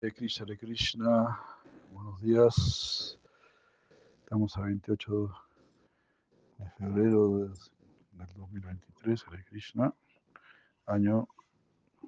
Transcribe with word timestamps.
De 0.00 0.12
Krishna, 0.12 0.46
de 0.46 0.56
Krishna, 0.56 1.40
buenos 1.92 2.20
días. 2.20 3.18
Estamos 4.20 4.56
a 4.56 4.60
28 4.60 5.28
de 6.58 6.70
febrero 6.70 7.38
del 7.38 7.52
2023, 8.36 9.24
Hare 9.26 9.44
Krishna, 9.44 9.92
año 10.86 11.26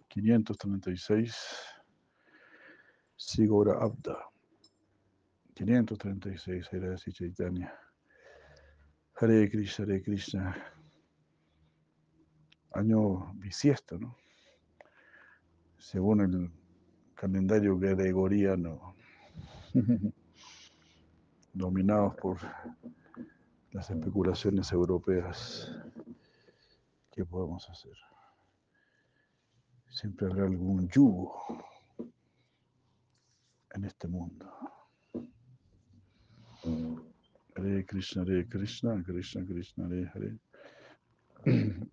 536, 0.07 1.35
Sigora 3.17 3.83
Abda. 3.83 4.25
536, 5.55 6.69
Hare 6.73 6.97
Chaitanya. 6.97 7.75
Hare 9.21 9.51
Krishna, 9.51 9.85
Hare 9.85 10.01
Krishna. 10.01 10.73
Año 12.71 13.33
bisiesto, 13.35 13.99
¿no? 13.99 14.17
Según 15.77 16.21
el 16.21 16.60
calendario 17.21 17.77
gregoriano, 17.77 18.95
dominados 21.53 22.15
por 22.15 22.39
las 23.73 23.91
especulaciones 23.91 24.73
europeas. 24.73 25.71
¿Qué 27.13 27.27
podemos 27.27 27.69
hacer? 27.69 27.93
Siempre 29.91 30.29
habrá 30.29 30.45
algún 30.45 30.89
yugo 30.89 31.45
en 33.75 33.85
este 33.85 34.09
mundo. 34.09 34.47
Hare 37.55 37.85
Krishna, 37.85 38.23
Hare 38.23 38.49
Krishna, 38.49 39.05
Krishna 39.05 39.45
Krishna, 39.45 39.85
Hare 39.85 40.11
Hare. 40.15 40.39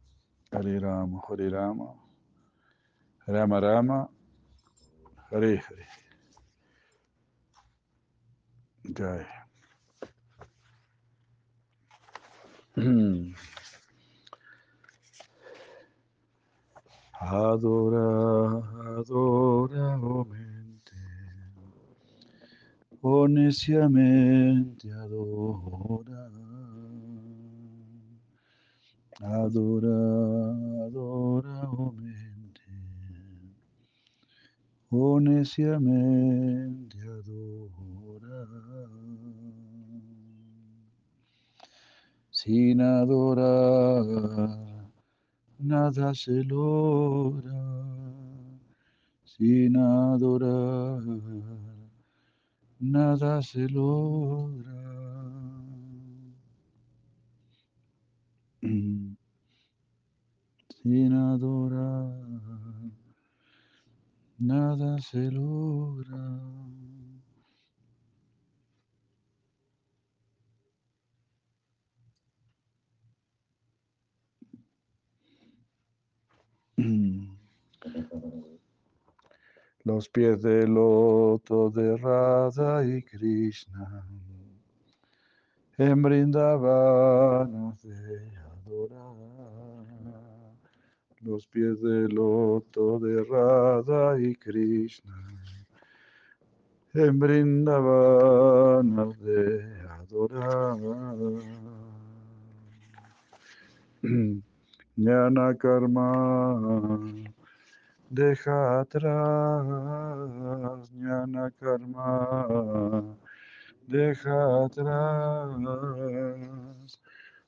Hare 0.53 0.79
Rama, 0.79 1.21
Hare 1.27 1.49
Rama, 1.49 1.93
Rama 3.27 3.59
Rama, 3.59 4.09
Hare 5.31 5.57
Hare. 5.57 5.87
Jai. 8.95 9.25
Adora, 17.19 18.61
adora, 18.99 19.99
oh 19.99 20.23
mente, 20.23 20.95
oh 23.01 23.25
neciamente 23.25 24.91
adora. 24.91 26.31
Adora, 29.19 29.97
adora, 30.85 31.69
oh 31.71 31.91
mente, 31.91 32.26
oh 34.91 35.19
neciamente 35.19 36.97
adora. 36.99 38.47
Sin 42.31 42.81
adorar, 42.81 44.47
nada 45.59 46.13
se 46.13 46.43
logra. 46.43 47.51
Sin 49.25 49.75
adorar, 49.77 51.01
nada 52.79 53.41
se 53.41 53.67
logra. 53.67 54.71
Sin 60.69 61.13
adorar, 61.13 62.26
nada 64.39 64.99
se 65.01 65.31
logra. 65.31 66.39
Los 79.83 80.09
pies 80.09 80.41
del 80.41 80.73
loto 80.73 81.69
de 81.69 81.97
Radha 81.97 82.83
y 82.85 83.01
Krishna 83.03 84.05
en 85.77 86.01
Brindavan 86.01 87.77
de 87.83 88.37
adorar. 88.65 89.76
Los 91.21 91.47
pies 91.47 91.81
del 91.81 92.13
loto 92.15 92.99
de 92.99 93.23
Radha 93.23 94.19
y 94.19 94.35
Krishna. 94.35 95.13
En 96.93 97.19
Brindavan 97.19 98.95
de 99.19 99.87
adorar. 99.89 100.77
Jnana 104.97 105.53
karma 105.55 106.99
deja 108.09 108.79
atrás, 108.79 109.87
jnana 110.91 111.51
karma 111.59 113.03
deja 113.85 114.65
atrás, 114.65 115.59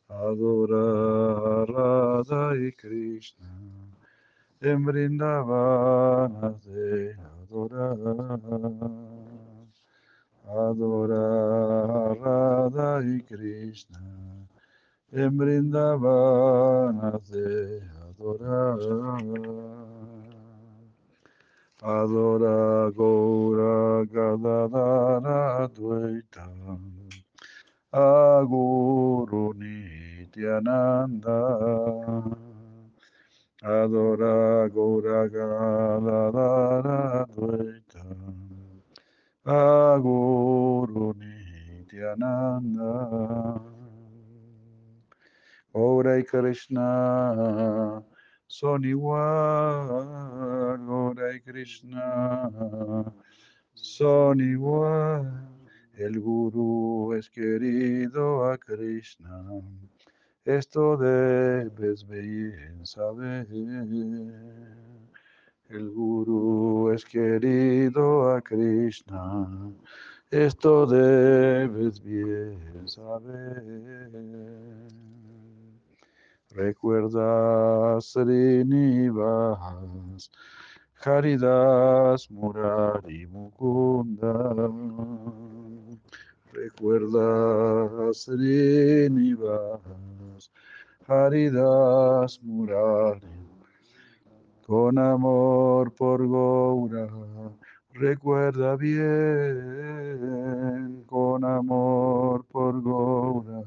adorar 0.09 1.69
Radha 1.69 2.55
y 2.57 2.71
Krishna. 2.73 3.47
En 4.61 4.83
Brindavan 4.83 6.59
de 6.65 7.15
adorar, 7.43 8.39
adorar 10.45 12.17
Radha 12.19 13.01
y 13.05 13.21
Krishna. 13.21 14.01
En 15.11 15.37
Brindavan 15.37 17.21
de 17.29 17.81
adorar. 18.09 18.79
Adora 21.81 22.91
Gaura 22.91 24.03
Gadadara 24.11 25.69
Dvaita 25.69 26.45
Aguru 27.91 29.53
Nityananda. 29.57 31.39
Adora 33.63 34.69
Gaura 34.69 35.27
Gadadara 35.27 37.25
Dvaita. 37.33 38.05
Aguru 39.45 41.13
Nityananda. 41.17 42.91
Ora 45.73 46.23
Krishna. 46.23 48.03
Son 48.51 48.83
igual, 48.83 50.07
Gora 50.85 51.35
y 51.35 51.39
Krishna. 51.39 52.49
Son 53.75 54.41
igual. 54.41 55.58
El 55.99 56.19
Guru 56.21 57.13
es 57.13 57.29
querido 57.29 58.49
a 58.49 58.57
Krishna, 58.57 59.43
esto 60.45 60.95
debes 60.95 62.07
bien 62.07 62.85
saber. 62.85 63.45
El 65.67 65.91
Guru 65.91 66.91
es 66.91 67.03
querido 67.03 68.31
a 68.31 68.41
Krishna, 68.41 69.73
esto 70.31 70.85
debes 70.87 72.01
bien 72.01 72.87
saber. 72.87 73.61
Recuerda 76.51 77.99
Srinivas, 77.99 79.59
Haridas, 81.01 82.29
Murari, 82.29 83.25
Mukunda. 83.27 84.69
Recuerda 86.51 88.11
Srinivas, 88.13 89.79
Haridas, 91.07 92.41
Murari. 92.43 93.27
Con 94.67 94.99
amor 94.99 95.93
por 95.93 96.27
Goura, 96.27 97.07
recuerda 97.93 98.75
bien, 98.75 99.05
con 101.07 101.45
amor 101.45 102.43
por 102.51 102.81
Goura. 102.81 103.63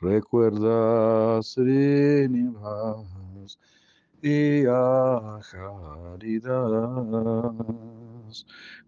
Recuerda 0.00 1.42
Srinivas 1.42 3.17
y 4.22 4.66
a 4.66 5.40
Haridas. 6.14 6.56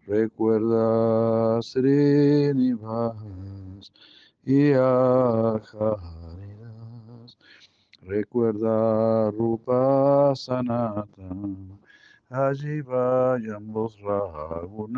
Recuerda 0.07 1.63
Srinivas 1.63 3.15
y 4.45 4.73
a 4.73 5.53
Haridas. 5.55 6.51
Recuerda 8.03 9.31
Rupa 9.31 10.35
Sanatan, 10.35 11.79
allí 12.29 12.81
vayan 12.81 13.73
los 13.73 14.01
ragunas. 14.01 14.97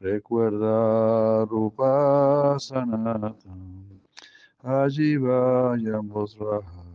Recuerda 0.00 1.44
Rupa 1.46 2.56
Sanatan, 2.60 4.00
allí 4.62 5.16
vayan 5.16 6.08
los 6.08 6.38
ragunas. 6.38 6.93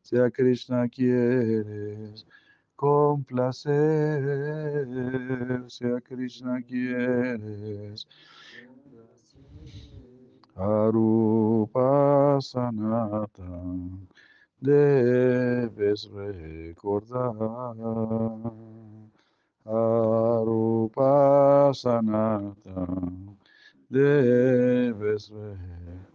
Si 0.00 0.16
Krishna 0.32 0.88
quieres 0.88 2.26
complacer, 2.76 3.74
si 5.68 5.84
Krishna 6.02 6.62
quieres 6.62 8.06
Arupa 10.56 12.38
Sanatan, 12.40 14.08
debes 14.60 16.08
recordar. 16.12 17.34
Arupa 19.66 21.12
Sanatan, 21.74 23.36
debes 23.90 25.30
recordar. 25.30 26.13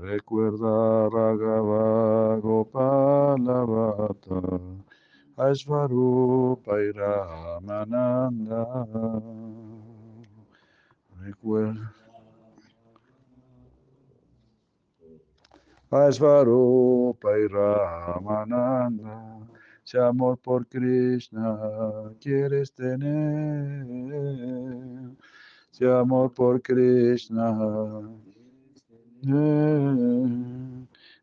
Recuerda 0.00 1.12
Raghava 1.12 2.40
Gopalavata, 2.40 4.40
Aishvarupa 5.36 6.80
y 6.80 6.90
Ramananda. 6.92 8.64
Recuerda. 11.20 11.92
Aishvarupa 15.90 17.38
y 17.38 17.46
Ramananda. 17.48 19.46
Si 19.84 19.98
amor 19.98 20.38
por 20.38 20.66
Krishna 20.66 21.58
quieres 22.20 22.72
tener, 22.72 23.84
si 25.70 25.84
amor 25.84 26.32
por 26.32 26.62
Krishna 26.62 27.50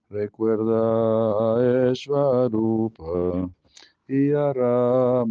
recuerda 0.10 1.58
a 1.58 1.62
y 4.08 4.32
a. 4.34 5.24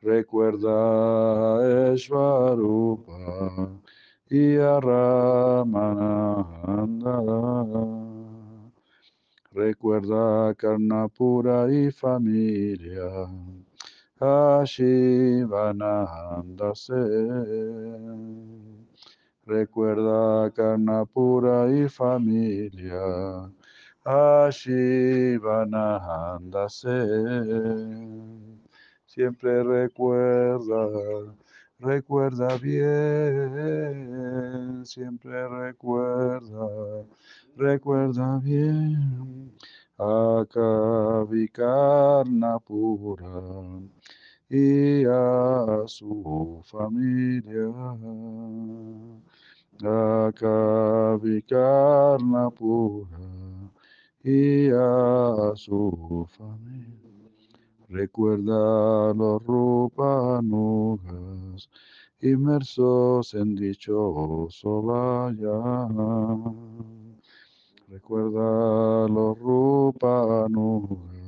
Recuerda 0.00 1.58
a 1.58 1.92
Eshvarupa 1.94 3.70
y 4.30 4.56
a. 4.56 4.80
Recuerda 9.52 10.48
a 10.50 10.54
Karnapura 10.54 11.66
y 11.72 11.90
familia. 11.90 13.28
A 14.20 14.62
Shivananda 14.64 16.74
se. 16.74 16.94
Recuerda 19.48 20.44
a 20.44 20.50
Karnapura 20.50 21.70
y 21.72 21.88
familia. 21.88 23.50
A 24.04 24.50
Shivananda 24.52 26.68
se. 26.68 26.90
Siempre 29.06 29.62
recuerda, 29.64 31.34
recuerda 31.78 32.58
bien, 32.58 34.84
siempre 34.84 35.48
recuerda, 35.48 37.06
recuerda 37.56 38.38
bien. 38.40 39.54
A 39.98 40.44
Kavikarnapura 40.50 43.24
y 44.50 45.04
a 45.04 45.82
su 45.86 46.60
familia. 46.64 47.70
A 49.84 50.32
Kavikarnapura 50.34 53.18
y 54.24 54.70
a 54.70 55.52
su 55.54 56.26
familia. 56.36 57.30
Recuerda 57.88 59.14
los 59.14 59.40
rupanugas 59.44 60.98
inmersos 62.20 63.34
en 63.34 63.54
dichoso 63.54 64.82
vaya. 64.82 65.86
Recuerda 67.88 69.08
los 69.08 69.38
rupanugas 69.38 71.27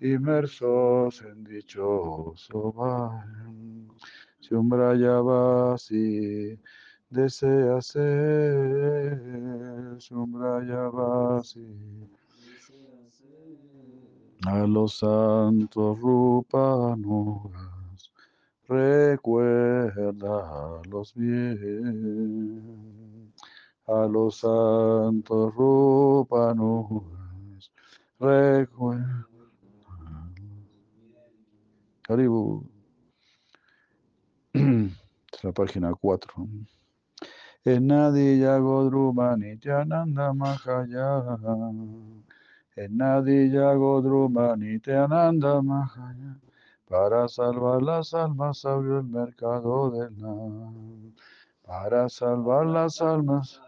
inmersos 0.00 1.22
en 1.22 1.44
dichoso 1.44 2.72
vaya. 2.72 3.26
Si 4.40 4.54
un 4.54 4.68
Brayavasi 4.68 6.58
desea 7.10 7.80
ser, 7.82 9.20
si 10.00 10.14
un 10.14 10.32
Brayavasi 10.32 12.08
a 14.46 14.66
los 14.66 14.98
santos 14.98 15.98
rupanugas, 16.00 17.52
recuérdalos 18.68 21.14
bien. 21.14 23.32
A 23.86 24.06
los 24.06 24.36
santos 24.38 25.54
rupanugas, 25.54 27.70
recuerda. 28.20 29.37
Haribu. 32.08 32.64
Es 34.54 35.44
la 35.44 35.52
página 35.52 35.92
4. 35.92 36.48
Enadi 37.66 38.40
Yagodruma 38.40 39.36
Nityananda 39.36 40.32
Mahaya. 40.32 41.22
Enadi 42.74 43.50
Yagodruma 43.52 44.56
Nityananda 44.56 45.60
Mahaya. 45.60 46.40
Para 46.88 47.28
salvar 47.28 47.82
las 47.82 48.14
almas 48.14 48.64
abrió 48.64 49.00
el 49.00 49.04
mercado 49.04 49.90
del 49.90 50.18
Nam. 50.18 51.12
Para 51.62 52.08
salvar 52.08 52.64
las 52.64 53.02
almas. 53.02 53.60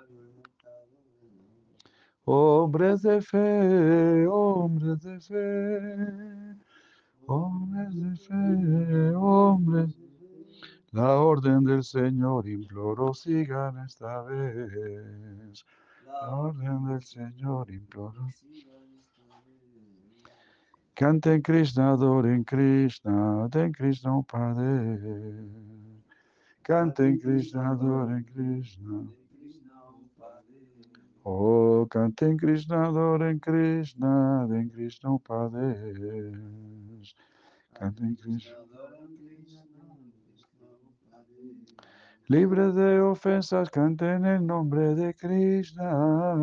Hombres 2.25 3.02
de 3.02 3.20
fe, 3.20 4.26
hombres 4.26 5.02
de 5.02 5.20
fe, 5.20 6.56
hombres 7.27 7.95
de 7.95 8.17
fe, 8.17 9.15
hombres. 9.15 9.97
La 10.93 11.21
orden 11.21 11.65
del 11.65 11.85
Señor 11.85 12.49
imploro 12.49 13.15
sigan 13.15 13.79
esta 13.79 14.23
vez. 14.23 15.65
La 16.07 16.37
orden 16.37 16.87
del 16.87 17.03
Señor 17.03 17.71
imploro. 17.71 18.27
Canten 20.95 21.41
Krishna, 21.43 21.93
adoren 21.93 22.45
Krishna, 22.45 23.49
den 23.49 23.73
Krishna 23.73 24.17
un 24.17 24.25
Padre. 24.25 24.99
Canten 26.62 27.19
Krishna, 27.21 27.71
adoren 27.71 28.25
Krishna. 28.25 29.20
Oh, 31.23 31.87
canten 31.91 32.39
Krishna, 32.39 32.89
adoren 32.89 33.41
Krishna, 33.41 34.47
den 34.49 34.71
Krishna 34.71 35.11
un 35.11 35.19
Padre. 35.19 35.77
Canten 37.75 38.17
Krishna. 38.17 38.57
Libres 42.29 42.75
de 42.75 43.00
ofensas, 43.03 43.69
canten 43.71 44.25
el 44.25 44.47
nombre 44.47 44.95
de 44.95 45.12
Krishna. 45.15 46.37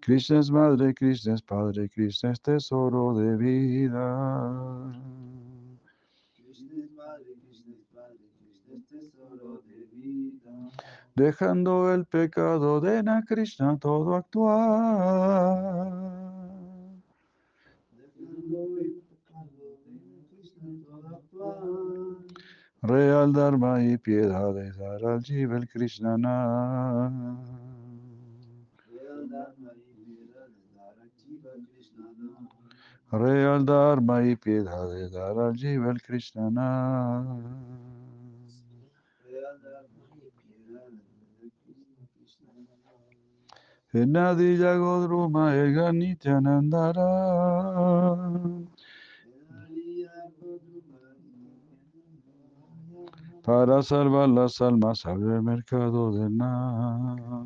Krishna 0.00 0.38
es 0.38 0.50
madre, 0.50 0.94
Krishna 0.94 1.34
es 1.34 1.42
padre, 1.42 1.88
Krishna 1.88 2.30
es 2.30 2.40
tesoro 2.40 3.14
de 3.14 3.36
vida. 3.36 4.92
Dejando 11.14 11.94
el 11.94 12.04
pecado 12.04 12.80
de 12.80 13.02
Na 13.02 13.24
Krishna 13.24 13.78
todo 13.78 14.14
actuar. 14.14 16.16
Real 22.82 23.32
Dharma 23.32 23.82
y 23.82 23.98
piedad 23.98 24.54
de 24.54 24.72
al 25.06 25.22
Jiva 25.22 25.56
el 25.56 25.68
Krishnana. 25.68 27.10
Real 33.10 33.64
Dharma 33.64 34.24
y 34.24 34.36
piedad 34.36 34.88
de 34.88 35.18
al 35.18 35.56
Jiva 35.56 35.90
el 35.90 36.02
Krishnana. 36.02 38.05
Nadi 44.04 44.58
Yagodruma 44.58 45.54
Ega 45.54 45.92
Nityanandara. 45.92 47.08
Para 53.42 53.80
salvar 53.80 54.28
las 54.28 54.60
almas, 54.60 55.06
abre 55.06 55.36
el 55.36 55.42
mercado 55.42 56.12
del 56.12 56.36
nada. 56.36 57.44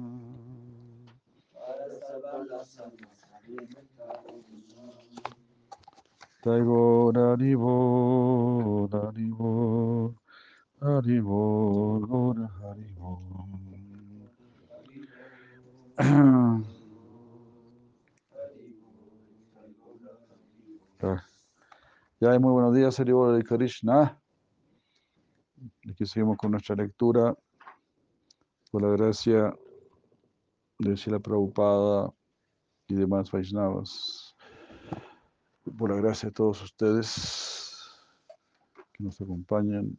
Taigo 6.42 7.12
Daribo, 7.12 8.88
Daribo, 8.90 10.14
Daribo, 10.80 12.00
Lord 12.08 12.48
Haribo. 12.62 13.69
Ya, 22.20 22.38
muy 22.38 22.52
buenos 22.52 22.74
días, 22.74 23.00
Haribo 23.00 23.32
de 23.32 23.42
Krishna. 23.42 24.20
Aquí 25.90 26.04
seguimos 26.04 26.36
con 26.36 26.50
nuestra 26.50 26.76
lectura. 26.76 27.34
Por 28.70 28.82
la 28.82 28.88
gracia 28.90 29.54
de 30.78 30.94
Shila 30.96 31.18
Prabhupada 31.18 32.12
y 32.88 32.94
demás 32.94 33.30
Vaishnavas. 33.30 34.36
Por 35.78 35.90
la 35.90 35.96
gracia 35.96 36.28
de 36.28 36.34
todos 36.34 36.62
ustedes 36.62 37.90
que 38.92 39.04
nos 39.04 39.20
acompañan. 39.20 39.98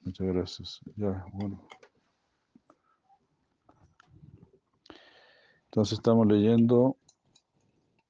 Muchas 0.00 0.26
gracias. 0.26 0.80
Ya, 0.96 1.24
bueno. 1.32 1.66
Entonces 5.72 5.94
estamos 5.94 6.26
leyendo 6.26 6.96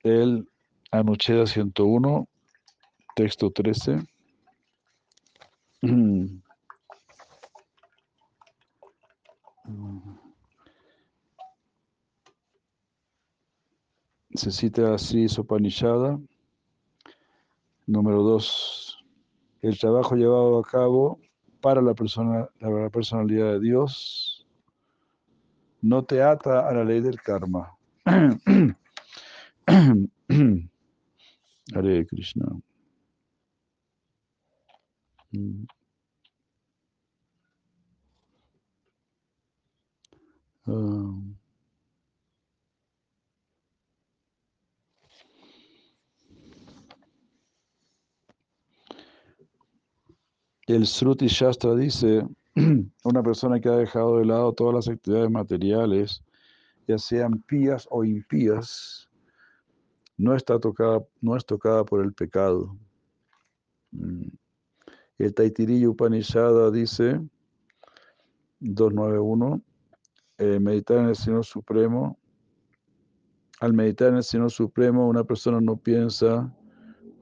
el 0.03 0.49
Anucheda 0.91 1.47
101, 1.47 2.27
texto 3.15 3.53
13. 3.53 4.05
Se 14.35 14.51
cita 14.51 14.95
así 14.95 15.29
Sopanishada. 15.29 16.19
Número 17.87 18.25
2. 18.25 18.99
El 19.61 19.79
trabajo 19.79 20.17
llevado 20.17 20.59
a 20.59 20.65
cabo 20.65 21.21
para 21.61 21.81
la, 21.81 21.95
persona, 21.95 22.49
la 22.59 22.91
personalidad 22.91 23.53
de 23.53 23.61
Dios 23.61 24.32
no 25.83 26.05
te 26.05 26.23
ata 26.23 26.69
a 26.69 26.73
la 26.73 26.85
ley 26.85 27.01
del 27.01 27.21
karma. 27.21 27.77
Hare 31.75 32.07
Krishna. 32.07 32.47
Ah. 40.67 41.33
el 50.75 50.87
Sruti 50.87 51.27
Shastra 51.27 51.75
dice, 51.75 52.25
una 53.05 53.23
persona 53.23 53.61
que 53.61 53.69
ha 53.69 53.77
dejado 53.77 54.19
de 54.19 54.27
lado 54.27 54.53
todas 54.53 54.75
las 54.75 54.89
actividades 54.89 55.31
materiales, 55.31 56.23
ya 56.87 56.99
sean 56.99 57.41
pías 57.43 57.87
o 57.91 58.05
impías, 58.05 59.09
no 60.17 60.35
está 60.35 60.59
tocada, 60.59 61.03
no 61.21 61.37
es 61.37 61.47
tocada 61.47 61.85
por 61.85 62.05
el 62.05 62.13
pecado. 62.13 62.77
Mm. 63.93 64.29
El 65.19 65.35
Taitiriya 65.35 65.89
Upanishada 65.89 66.71
dice, 66.71 67.21
291, 68.61 69.63
eh, 70.39 70.59
meditar 70.61 70.99
en 70.99 71.09
el 71.09 71.17
Señor 71.17 71.45
Supremo. 71.45 72.19
Al 73.61 73.73
meditar 73.73 74.09
en 74.09 74.17
el 74.17 74.25
Señor 74.25 74.51
Supremo, 74.51 75.09
una 75.09 75.23
persona 75.23 75.61
no 75.61 75.77
piensa 75.77 76.53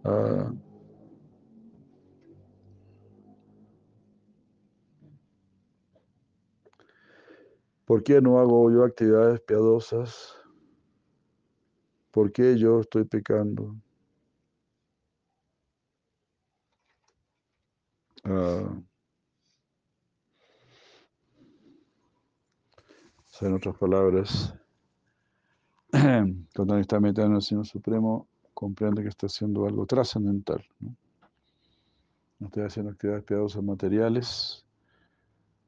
ah, 0.05 0.53
¿Por 7.91 8.05
qué 8.05 8.21
no 8.21 8.39
hago 8.39 8.71
yo 8.71 8.85
actividades 8.85 9.41
piadosas? 9.41 10.37
¿Por 12.13 12.31
qué 12.31 12.57
yo 12.57 12.79
estoy 12.79 13.03
pecando? 13.03 13.75
En 23.41 23.55
otras 23.55 23.77
palabras, 23.77 24.55
cuando 26.55 26.79
está 26.79 27.01
metido 27.01 27.27
en 27.27 27.35
el 27.35 27.43
Señor 27.43 27.67
Supremo, 27.67 28.29
comprende 28.55 29.03
que 29.03 29.09
está 29.09 29.27
haciendo 29.27 29.67
algo 29.67 29.85
trascendental. 29.85 30.65
no 32.39 32.47
estoy 32.47 32.63
haciendo 32.63 32.93
actividades 32.93 33.25
piadosas 33.25 33.65
materiales 33.65 34.65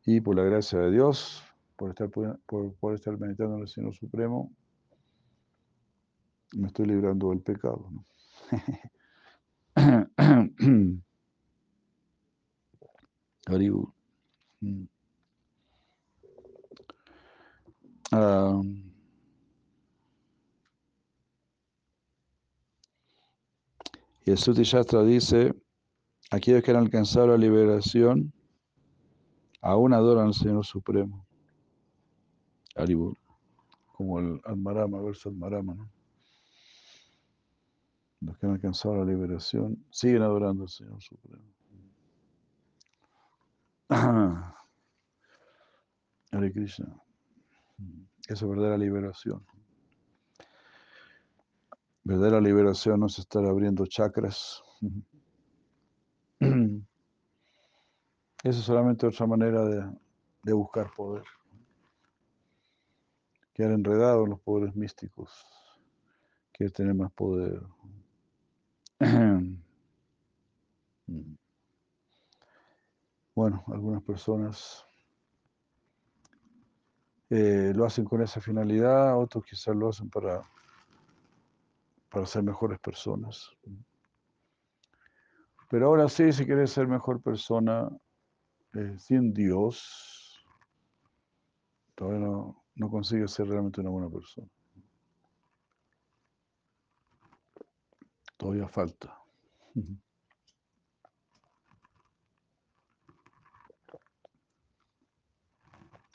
y 0.06 0.20
por 0.20 0.36
la 0.36 0.44
gracia 0.44 0.78
de 0.78 0.92
Dios, 0.92 1.42
por 1.82 1.90
estar, 1.90 2.08
por, 2.10 2.74
por 2.76 2.94
estar 2.94 3.18
meditando 3.18 3.56
en 3.56 3.62
el 3.62 3.68
Señor 3.68 3.92
Supremo, 3.92 4.52
me 6.52 6.68
estoy 6.68 6.86
librando 6.86 7.30
del 7.30 7.40
pecado. 7.40 7.90
¿no? 7.90 8.04
Ah, 18.14 18.60
y 24.24 24.30
el 24.30 24.38
Suti 24.38 24.62
Shastra 24.62 25.02
dice, 25.02 25.54
aquellos 26.30 26.62
que 26.62 26.70
han 26.70 26.76
alcanzado 26.76 27.28
la 27.28 27.38
liberación 27.38 28.32
aún 29.62 29.94
adoran 29.94 30.26
al 30.26 30.34
Señor 30.34 30.66
Supremo. 30.66 31.26
Como 33.92 34.18
el 34.18 34.40
Almarama, 34.44 35.02
verso 35.02 35.28
Almarama, 35.28 35.74
¿no? 35.74 35.90
Los 38.20 38.38
que 38.38 38.46
han 38.46 38.52
alcanzado 38.52 38.96
la 38.96 39.04
liberación 39.04 39.84
siguen 39.90 40.22
adorando 40.22 40.62
al 40.62 40.68
Señor 40.68 41.02
Supremo. 41.02 41.44
Hare 46.30 46.52
Krishna. 46.52 46.96
Eso 48.28 48.44
es 48.44 48.50
verdadera 48.50 48.78
liberación. 48.78 49.44
Verdadera 52.04 52.40
liberación 52.40 53.00
no 53.00 53.06
es 53.06 53.18
estar 53.18 53.44
abriendo 53.44 53.84
chakras. 53.86 54.62
Eso 56.40 56.84
es 58.44 58.56
solamente 58.56 59.06
otra 59.06 59.26
manera 59.26 59.64
de, 59.64 59.84
de 60.44 60.52
buscar 60.52 60.92
poder. 60.94 61.24
Quedar 63.54 63.72
enredado 63.72 64.24
en 64.24 64.30
los 64.30 64.40
poderes 64.40 64.74
místicos. 64.74 65.46
Quiere 66.52 66.72
tener 66.72 66.94
más 66.94 67.12
poder. 67.12 67.62
Bueno, 73.34 73.64
algunas 73.68 74.02
personas 74.02 74.86
eh, 77.30 77.72
lo 77.74 77.86
hacen 77.86 78.04
con 78.04 78.20
esa 78.20 78.42
finalidad, 78.42 79.18
otros 79.18 79.42
quizás 79.46 79.74
lo 79.74 79.88
hacen 79.88 80.10
para, 80.10 80.42
para 82.10 82.26
ser 82.26 82.42
mejores 82.42 82.78
personas. 82.78 83.50
Pero 85.70 85.86
ahora 85.86 86.10
sí, 86.10 86.30
si 86.30 86.44
quieres 86.44 86.70
ser 86.70 86.86
mejor 86.86 87.22
persona 87.22 87.88
eh, 88.74 88.98
sin 88.98 89.32
Dios, 89.32 90.44
todavía 91.94 92.26
no, 92.26 92.61
no 92.74 92.90
consigues 92.90 93.30
ser 93.30 93.46
realmente 93.48 93.80
una 93.80 93.90
buena 93.90 94.08
persona. 94.08 94.48
Todavía 98.36 98.68
falta. 98.68 99.16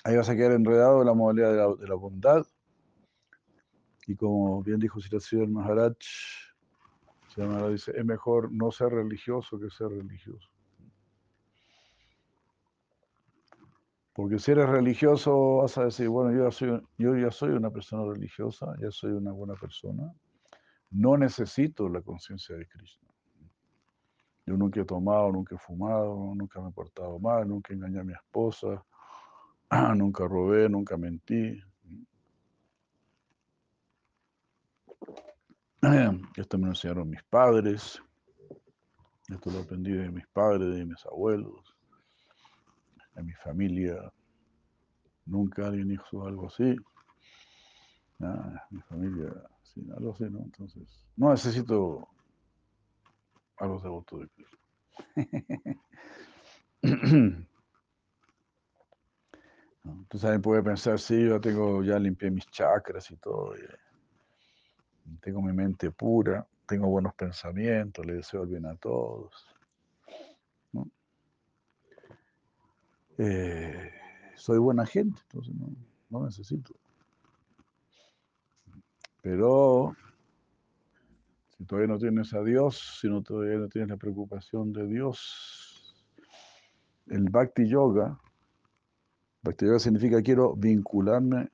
Ahí 0.04 0.16
vas 0.16 0.30
a 0.30 0.36
quedar 0.36 0.54
enredado 0.54 1.02
en 1.02 1.08
la 1.08 1.14
modalidad 1.14 1.78
de 1.78 1.88
la, 1.88 1.96
bondad. 1.96 2.46
Y 4.08 4.16
como 4.16 4.64
bien 4.64 4.80
dijo 4.80 5.02
Siraciel 5.02 5.50
Maharaj, 5.50 5.98
Maharaj 7.36 7.72
dice, 7.72 7.92
es 7.96 8.06
mejor 8.06 8.52
no 8.52 8.72
ser 8.72 8.90
religioso 8.90 9.60
que 9.60 9.70
ser 9.70 9.90
religioso. 9.90 10.50
Porque 14.18 14.40
si 14.40 14.50
eres 14.50 14.68
religioso 14.68 15.58
vas 15.58 15.78
a 15.78 15.86
decir, 15.86 16.10
bueno, 16.10 16.36
yo 16.36 16.46
ya 16.46 16.52
soy, 16.52 16.82
yo 16.98 17.16
ya 17.16 17.30
soy 17.30 17.52
una 17.52 17.70
persona 17.70 18.12
religiosa, 18.12 18.74
ya 18.82 18.90
soy 18.90 19.12
una 19.12 19.32
buena 19.32 19.54
persona, 19.54 20.12
no 20.90 21.18
necesito 21.18 21.88
la 21.88 22.02
conciencia 22.02 22.56
de 22.56 22.68
Krishna. 22.68 23.08
Yo 24.48 24.58
nunca 24.58 24.82
he 24.82 24.86
tomado, 24.86 25.32
nunca 25.32 25.54
he 25.54 25.60
fumado, 25.60 26.34
nunca 26.34 26.60
me 26.60 26.70
he 26.70 26.72
portado 26.72 27.20
mal, 27.20 27.48
nunca 27.48 27.76
engañé 27.76 28.00
a 28.00 28.04
mi 28.04 28.14
esposa, 28.14 28.84
nunca 29.96 30.28
robé, 30.28 30.68
nunca 30.68 30.98
mentí. 30.98 31.62
Esto 36.36 36.58
me 36.58 36.66
lo 36.66 36.72
enseñaron 36.72 37.08
mis 37.08 37.24
padres. 37.26 38.02
Esto 39.30 39.52
lo 39.52 39.60
aprendí 39.60 39.92
de 39.92 40.10
mis 40.10 40.26
padres, 40.30 40.76
de 40.76 40.86
mis 40.86 41.06
abuelos, 41.06 41.77
de 43.18 43.24
mi 43.24 43.34
familia. 43.34 44.12
Nunca 45.26 45.68
alguien 45.68 45.92
hizo 45.92 46.26
algo 46.26 46.48
así. 46.48 46.76
mi 48.72 48.82
familia, 48.82 49.30
sí, 49.64 49.86
algo 49.96 50.14
así, 50.14 50.24
¿no? 50.30 50.40
Entonces, 50.40 50.84
no 51.18 51.32
necesito 51.32 52.08
a 53.58 53.66
los 53.66 53.84
devotos 53.84 54.22
de 54.22 54.28
Cristo. 54.30 54.58
Entonces 59.84 60.26
alguien 60.26 60.42
puede 60.42 60.64
pensar, 60.64 61.00
sí, 61.00 61.28
yo 61.28 61.40
tengo, 61.40 61.84
ya 61.84 61.98
limpié 61.98 62.30
mis 62.30 62.46
chakras 62.48 63.10
y 63.10 63.16
todo, 63.18 63.56
tengo 65.22 65.42
mi 65.42 65.54
mente 65.54 65.92
pura, 65.92 66.46
tengo 66.68 66.88
buenos 66.88 67.14
pensamientos, 67.16 68.06
le 68.06 68.16
deseo 68.16 68.44
el 68.44 68.50
bien 68.50 68.66
a 68.66 68.76
todos. 68.76 69.57
Eh, 73.18 73.92
soy 74.36 74.60
buena 74.60 74.86
gente, 74.86 75.20
entonces 75.24 75.54
no, 76.10 76.26
necesito. 76.26 76.76
Pero 79.22 79.96
si 81.58 81.66
todavía 81.66 81.94
no 81.94 82.00
tienes 82.00 82.34
a 82.34 82.44
Dios, 82.44 83.00
si 83.02 83.10
no 83.10 83.24
todavía 83.24 83.58
no 83.58 83.68
tienes 83.68 83.90
la 83.90 83.98
preocupación 83.98 84.72
de 84.72 84.88
Dios, 84.88 85.96
el 87.08 87.30
Bhakti 87.30 87.68
Yoga, 87.68 88.20
Bhakti 89.42 89.66
Yoga 89.66 89.80
significa 89.80 90.22
quiero 90.22 90.56
vincularme 90.56 91.50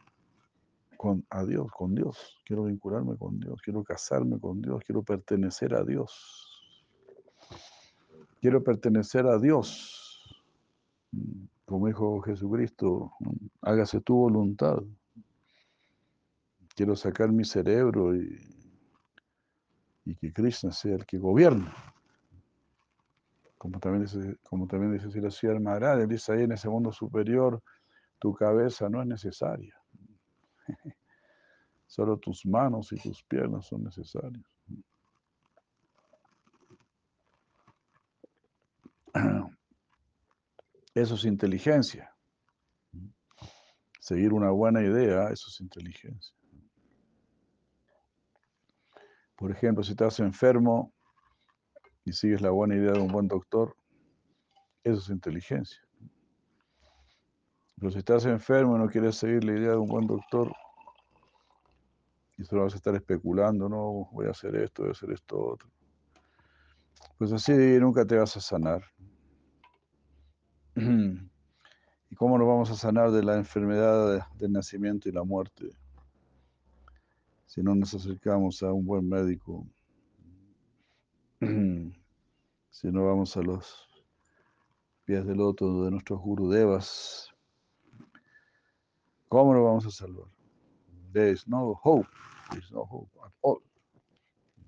con, 0.98 1.26
a 1.30 1.46
Dios, 1.46 1.72
con 1.72 1.96
Dios, 1.96 2.42
quiero 2.46 2.66
vincularme 2.66 3.18
con 3.18 3.40
Dios, 3.40 3.62
quiero 3.62 3.84
casarme 3.84 4.40
con 4.40 4.62
Dios, 4.62 4.84
quiero 4.86 5.02
pertenecer 5.02 5.74
a 5.74 5.84
Dios. 5.84 6.50
Quiero 8.42 8.62
pertenecer 8.62 9.26
a 9.26 9.40
Dios. 9.40 10.04
Como 11.74 11.88
dijo 11.88 12.22
Jesucristo, 12.22 13.14
hágase 13.64 14.00
tu 14.00 14.14
voluntad. 14.14 14.78
Quiero 16.76 16.96
sacar 16.96 17.32
mi 17.32 17.44
cerebro 17.44 18.16
y 18.16 18.38
que 20.22 20.32
Krishna 20.32 20.72
sea 20.72 20.94
el 20.94 21.06
que 21.08 21.18
gobierna. 21.18 21.74
Como 23.58 23.80
también 23.80 24.04
dice, 24.04 24.38
como 24.44 24.68
también 24.68 24.94
dice 24.94 25.60
Maharaj, 25.60 26.02
él 26.02 26.08
dice 26.08 26.34
ahí 26.34 26.44
en 26.44 26.52
ese 26.52 26.70
mundo 26.70 26.92
superior, 26.92 27.60
tu 28.20 28.36
cabeza 28.36 28.88
no 28.88 29.02
es 29.02 29.08
necesaria. 29.08 29.76
Solo 31.88 32.18
tus 32.18 32.46
manos 32.46 32.92
y 32.92 32.98
tus 32.98 33.24
piernas 33.24 33.66
son 33.66 33.86
necesarias. 33.86 34.46
Eso 40.94 41.16
es 41.16 41.26
inteligencia. 41.26 42.14
Seguir 44.00 44.34
una 44.34 44.52
buena 44.52 44.82
idea, 44.82 45.30
eso 45.30 45.50
es 45.50 45.60
inteligencia. 45.60 46.36
Por 49.36 49.52
ejemplo, 49.52 49.84
si 49.84 49.92
estás 49.92 50.20
enfermo 50.20 50.94
y 52.06 52.14
sigues 52.14 52.42
la 52.42 52.52
buena 52.52 52.76
idea 52.76 52.92
de 52.92 53.00
un 53.00 53.12
buen 53.12 53.28
doctor, 53.28 53.76
eso 54.84 55.00
es 55.00 55.10
inteligencia. 55.10 55.82
Pero 57.80 57.92
si 57.92 57.98
estás 57.98 58.26
enfermo 58.26 58.76
y 58.76 58.80
no 58.80 58.90
quieres 58.90 59.16
seguir 59.16 59.44
la 59.44 59.54
idea 59.54 59.72
de 59.72 59.78
un 59.78 59.88
buen 59.88 60.06
doctor, 60.06 60.54
y 62.38 62.44
solo 62.44 62.64
vas 62.64 62.74
a 62.74 62.78
estar 62.78 62.96
especulando, 62.96 63.70
no, 63.70 64.10
voy 64.12 64.28
a 64.28 64.32
hacer 64.32 64.56
esto, 64.56 64.84
voy 64.84 64.90
a 64.90 64.92
hacer 64.92 65.12
esto, 65.12 65.40
otro. 65.40 65.70
Pues 67.18 67.32
así 67.32 67.52
nunca 67.80 68.06
te 68.06 68.18
vas 68.18 68.36
a 68.38 68.42
sanar. 68.42 68.84
¿Y 70.76 72.16
cómo 72.16 72.38
nos 72.38 72.48
vamos 72.48 72.72
a 72.72 72.76
sanar 72.76 73.12
de 73.12 73.24
la 73.24 73.36
enfermedad 73.36 74.28
del 74.38 74.52
nacimiento 74.52 75.10
y 75.10 75.12
la 75.12 75.24
muerte? 75.24 75.70
si 77.54 77.62
no 77.62 77.76
nos 77.76 77.94
acercamos 77.94 78.64
a 78.64 78.74
un 78.74 78.84
buen 78.84 79.08
médico, 79.08 79.64
si 81.40 82.92
no 82.92 83.06
vamos 83.06 83.38
a 83.38 83.44
los 83.44 83.88
pies 85.06 85.24
del 85.24 85.40
otro 85.40 85.84
de 85.84 85.92
nuestros 85.92 86.20
gurudevas, 86.20 87.32
¿cómo 89.30 89.54
nos 89.54 89.64
vamos 89.64 89.86
a 89.86 89.92
salvar? 89.92 90.26
There 91.12 91.32
is 91.32 91.48
no 91.48 91.80
hope. 91.84 92.10
There 92.50 92.60
is 92.60 92.72
no 92.72 92.88
hope 92.90 93.12
at 93.24 93.32
all. 93.42 93.62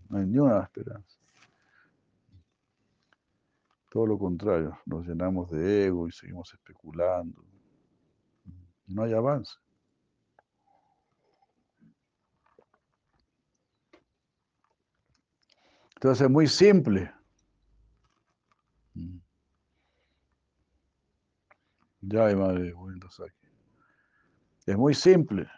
No 0.08 0.20
hay 0.20 0.28
ni 0.28 0.38
una 0.38 0.62
esperanza. 0.62 1.14
Todo 3.95 4.08
lo 4.08 4.19
contrario, 4.19 4.77
nos 4.86 5.08
llenamos 5.08 5.49
de 5.51 5.86
ego 5.86 6.05
y 6.10 6.12
seguimos 6.12 6.53
especulando. 6.53 7.41
No 8.88 9.03
hay 9.03 9.13
avance. 9.13 9.53
Entonces 15.93 16.25
es 16.25 16.29
muy 16.29 16.45
simple. 16.45 17.10
Mm. 18.95 19.19
Ya 22.01 22.25
hay 22.25 22.36
madre 22.36 22.73
aquí. 22.73 23.47
Es 24.65 24.77
muy 24.77 24.93
simple. 24.93 25.49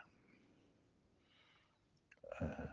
Eh, 2.40 2.70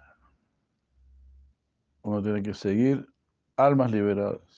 uno 2.02 2.22
tiene 2.22 2.42
que 2.42 2.52
seguir 2.52 3.08
almas 3.56 3.90
liberadas. 3.90 4.53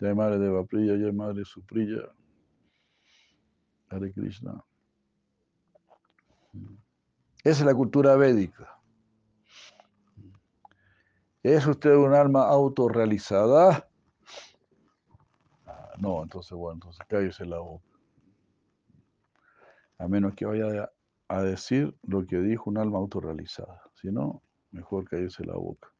Hay 0.00 0.14
madre 0.14 0.38
de 0.38 0.50
Vaprilla, 0.50 0.96
ya 0.96 1.06
hay 1.06 1.12
madre 1.12 1.40
de 1.40 1.44
Suprilla. 1.44 2.12
Hare 3.88 4.12
Krishna. 4.12 4.64
Esa 7.42 7.60
es 7.60 7.66
la 7.66 7.74
cultura 7.74 8.16
védica. 8.16 8.78
¿Es 11.42 11.66
usted 11.66 11.94
un 11.94 12.14
alma 12.14 12.48
autorrealizada? 12.48 13.88
No, 15.98 16.22
entonces, 16.22 16.52
bueno, 16.52 16.74
entonces 16.74 17.04
cállese 17.06 17.44
la 17.44 17.58
boca. 17.58 17.86
A 19.98 20.08
menos 20.08 20.34
que 20.34 20.46
vaya 20.46 20.90
a 21.28 21.42
decir 21.42 21.96
lo 22.02 22.26
que 22.26 22.38
dijo 22.38 22.70
un 22.70 22.78
alma 22.78 22.98
autorrealizada. 22.98 23.82
Si 23.94 24.10
no, 24.10 24.42
mejor 24.70 25.08
cállese 25.08 25.44
la 25.44 25.54
boca. 25.54 25.92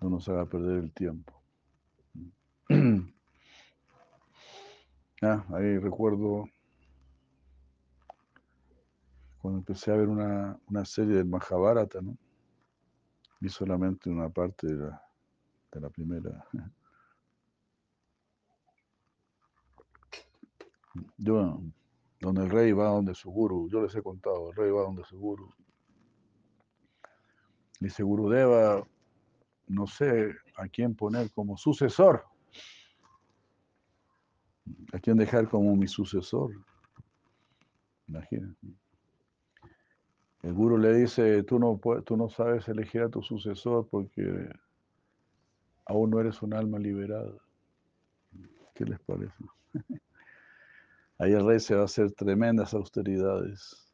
No 0.00 0.10
nos 0.10 0.28
haga 0.28 0.46
perder 0.46 0.78
el 0.78 0.92
tiempo. 0.92 1.39
Ah, 5.22 5.44
ahí 5.52 5.76
recuerdo 5.76 6.48
cuando 9.42 9.58
empecé 9.58 9.92
a 9.92 9.96
ver 9.96 10.08
una, 10.08 10.58
una 10.66 10.84
serie 10.86 11.16
del 11.16 11.26
Mahabharata, 11.26 12.00
¿no? 12.00 12.16
Vi 13.38 13.50
solamente 13.50 14.08
una 14.08 14.30
parte 14.30 14.66
de 14.66 14.76
la, 14.76 15.02
de 15.72 15.80
la 15.80 15.90
primera. 15.90 16.46
Yo, 21.18 21.60
donde 22.20 22.44
el 22.44 22.50
rey 22.50 22.72
va 22.72 22.86
donde 22.86 23.14
su 23.14 23.30
guru, 23.30 23.68
yo 23.68 23.82
les 23.82 23.94
he 23.94 24.02
contado, 24.02 24.50
el 24.50 24.56
rey 24.56 24.70
va 24.70 24.82
donde 24.82 25.04
su 25.04 25.18
guru. 25.18 25.52
Dice 27.78 28.02
Gurudeva, 28.02 28.86
no 29.68 29.86
sé 29.86 30.34
a 30.56 30.66
quién 30.68 30.94
poner 30.94 31.30
como 31.30 31.56
sucesor, 31.56 32.29
a 34.92 34.98
quién 34.98 35.16
dejar 35.16 35.48
como 35.48 35.74
mi 35.76 35.88
sucesor. 35.88 36.52
Imagínate. 38.08 38.66
El 40.42 40.54
guru 40.54 40.78
le 40.78 40.94
dice, 40.94 41.42
tú 41.42 41.58
no, 41.58 41.78
tú 42.04 42.16
no 42.16 42.28
sabes 42.28 42.66
elegir 42.68 43.02
a 43.02 43.08
tu 43.08 43.22
sucesor 43.22 43.86
porque 43.90 44.48
aún 45.84 46.10
no 46.10 46.20
eres 46.20 46.40
un 46.42 46.54
alma 46.54 46.78
liberada. 46.78 47.32
¿Qué 48.74 48.84
les 48.84 48.98
parece? 49.00 49.44
Ahí 51.18 51.32
el 51.32 51.44
rey 51.44 51.60
se 51.60 51.74
va 51.74 51.82
a 51.82 51.84
hacer 51.84 52.12
tremendas 52.12 52.72
austeridades 52.72 53.92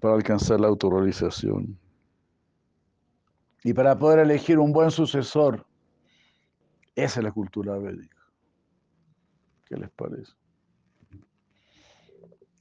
para 0.00 0.16
alcanzar 0.16 0.60
la 0.60 0.66
autorrealización. 0.66 1.78
Y 3.62 3.72
para 3.72 3.96
poder 3.96 4.18
elegir 4.18 4.58
un 4.58 4.72
buen 4.72 4.90
sucesor, 4.90 5.64
esa 6.96 7.20
es 7.20 7.24
la 7.24 7.32
cultura 7.32 7.78
védica. 7.78 8.23
¿Qué 9.74 9.80
les 9.80 9.90
parece? 9.90 10.32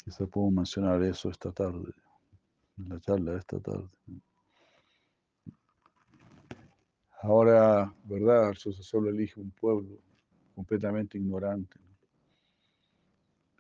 Quizá 0.04 0.26
puedo 0.26 0.50
mencionar 0.50 1.04
eso 1.04 1.30
esta 1.30 1.52
tarde, 1.52 1.94
en 2.80 2.90
la 2.90 3.00
charla 3.02 3.34
de 3.34 3.38
esta 3.38 3.60
tarde. 3.60 3.88
Ahora, 7.22 7.94
¿verdad? 8.06 8.50
El 8.50 8.58
sucesor 8.58 9.08
elige 9.08 9.40
un 9.40 9.52
pueblo 9.52 10.00
completamente 10.56 11.20
ignorante, 11.20 11.80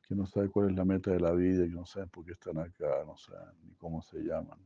que 0.07 0.15
no 0.15 0.25
sabe 0.25 0.49
cuál 0.49 0.71
es 0.71 0.75
la 0.75 0.83
meta 0.83 1.11
de 1.11 1.19
la 1.19 1.33
vida, 1.33 1.63
que 1.65 1.75
no 1.75 1.85
sabe 1.85 2.07
por 2.07 2.25
qué 2.25 2.31
están 2.31 2.57
acá, 2.57 3.03
no 3.05 3.15
saben 3.17 3.53
ni 3.65 3.75
cómo 3.75 4.01
se 4.01 4.17
llaman. 4.17 4.57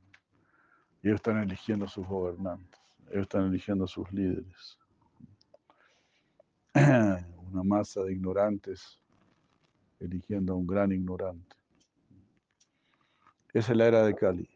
Y 1.03 1.09
ellos 1.09 1.17
están 1.17 1.39
eligiendo 1.39 1.83
a 1.83 1.89
sus 1.89 2.07
gobernantes, 2.07 2.79
ellos 3.09 3.23
están 3.23 3.47
eligiendo 3.47 3.83
a 3.83 3.87
sus 3.89 4.09
líderes. 4.13 4.79
Una 7.51 7.63
masa 7.63 8.03
de 8.03 8.13
ignorantes 8.13 8.99
eligiendo 9.99 10.53
a 10.53 10.55
un 10.55 10.67
gran 10.67 10.91
ignorante. 10.91 11.55
Esa 13.53 13.71
es 13.71 13.77
la 13.77 13.87
era 13.87 14.03
de 14.03 14.13
Cali. 14.13 14.49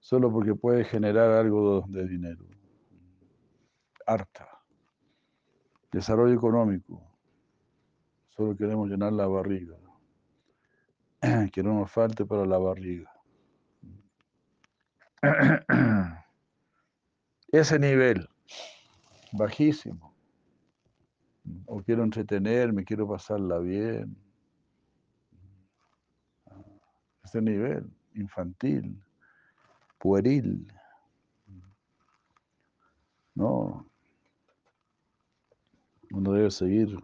Solo 0.00 0.30
porque 0.32 0.54
puede 0.54 0.84
generar 0.84 1.30
algo 1.30 1.84
de 1.88 2.08
dinero. 2.08 2.44
Harta. 4.06 4.48
Desarrollo 5.92 6.34
económico. 6.34 7.00
Solo 8.30 8.56
queremos 8.56 8.88
llenar 8.88 9.12
la 9.12 9.26
barriga. 9.26 9.76
Que 11.52 11.62
no 11.62 11.74
nos 11.74 11.90
falte 11.90 12.24
para 12.26 12.44
la 12.44 12.58
barriga. 12.58 13.10
Ese 17.52 17.78
nivel, 17.78 18.28
bajísimo. 19.32 20.13
O 21.66 21.82
quiero 21.82 22.02
entretenerme, 22.04 22.84
quiero 22.84 23.06
pasarla 23.06 23.58
bien. 23.58 24.16
Ese 27.24 27.40
nivel, 27.40 27.90
infantil, 28.14 29.02
pueril. 29.98 30.66
No. 33.34 33.86
Uno 36.12 36.32
debe 36.32 36.50
seguir 36.50 36.96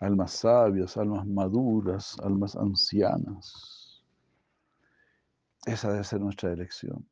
almas 0.00 0.32
sabias, 0.32 0.96
almas 0.96 1.26
maduras, 1.26 2.16
almas 2.20 2.56
ancianas. 2.56 4.02
Esa 5.66 5.92
debe 5.92 6.04
ser 6.04 6.20
nuestra 6.20 6.52
elección. 6.52 7.06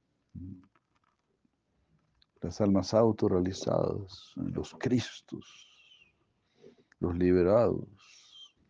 Las 2.41 2.61
almas 2.61 2.95
autorrealizadas, 2.95 4.33
los 4.37 4.75
Cristos, 4.79 5.68
los 7.01 7.17
liberados, 7.17 7.87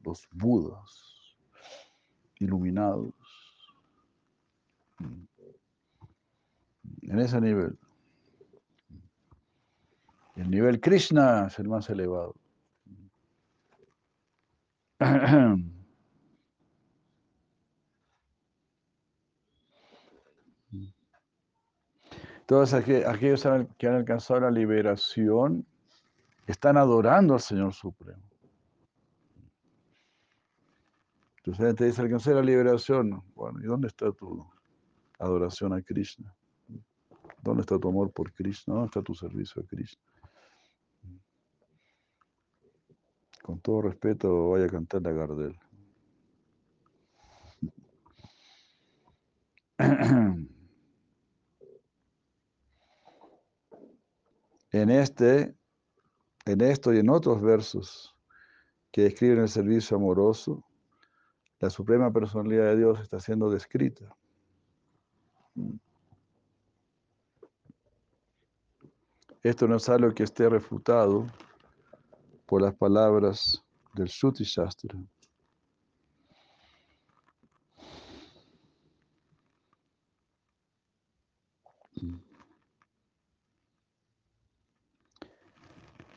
los 0.04 0.28
Budas, 0.32 1.36
iluminados. 2.38 3.12
En 7.02 7.18
ese 7.20 7.40
nivel. 7.40 7.78
El 10.36 10.50
nivel 10.50 10.80
Krishna 10.80 11.46
es 11.46 11.58
el 11.58 11.68
más 11.68 11.88
elevado. 11.90 12.34
Todos 22.46 22.72
aquellos 22.72 23.46
que 23.78 23.86
han 23.88 23.94
alcanzado 23.94 24.40
la 24.40 24.50
liberación 24.50 25.66
están 26.52 26.76
adorando 26.76 27.34
al 27.34 27.40
Señor 27.40 27.74
Supremo. 27.74 28.22
Entonces 31.38 31.74
te 31.76 31.84
dice, 31.86 32.02
alcancé 32.02 32.34
la 32.34 32.42
liberación. 32.42 33.22
Bueno, 33.34 33.60
¿y 33.60 33.66
dónde 33.66 33.88
está 33.88 34.12
tu 34.12 34.46
adoración 35.18 35.72
a 35.72 35.82
Krishna? 35.82 36.34
¿Dónde 37.42 37.62
está 37.62 37.78
tu 37.78 37.88
amor 37.88 38.10
por 38.12 38.32
Krishna? 38.32 38.74
¿Dónde 38.74 38.86
está 38.86 39.02
tu 39.02 39.14
servicio 39.14 39.62
a 39.62 39.66
Krishna? 39.66 40.02
Con 43.42 43.60
todo 43.60 43.82
respeto, 43.82 44.50
vaya 44.50 44.66
a 44.66 44.70
cantar 44.70 45.02
la 45.02 45.12
Gardel. 45.12 45.58
En 54.70 54.90
este, 54.90 55.57
en 56.48 56.62
esto 56.62 56.94
y 56.94 56.98
en 56.98 57.10
otros 57.10 57.42
versos 57.42 58.16
que 58.90 59.02
describen 59.02 59.40
el 59.40 59.48
servicio 59.48 59.96
amoroso, 59.96 60.64
la 61.60 61.68
suprema 61.68 62.10
personalidad 62.10 62.64
de 62.64 62.78
Dios 62.78 63.00
está 63.00 63.20
siendo 63.20 63.50
descrita. 63.50 64.16
Esto 69.42 69.68
no 69.68 69.76
es 69.76 69.88
algo 69.88 70.12
que 70.14 70.22
esté 70.22 70.48
refutado 70.48 71.26
por 72.46 72.62
las 72.62 72.74
palabras 72.74 73.62
del 73.94 74.06
Shruti 74.06 74.44
Shastra. 74.44 74.98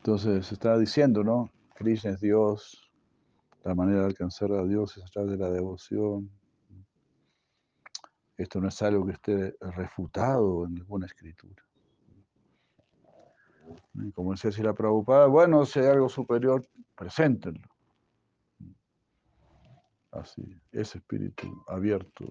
Entonces 0.04 0.46
se 0.46 0.54
está 0.54 0.76
diciendo, 0.76 1.22
¿no? 1.22 1.48
Krishna 1.76 2.10
es 2.10 2.20
Dios, 2.20 2.90
la 3.62 3.72
manera 3.72 4.00
de 4.00 4.06
alcanzar 4.06 4.50
a 4.50 4.64
Dios 4.64 4.96
es 4.96 5.04
a 5.04 5.06
través 5.06 5.30
de 5.30 5.36
la 5.36 5.48
devoción. 5.48 6.28
Esto 8.36 8.60
no 8.60 8.66
es 8.66 8.82
algo 8.82 9.06
que 9.06 9.12
esté 9.12 9.54
refutado 9.60 10.66
en 10.66 10.74
ninguna 10.74 11.06
escritura. 11.06 11.62
Como 14.12 14.32
decía 14.32 14.50
si 14.50 14.60
la 14.60 14.74
Prabhupada, 14.74 15.28
bueno, 15.28 15.64
si 15.64 15.78
hay 15.78 15.86
algo 15.86 16.08
superior, 16.08 16.66
preséntenlo. 16.96 17.68
Así, 20.10 20.60
ese 20.72 20.98
espíritu 20.98 21.64
abierto. 21.68 22.24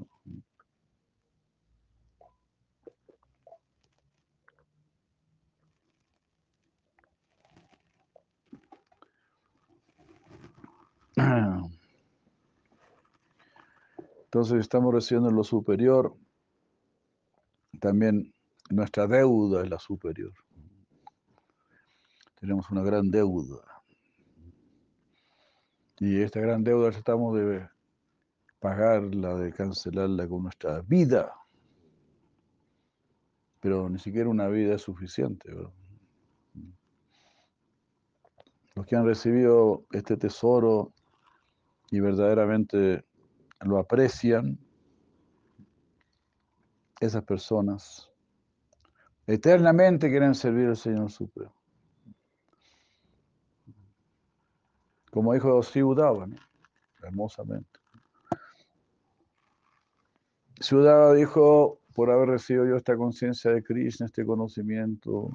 Entonces 14.33 14.61
estamos 14.61 14.93
recibiendo 14.93 15.29
lo 15.29 15.43
superior, 15.43 16.15
también 17.81 18.33
nuestra 18.69 19.05
deuda 19.05 19.61
es 19.61 19.69
la 19.69 19.77
superior. 19.77 20.31
Tenemos 22.39 22.71
una 22.71 22.81
gran 22.81 23.11
deuda. 23.11 23.61
Y 25.99 26.21
esta 26.21 26.39
gran 26.39 26.63
deuda 26.63 26.91
tratamos 26.91 27.37
de 27.37 27.67
pagarla, 28.61 29.35
de 29.35 29.51
cancelarla 29.51 30.25
con 30.29 30.43
nuestra 30.43 30.81
vida. 30.81 31.35
Pero 33.59 33.89
ni 33.89 33.99
siquiera 33.99 34.29
una 34.29 34.47
vida 34.47 34.75
es 34.75 34.81
suficiente. 34.81 35.53
Los 38.75 38.85
que 38.85 38.95
han 38.95 39.05
recibido 39.05 39.83
este 39.91 40.15
tesoro 40.15 40.93
y 41.89 41.99
verdaderamente 41.99 43.03
lo 43.61 43.77
aprecian, 43.77 44.57
esas 46.99 47.23
personas 47.23 48.11
eternamente 49.25 50.09
quieren 50.09 50.35
servir 50.35 50.67
al 50.67 50.77
Señor 50.77 51.11
Supremo. 51.11 51.53
Como 55.11 55.33
dijo 55.33 55.61
Ciudad, 55.63 56.13
hermosamente. 57.01 57.79
Ciudad 60.59 61.15
dijo, 61.15 61.79
por 61.95 62.11
haber 62.11 62.29
recibido 62.29 62.65
yo 62.65 62.77
esta 62.77 62.95
conciencia 62.95 63.51
de 63.51 63.63
Krishna, 63.63 64.05
este 64.05 64.25
conocimiento, 64.25 65.31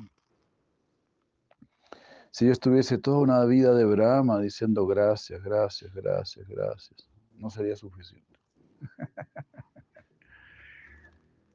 si 2.31 2.47
yo 2.47 2.53
estuviese 2.53 2.99
toda 2.99 3.19
una 3.19 3.45
vida 3.45 3.75
de 3.75 3.85
Brahma 3.85 4.41
diciendo 4.41 4.87
gracias, 4.87 5.43
gracias, 5.43 5.93
gracias, 5.93 6.47
gracias, 6.47 7.09
no 7.38 7.51
sería 7.51 7.77
suficiente. 7.77 8.38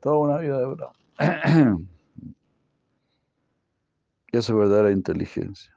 toda 0.02 0.18
una 0.18 0.38
vida 0.40 0.60
de 0.60 0.66
Brahma. 0.66 0.94
Eso 4.32 4.54
es 4.54 4.60
verdadera 4.60 4.92
inteligencia. 4.92 5.72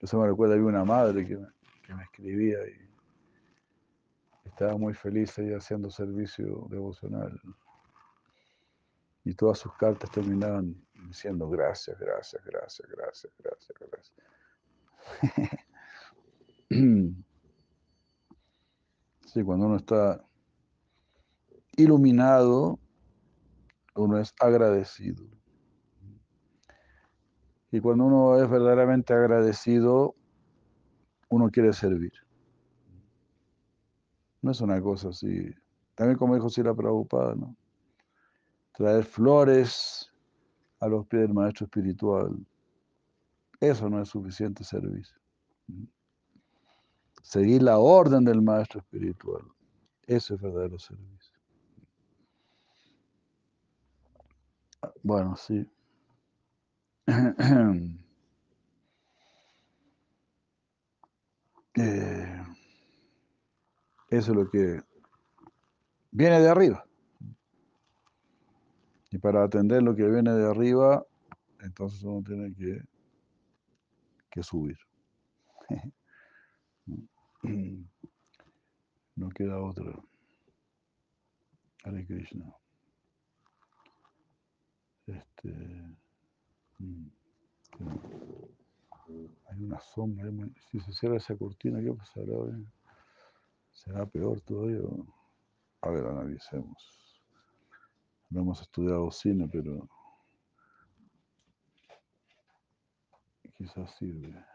Eso 0.00 0.18
me 0.18 0.26
recuerda, 0.26 0.54
había 0.54 0.66
una 0.66 0.84
madre 0.84 1.26
que 1.26 1.36
me, 1.36 2.02
escribía 2.02 2.58
y 2.68 2.88
estaba 4.44 4.76
muy 4.76 4.94
feliz 4.94 5.36
ahí 5.38 5.52
haciendo 5.52 5.90
servicio 5.90 6.66
devocional. 6.70 7.40
Y 9.24 9.34
todas 9.34 9.58
sus 9.58 9.74
cartas 9.74 10.10
terminaban 10.10 10.74
diciendo 11.06 11.48
gracias, 11.48 11.98
gracias, 11.98 12.42
gracias, 12.44 12.88
gracias, 12.88 13.32
gracias, 13.38 13.78
gracias. 13.78 14.14
Sí, 19.32 19.44
cuando 19.44 19.66
uno 19.66 19.76
está 19.76 20.20
iluminado, 21.76 22.80
uno 23.94 24.18
es 24.18 24.34
agradecido. 24.40 25.24
Y 27.70 27.78
cuando 27.78 28.06
uno 28.06 28.42
es 28.42 28.50
verdaderamente 28.50 29.14
agradecido, 29.14 30.16
uno 31.28 31.48
quiere 31.48 31.72
servir. 31.72 32.12
No 34.42 34.50
es 34.50 34.60
una 34.62 34.82
cosa 34.82 35.10
así. 35.10 35.54
También 35.94 36.18
como 36.18 36.34
dijo 36.34 36.48
Sila 36.48 36.74
Prabhupada, 36.74 37.36
¿no? 37.36 37.56
Traer 38.72 39.04
flores 39.04 40.12
a 40.80 40.88
los 40.88 41.06
pies 41.06 41.22
del 41.22 41.34
maestro 41.34 41.66
espiritual. 41.66 42.36
Eso 43.60 43.88
no 43.88 44.02
es 44.02 44.08
suficiente 44.08 44.64
servicio. 44.64 45.20
Seguir 47.30 47.62
la 47.62 47.78
orden 47.78 48.24
del 48.24 48.42
maestro 48.42 48.80
espiritual. 48.80 49.44
Eso 50.04 50.34
es 50.34 50.40
verdadero 50.40 50.80
servicio. 50.80 51.38
Bueno, 55.04 55.36
sí. 55.36 55.64
Eh, 61.76 62.42
eso 64.10 64.32
es 64.32 64.36
lo 64.36 64.50
que 64.50 64.82
viene 66.10 66.40
de 66.40 66.48
arriba. 66.48 66.84
Y 69.12 69.18
para 69.18 69.44
atender 69.44 69.84
lo 69.84 69.94
que 69.94 70.04
viene 70.04 70.32
de 70.32 70.50
arriba, 70.50 71.06
entonces 71.60 72.02
uno 72.02 72.24
tiene 72.26 72.52
que, 72.52 72.82
que 74.30 74.42
subir. 74.42 74.76
No 79.16 79.28
queda 79.28 79.60
otra. 79.60 79.92
Hare 81.84 82.06
Krishna. 82.06 82.54
Este, 85.06 85.48
mm, 86.78 87.06
hay 89.50 89.62
una 89.62 89.78
sombra. 89.80 90.30
Si 90.70 90.80
se 90.80 90.92
cierra 90.92 91.16
esa 91.16 91.36
cortina, 91.36 91.80
¿qué 91.80 91.92
pasará? 91.92 92.34
¿Será 93.72 94.06
peor 94.06 94.40
todavía? 94.42 94.80
A 95.82 95.90
ver, 95.90 96.06
analicemos. 96.06 97.22
No 98.30 98.40
hemos 98.40 98.60
estudiado 98.62 99.10
cine, 99.10 99.48
pero 99.50 99.88
quizás 103.56 103.94
sirve. 103.96 104.49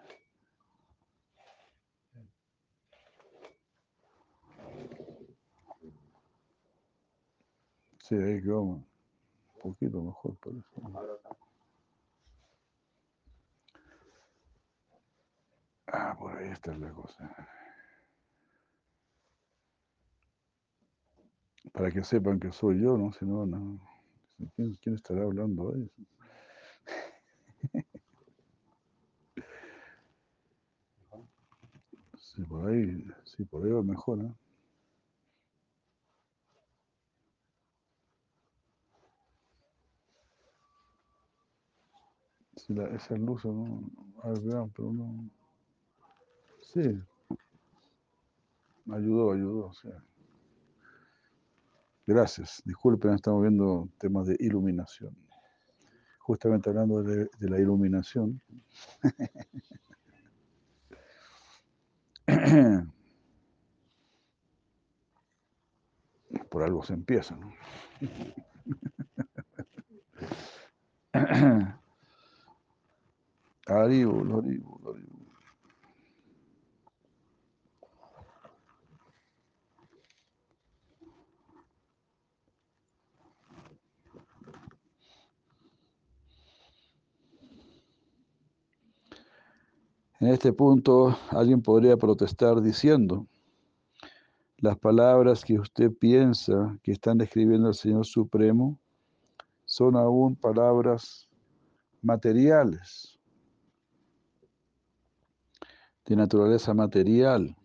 Sí, 8.07 8.15
ahí 8.15 8.41
quedamos. 8.41 8.81
Un 9.55 9.61
poquito 9.61 10.01
mejor, 10.01 10.35
parece. 10.37 10.65
Ah, 15.87 16.15
por 16.15 16.37
ahí 16.37 16.49
está 16.51 16.77
la 16.77 16.91
cosa. 16.91 17.27
Para 21.73 21.91
que 21.91 22.03
sepan 22.03 22.39
que 22.39 22.51
soy 22.51 22.81
yo, 22.81 22.97
¿no? 22.97 23.13
Si 23.13 23.23
no, 23.23 23.45
no. 23.45 23.79
¿Quién, 24.55 24.75
quién 24.81 24.95
estará 24.95 25.23
hablando 25.23 25.73
ahí? 25.73 25.89
Sí, 32.19 32.43
por 32.43 32.69
ahí, 32.69 33.05
sí, 33.23 33.45
por 33.45 33.65
ahí 33.65 33.71
va 33.71 33.81
mejor, 33.81 34.19
¿eh? 34.19 34.31
Si 42.65 42.73
la, 42.73 42.85
esa 42.87 43.15
luz, 43.15 43.45
¿no? 43.45 43.83
A 44.23 44.29
ver, 44.29 44.41
vean, 44.41 44.71
pero 44.71 44.91
no. 44.91 45.29
Sí. 46.73 46.99
Ayudó, 48.91 49.33
ayudó. 49.33 49.71
Gracias. 52.07 52.63
Disculpen, 52.65 53.13
estamos 53.13 53.43
viendo 53.43 53.87
temas 53.99 54.25
de 54.25 54.35
iluminación. 54.39 55.15
Justamente 56.17 56.71
hablando 56.71 57.03
de, 57.03 57.29
de 57.37 57.49
la 57.49 57.59
iluminación. 57.59 58.41
Por 66.49 66.63
algo 66.63 66.83
se 66.83 66.93
empieza, 66.93 67.35
¿no? 67.35 67.53
Haribol, 73.67 74.31
haribol, 74.31 74.79
haribol. 74.85 75.25
En 90.19 90.27
este 90.29 90.53
punto, 90.53 91.17
alguien 91.29 91.61
podría 91.61 91.97
protestar 91.97 92.61
diciendo, 92.61 93.27
las 94.57 94.77
palabras 94.77 95.43
que 95.43 95.59
usted 95.59 95.91
piensa 95.91 96.79
que 96.81 96.93
están 96.93 97.17
describiendo 97.17 97.67
al 97.67 97.75
Señor 97.75 98.05
Supremo 98.05 98.79
son 99.65 99.95
aún 99.95 100.35
palabras 100.35 101.27
materiales, 102.01 103.14
de 106.05 106.15
naturaleza 106.15 106.73
material. 106.73 107.55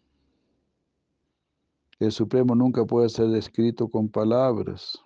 El 1.98 2.12
Supremo 2.12 2.54
nunca 2.54 2.84
puede 2.84 3.10
ser 3.10 3.28
descrito 3.28 3.88
con 3.88 4.08
palabras. 4.08 4.98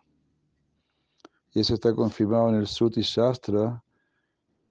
Y 1.53 1.61
eso 1.61 1.75
está 1.75 1.93
confirmado 1.95 2.51
en 2.51 2.57
el 2.57 2.67
Suti 2.67 3.03
Shastra, 3.03 3.83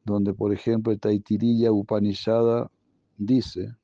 donde, 0.06 0.34
por 0.34 0.54
ejemplo, 0.54 0.92
el 0.92 1.00
Taitiriya 1.00 1.72
Upanishada 1.72 2.70
dice, 3.18 3.76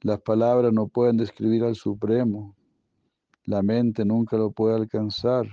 las 0.00 0.20
palabras 0.20 0.72
no 0.72 0.88
pueden 0.88 1.16
describir 1.16 1.64
al 1.64 1.76
Supremo, 1.76 2.56
la 3.44 3.62
mente 3.62 4.04
nunca 4.04 4.36
lo 4.36 4.50
puede 4.50 4.76
alcanzar. 4.76 5.46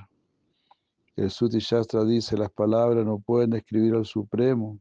El 1.16 1.32
Suti 1.32 1.60
Shastra 1.60 2.04
dice, 2.06 2.38
las 2.38 2.52
palabras 2.52 3.06
no 3.06 3.20
pueden 3.20 3.52
describir 3.52 3.96
al 3.96 4.06
Supremo. 4.06 4.80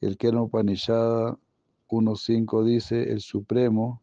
El 0.00 0.16
Kena 0.16 0.42
Upanishada 0.42 1.38
1.5 1.92 2.64
dice, 2.64 3.12
el 3.12 3.20
Supremo, 3.20 4.02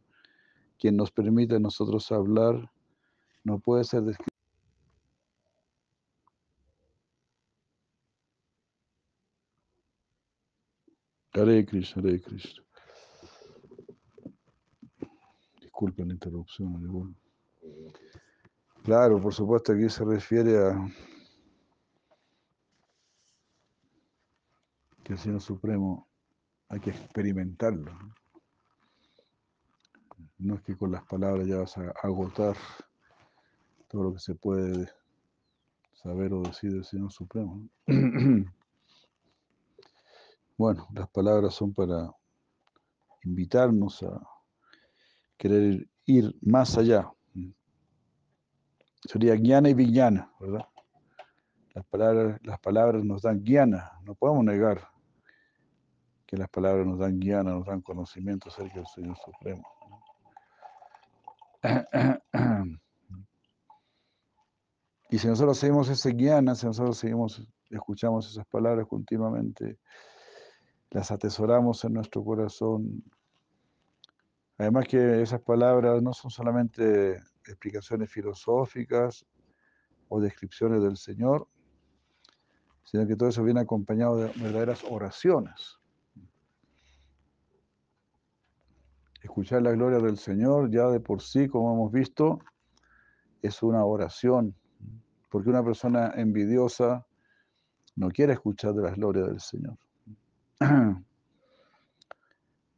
quien 0.77 0.95
nos 0.95 1.11
permite 1.11 1.55
a 1.55 1.59
nosotros 1.59 2.11
hablar, 2.11 2.71
no 3.43 3.59
puede 3.59 3.83
ser 3.83 4.03
descrito. 4.03 4.29
Hare 11.33 11.65
Krishna, 11.65 12.03
Hare 12.03 12.21
Krishna. 12.21 12.63
Disculpen 15.59 16.09
la 16.09 16.13
interrupción. 16.13 17.15
Claro, 18.83 19.19
por 19.19 19.33
supuesto, 19.33 19.71
aquí 19.73 19.89
se 19.89 20.05
refiere 20.05 20.59
a 20.59 20.87
que 25.03 25.13
el 25.13 25.19
Señor 25.19 25.41
Supremo 25.41 26.08
hay 26.69 26.79
que 26.79 26.91
experimentarlo. 26.91 27.91
¿no? 30.37 30.55
Es 30.55 30.61
que 30.61 30.77
con 30.77 30.91
las 30.91 31.03
palabras 31.03 31.47
ya 31.47 31.57
vas 31.57 31.77
a 31.77 31.93
agotar 32.03 32.55
todo 33.87 34.03
lo 34.03 34.13
que 34.13 34.19
se 34.19 34.35
puede 34.35 34.87
saber 35.93 36.31
o 36.33 36.43
decir 36.43 36.71
del 36.71 36.85
Señor 36.85 37.11
Supremo. 37.11 37.67
¿no? 37.87 38.53
Bueno, 40.57 40.89
las 40.93 41.09
palabras 41.11 41.53
son 41.53 41.73
para 41.73 42.11
invitarnos 43.23 44.03
a 44.03 44.21
querer 45.37 45.87
ir 46.05 46.35
más 46.41 46.77
allá. 46.77 47.09
Sería 49.05 49.35
guiana 49.35 49.69
y 49.69 49.73
villana, 49.73 50.29
¿verdad? 50.37 50.67
Las 51.73 51.85
palabras, 51.85 52.41
las 52.43 52.59
palabras 52.59 53.05
nos 53.05 53.21
dan 53.21 53.41
guiana, 53.41 53.93
no 54.03 54.15
podemos 54.15 54.43
negar 54.43 54.85
que 56.29 56.37
las 56.37 56.47
palabras 56.49 56.85
nos 56.85 56.99
dan 56.99 57.19
guiana, 57.19 57.53
nos 57.53 57.65
dan 57.65 57.81
conocimiento 57.81 58.49
acerca 58.49 58.75
del 58.75 58.85
Señor 58.85 59.17
Supremo. 59.17 59.67
Y 65.11 65.17
si 65.17 65.27
nosotros 65.27 65.57
seguimos 65.57 65.89
ese 65.89 66.11
guiana, 66.11 66.53
si 66.53 66.67
nosotros 66.67 66.99
seguimos, 66.99 67.43
escuchamos 67.71 68.29
esas 68.29 68.45
palabras 68.45 68.85
continuamente, 68.85 69.79
las 70.91 71.09
atesoramos 71.09 71.83
en 71.83 71.93
nuestro 71.93 72.23
corazón, 72.23 73.03
Además 74.59 74.85
que 74.89 75.21
esas 75.21 75.41
palabras 75.41 76.03
no 76.03 76.11
son 76.13 76.29
solamente 76.29 77.15
explicaciones 77.47 78.11
filosóficas 78.11 79.25
o 80.09 80.19
descripciones 80.19 80.83
del 80.83 80.97
Señor, 80.97 81.47
sino 82.83 83.07
que 83.07 83.15
todo 83.15 83.29
eso 83.29 83.41
viene 83.41 83.61
acompañado 83.61 84.17
de 84.17 84.27
verdaderas 84.35 84.83
oraciones. 84.83 85.78
Escuchar 89.29 89.61
la 89.61 89.73
gloria 89.73 89.99
del 89.99 90.17
Señor 90.17 90.71
ya 90.71 90.87
de 90.87 90.99
por 90.99 91.21
sí, 91.21 91.47
como 91.47 91.71
hemos 91.71 91.91
visto, 91.91 92.39
es 93.43 93.61
una 93.61 93.85
oración, 93.85 94.55
porque 95.29 95.51
una 95.51 95.63
persona 95.63 96.13
envidiosa 96.15 97.05
no 97.95 98.09
quiere 98.09 98.33
escuchar 98.33 98.73
de 98.73 98.81
la 98.81 98.91
gloria 98.91 99.25
del 99.25 99.39
Señor. 99.39 99.77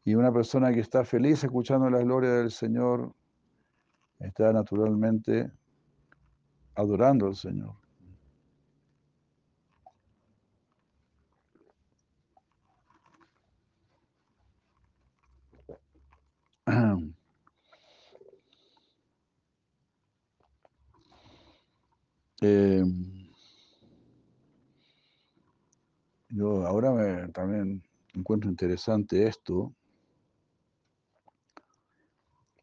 Y 0.04 0.16
una 0.16 0.34
persona 0.34 0.74
que 0.74 0.82
está 0.82 1.06
feliz 1.06 1.42
escuchando 1.42 1.90
la 1.90 2.00
gloria 2.00 2.32
del 2.32 2.52
Señor 2.52 3.14
está 4.20 4.52
naturalmente 4.52 5.50
adorando 6.76 7.28
al 7.28 7.36
Señor. 7.36 7.76
Eh, 22.44 22.84
yo 26.30 26.66
ahora 26.66 26.92
me, 26.92 27.28
también 27.28 27.84
encuentro 28.16 28.50
interesante 28.50 29.28
esto, 29.28 29.72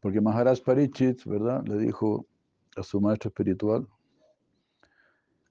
porque 0.01 0.19
Maharaj 0.19 0.59
Parichit, 0.65 1.23
¿verdad? 1.23 1.63
Le 1.65 1.77
dijo 1.77 2.25
a 2.75 2.83
su 2.83 2.99
maestro 2.99 3.29
espiritual, 3.29 3.87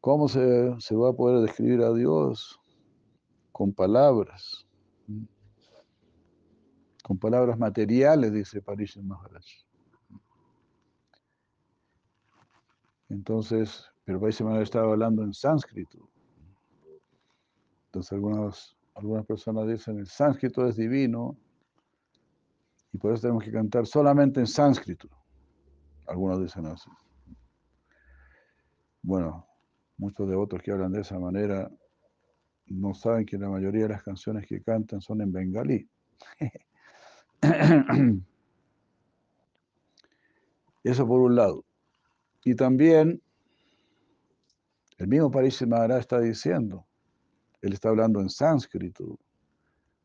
¿cómo 0.02 0.28
se, 0.28 0.78
se 0.78 0.94
va 0.94 1.08
a 1.08 1.14
poder 1.14 1.40
describir 1.40 1.80
a 1.80 1.94
Dios? 1.94 2.60
Con 3.50 3.72
palabras, 3.72 4.67
con 7.08 7.16
palabras 7.16 7.58
materiales, 7.58 8.30
dice 8.30 8.60
Parishit 8.60 9.02
Maharaj. 9.02 9.42
Entonces, 13.08 13.90
pero 14.04 14.20
Parishit 14.20 14.44
Maharaj 14.44 14.64
estaba 14.64 14.92
hablando 14.92 15.22
en 15.22 15.32
sánscrito. 15.32 16.06
Entonces, 17.86 18.12
algunas, 18.12 18.76
algunas 18.94 19.24
personas 19.24 19.66
dicen, 19.66 19.98
el 19.98 20.06
sánscrito 20.06 20.66
es 20.66 20.76
divino, 20.76 21.34
y 22.92 22.98
por 22.98 23.14
eso 23.14 23.22
tenemos 23.22 23.42
que 23.42 23.52
cantar 23.52 23.86
solamente 23.86 24.40
en 24.40 24.46
sánscrito. 24.46 25.08
Algunos 26.06 26.42
dicen 26.42 26.66
así. 26.66 26.90
Bueno, 29.00 29.46
muchos 29.96 30.28
devotos 30.28 30.60
que 30.60 30.72
hablan 30.72 30.92
de 30.92 31.00
esa 31.00 31.18
manera 31.18 31.70
no 32.66 32.92
saben 32.92 33.24
que 33.24 33.38
la 33.38 33.48
mayoría 33.48 33.84
de 33.84 33.88
las 33.94 34.02
canciones 34.02 34.46
que 34.46 34.62
cantan 34.62 35.00
son 35.00 35.22
en 35.22 35.32
bengalí. 35.32 35.88
Eso 40.84 41.06
por 41.06 41.20
un 41.20 41.36
lado. 41.36 41.64
Y 42.44 42.54
también, 42.54 43.20
el 44.96 45.08
mismo 45.08 45.30
París 45.30 45.64
Maharaj 45.66 46.00
está 46.00 46.20
diciendo, 46.20 46.86
él 47.60 47.72
está 47.72 47.88
hablando 47.90 48.20
en 48.20 48.28
sánscrito, 48.30 49.18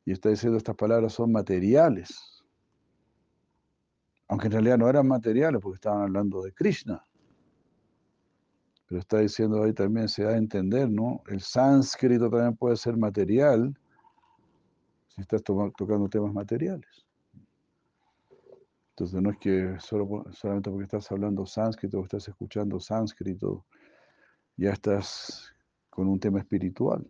y 0.06 0.12
está 0.12 0.30
diciendo 0.30 0.58
estas 0.58 0.76
palabras 0.76 1.14
son 1.14 1.32
materiales 1.32 2.34
aunque 4.34 4.48
en 4.48 4.54
realidad 4.54 4.80
no 4.80 4.90
eran 4.90 5.08
materiales 5.08 5.62
porque 5.62 5.76
estaban 5.76 6.02
hablando 6.02 6.42
de 6.42 6.52
Krishna. 6.54 7.06
Pero 8.88 9.00
está 9.00 9.20
diciendo 9.20 9.62
ahí 9.62 9.74
también, 9.74 10.10
se 10.10 10.24
da 10.24 10.32
a 10.32 10.38
entender, 10.38 10.90
¿no? 10.90 11.22
El 11.28 11.40
sánscrito 11.40 12.32
también 12.32 12.56
puede 12.56 12.76
ser 12.76 12.98
material 12.98 13.78
si 15.10 15.22
estás 15.22 15.44
tocando 15.44 16.10
temas 16.10 16.34
materiales. 16.34 17.03
Entonces 18.94 19.22
no 19.22 19.32
es 19.32 19.38
que 19.38 19.76
solo, 19.80 20.26
solamente 20.32 20.70
porque 20.70 20.86
estás 20.86 21.12
hablando 21.12 21.46
sánscrito 21.46 22.00
o 22.00 22.04
estás 22.04 22.28
escuchando 22.28 22.80
sánscrito, 22.80 23.66
ya 24.56 24.72
estás 24.72 25.54
con 25.90 26.08
un 26.08 26.20
tema 26.20 26.40
espiritual. 26.40 27.06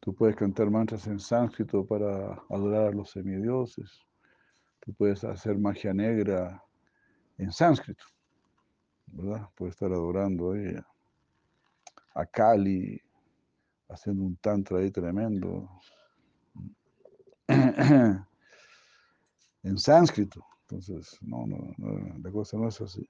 Tú 0.00 0.14
puedes 0.14 0.36
cantar 0.36 0.70
mantras 0.70 1.06
en 1.06 1.18
sánscrito 1.18 1.84
para 1.84 2.42
adorar 2.48 2.88
a 2.88 2.92
los 2.92 3.10
semidioses 3.10 4.04
Tú 4.84 4.92
puedes 4.92 5.24
hacer 5.24 5.56
magia 5.56 5.94
negra 5.94 6.62
en 7.38 7.50
sánscrito, 7.50 8.04
¿verdad? 9.06 9.48
Puedes 9.54 9.74
estar 9.74 9.90
adorando 9.90 10.52
ahí 10.52 10.76
a 12.14 12.26
Kali, 12.26 13.00
haciendo 13.88 14.24
un 14.24 14.36
tantra 14.36 14.78
ahí 14.78 14.90
tremendo. 14.90 15.70
en 19.64 19.78
sánscrito. 19.78 20.44
Entonces, 20.62 21.18
no, 21.20 21.46
no, 21.46 21.74
la 22.22 22.30
cosa 22.30 22.56
no 22.56 22.68
es 22.68 22.80
así. 22.80 23.06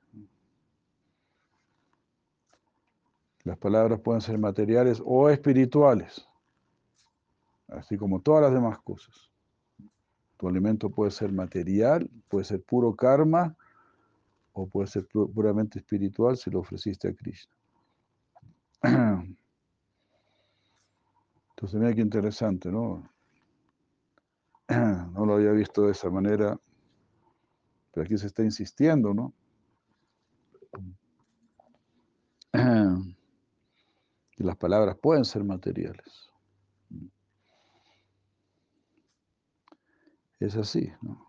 Las 3.45 3.59
palabras 3.59 4.01
pueden 4.01 4.23
ser 4.23 4.39
materiales 4.39 5.03
o 5.05 5.29
espirituales, 5.29 6.27
así 7.69 7.99
como 7.99 8.21
todas 8.21 8.43
las 8.43 8.55
demás 8.55 8.79
cosas. 8.79 9.31
Tu 10.39 10.49
alimento 10.49 10.89
puede 10.89 11.11
ser 11.11 11.31
material, 11.31 12.09
puede 12.29 12.45
ser 12.45 12.63
puro 12.63 12.95
karma, 12.95 13.55
o 14.55 14.67
puede 14.67 14.87
ser 14.87 15.07
puramente 15.07 15.81
espiritual 15.81 16.37
si 16.37 16.51
lo 16.51 16.61
ofreciste 16.61 17.09
a 17.09 17.15
Krishna. 17.15 17.53
Entonces, 21.51 21.81
mira 21.81 21.95
qué 21.95 22.01
interesante, 22.01 22.71
¿no? 22.71 23.09
No 25.13 25.27
lo 25.27 25.35
había 25.35 25.53
visto 25.53 25.87
de 25.87 25.93
esa 25.93 26.11
manera, 26.11 26.59
pero 27.93 28.05
aquí 28.05 28.17
se 28.19 28.27
está 28.27 28.43
insistiendo, 28.43 29.15
¿no? 29.15 29.35
Y 34.37 34.43
las 34.43 34.57
palabras 34.57 34.97
pueden 34.97 35.25
ser 35.25 35.45
materiales. 35.45 36.29
Es 40.41 40.57
así, 40.57 40.93
¿no? 41.03 41.25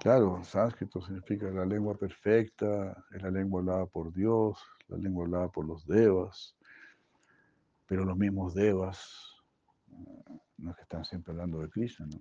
Claro, 0.00 0.42
sánscrito 0.44 1.00
significa 1.00 1.50
la 1.50 1.64
lengua 1.64 1.94
perfecta, 1.94 3.04
es 3.10 3.22
la 3.22 3.30
lengua 3.30 3.60
hablada 3.60 3.86
por 3.86 4.12
Dios, 4.12 4.58
la 4.88 4.98
lengua 4.98 5.24
hablada 5.24 5.48
por 5.48 5.66
los 5.66 5.86
devas, 5.86 6.56
pero 7.86 8.04
los 8.04 8.16
mismos 8.16 8.54
devas 8.54 9.42
no 10.58 10.70
es 10.70 10.76
que 10.76 10.82
están 10.82 11.04
siempre 11.04 11.32
hablando 11.32 11.60
de 11.60 11.68
Krishna, 11.68 12.06
¿no? 12.06 12.20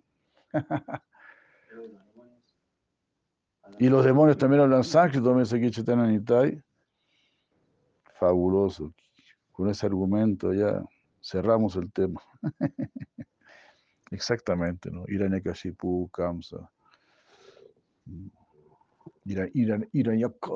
y 3.79 3.89
los 3.89 4.05
demonios 4.05 4.37
también 4.37 4.61
hablan 4.61 4.83
sánscrito, 4.83 5.33
me 5.33 5.41
dice 5.41 5.57
aquí 5.57 5.71
Chitananitai. 5.71 6.61
Fabuloso. 8.19 8.93
Con 9.51 9.69
ese 9.69 9.85
argumento 9.85 10.53
ya 10.53 10.83
cerramos 11.21 11.75
el 11.75 11.91
tema. 11.91 12.21
Exactamente, 14.11 14.91
¿no? 14.91 15.05
Hiranyakashipu, 15.07 16.09
Kamsa. 16.09 16.69
Iranyaka. 19.25 20.51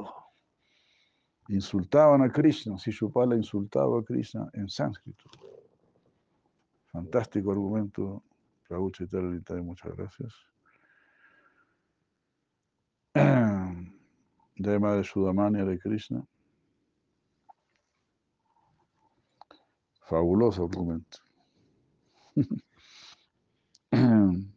Insultaban 1.50 2.22
a 2.22 2.30
Krishna, 2.30 2.76
Shishupala 2.76 3.36
insultaba 3.36 3.99
a 3.99 4.04
Krishna 4.04 4.49
en 4.54 4.70
sánscrito. 4.70 5.30
Fantástico 6.98 7.52
argumento, 7.52 8.24
Prabhu 8.68 8.89
Chaitanya 8.89 9.62
muchas 9.62 9.95
gracias. 9.95 10.34
Dema 14.56 14.95
de 14.95 15.04
Sudamania 15.04 15.64
de 15.64 15.78
Krishna. 15.78 16.26
Fabuloso 20.08 20.64
argumento. 20.64 21.20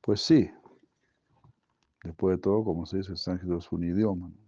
Pues 0.00 0.22
sí, 0.22 0.50
después 2.02 2.38
de 2.38 2.40
todo, 2.40 2.64
como 2.64 2.86
se 2.86 2.96
dice, 2.96 3.10
el 3.10 3.18
sánscrito 3.18 3.58
es 3.58 3.70
un 3.70 3.84
idioma. 3.84 4.30
Si 4.30 4.47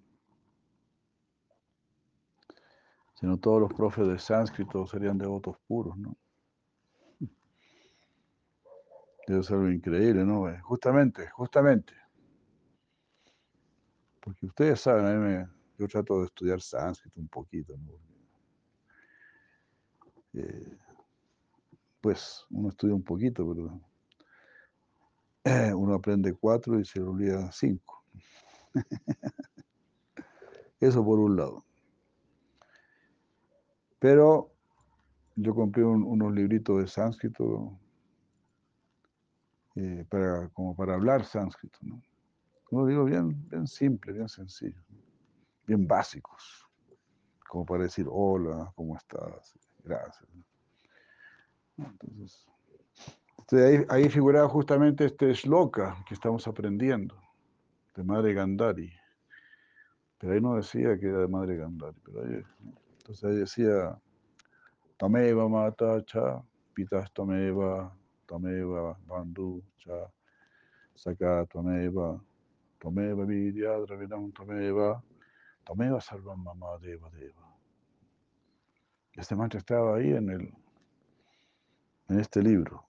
no, 3.21 3.39
todos 3.39 3.61
los 3.61 3.73
profes 3.75 4.09
de 4.09 4.19
sánscrito 4.19 4.87
serían 4.87 5.19
devotos 5.19 5.57
puros, 5.67 5.97
¿no? 5.99 6.17
Debe 9.27 9.43
ser 9.43 9.57
algo 9.57 9.71
increíble, 9.71 10.25
¿no? 10.25 10.49
Eh, 10.49 10.59
justamente, 10.61 11.29
justamente. 11.31 11.93
Porque 14.21 14.47
ustedes 14.47 14.81
saben, 14.81 15.07
a 15.07 15.11
mí 15.11 15.19
me, 15.19 15.49
yo 15.79 15.87
trato 15.87 16.21
de 16.21 16.27
estudiar 16.27 16.61
sánscrito 16.61 17.21
un 17.21 17.29
poquito. 17.29 17.75
Eh, 20.33 20.79
pues 22.01 22.47
uno 22.51 22.71
estudia 22.71 22.95
un 22.95 23.03
poquito, 23.03 23.47
pero 23.47 23.81
uno 25.77 25.95
aprende 25.95 26.35
cuatro 26.35 26.81
y 26.81 26.85
se 26.85 27.01
olvida 27.01 27.53
cinco. 27.53 28.03
Eso 30.81 31.05
por 31.05 31.19
un 31.19 31.37
lado. 31.37 31.65
Pero 34.01 34.51
yo 35.37 35.55
compré 35.55 35.85
unos 35.85 36.33
libritos 36.33 36.81
de 36.81 36.89
sánscrito 36.89 37.79
eh, 39.77 40.05
para, 40.09 40.49
como 40.49 40.75
para 40.75 40.95
hablar 40.95 41.25
sánscrito. 41.25 41.79
¿no? 41.83 42.03
Como 42.65 42.87
digo, 42.87 43.05
bien, 43.05 43.49
bien 43.49 43.67
simple, 43.67 44.13
bien 44.13 44.29
sencillo, 44.29 44.81
bien 45.67 45.87
básicos, 45.87 46.67
como 47.49 47.65
para 47.67 47.85
decir 47.85 48.07
hola, 48.09 48.73
¿cómo 48.75 48.97
estás? 48.97 49.55
Gracias. 49.85 50.29
Entonces, 51.77 52.47
ahí, 53.53 53.85
ahí, 53.89 54.09
figuraba 54.09 54.49
justamente 54.49 55.07
este 55.07 55.33
shloka 55.33 55.97
que 56.07 56.15
estamos 56.15 56.47
aprendiendo, 56.47 57.21
de 57.95 58.05
Madre 58.05 58.35
Gandhari. 58.35 58.93
Pero 60.19 60.35
ahí 60.35 60.41
no 60.41 60.57
decía 60.57 60.99
que 60.99 61.07
era 61.07 61.21
de 61.21 61.29
Madre 61.29 61.57
Gandhari. 61.57 61.99
Pero 62.05 62.23
ahí, 62.23 62.43
entonces 63.11 63.25
ahí 63.29 63.37
decía, 63.41 64.01
Tameva 64.97 65.49
Mata 65.49 66.05
Cha, 66.05 66.41
Pitas 66.75 67.13
Tameva, 67.13 67.93
Tameva 68.25 68.97
Bandhu 69.05 69.61
Cha, 69.79 70.09
Saka 70.95 71.45
Tameva, 71.47 72.23
Tameva 72.79 73.25
Vidya 73.25 73.79
Dravidam 73.81 74.31
Tameva, 74.31 75.03
Tameva 75.65 76.01
Sarvam 76.01 76.45
Mama 76.45 76.79
Deva 76.81 77.11
Deva. 77.11 77.53
Este 79.15 79.35
mantra 79.35 79.59
estaba 79.59 79.97
ahí 79.97 80.13
en, 80.13 80.31
el, 80.31 80.55
en 82.11 82.21
este 82.21 82.41
libro 82.41 82.85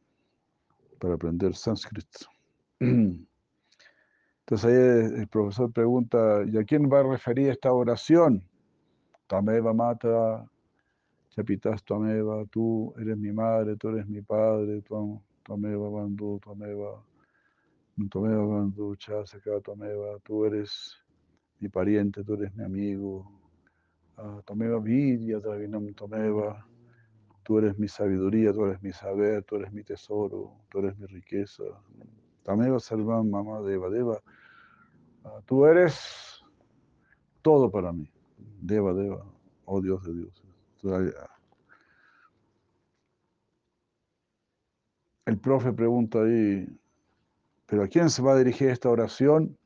para 0.99 1.15
aprender 1.15 1.55
sánscrito. 1.55 2.27
Entonces 2.79 3.25
ahí 4.65 5.19
el 5.19 5.27
profesor 5.29 5.71
pregunta, 5.73 6.43
¿y 6.45 6.59
a 6.59 6.63
quién 6.63 6.91
va 6.91 6.99
a 6.99 7.03
referir 7.11 7.49
esta 7.49 7.73
oración? 7.73 8.47
Tameva 9.31 9.73
Mata, 9.73 10.45
Chapitas 11.29 11.81
Tameva, 11.85 12.43
tú 12.47 12.93
eres 12.99 13.17
mi 13.17 13.31
madre, 13.31 13.77
tú 13.77 13.87
eres 13.87 14.05
mi 14.05 14.21
padre, 14.21 14.83
Tameva 15.43 15.89
Bandhu, 15.89 16.37
Tameva, 16.43 17.01
Tameva 18.09 18.45
Bandhu, 18.45 18.97
Chasaka 18.97 19.61
Tameva, 19.61 20.19
tú 20.19 20.43
eres 20.43 20.97
mi 21.61 21.69
pariente, 21.69 22.25
tú 22.25 22.33
eres 22.33 22.53
mi 22.53 22.65
amigo, 22.65 23.31
Tameva 24.43 24.79
Vidya, 24.79 25.39
Dravinam 25.39 25.93
Tameva, 25.93 26.67
tú 27.43 27.57
eres 27.59 27.79
mi 27.79 27.87
sabiduría, 27.87 28.51
tú 28.51 28.65
eres 28.65 28.83
mi 28.83 28.91
saber, 28.91 29.45
tú 29.45 29.55
eres 29.55 29.71
mi 29.71 29.85
tesoro, 29.85 30.57
tú 30.69 30.79
eres 30.79 30.97
mi 30.97 31.05
riqueza. 31.05 31.63
Tameva 32.43 32.81
Sarvam 32.81 33.29
Mama 33.29 33.61
Deva 33.61 33.89
Deva, 33.89 34.19
tú 35.45 35.65
eres 35.65 36.43
todo 37.41 37.71
para 37.71 37.93
mí, 37.93 38.11
Deva 38.61 38.93
Deva, 38.93 39.25
oh 39.65 39.81
Dios 39.81 40.03
de 40.03 40.13
Dios. 40.13 40.43
El 45.25 45.39
profe 45.39 45.73
pregunta 45.73 46.19
ahí, 46.19 46.67
¿pero 47.65 47.83
a 47.83 47.87
quién 47.87 48.09
se 48.11 48.21
va 48.21 48.33
a 48.33 48.37
dirigir 48.37 48.69
esta 48.69 48.89
oración? 48.89 49.57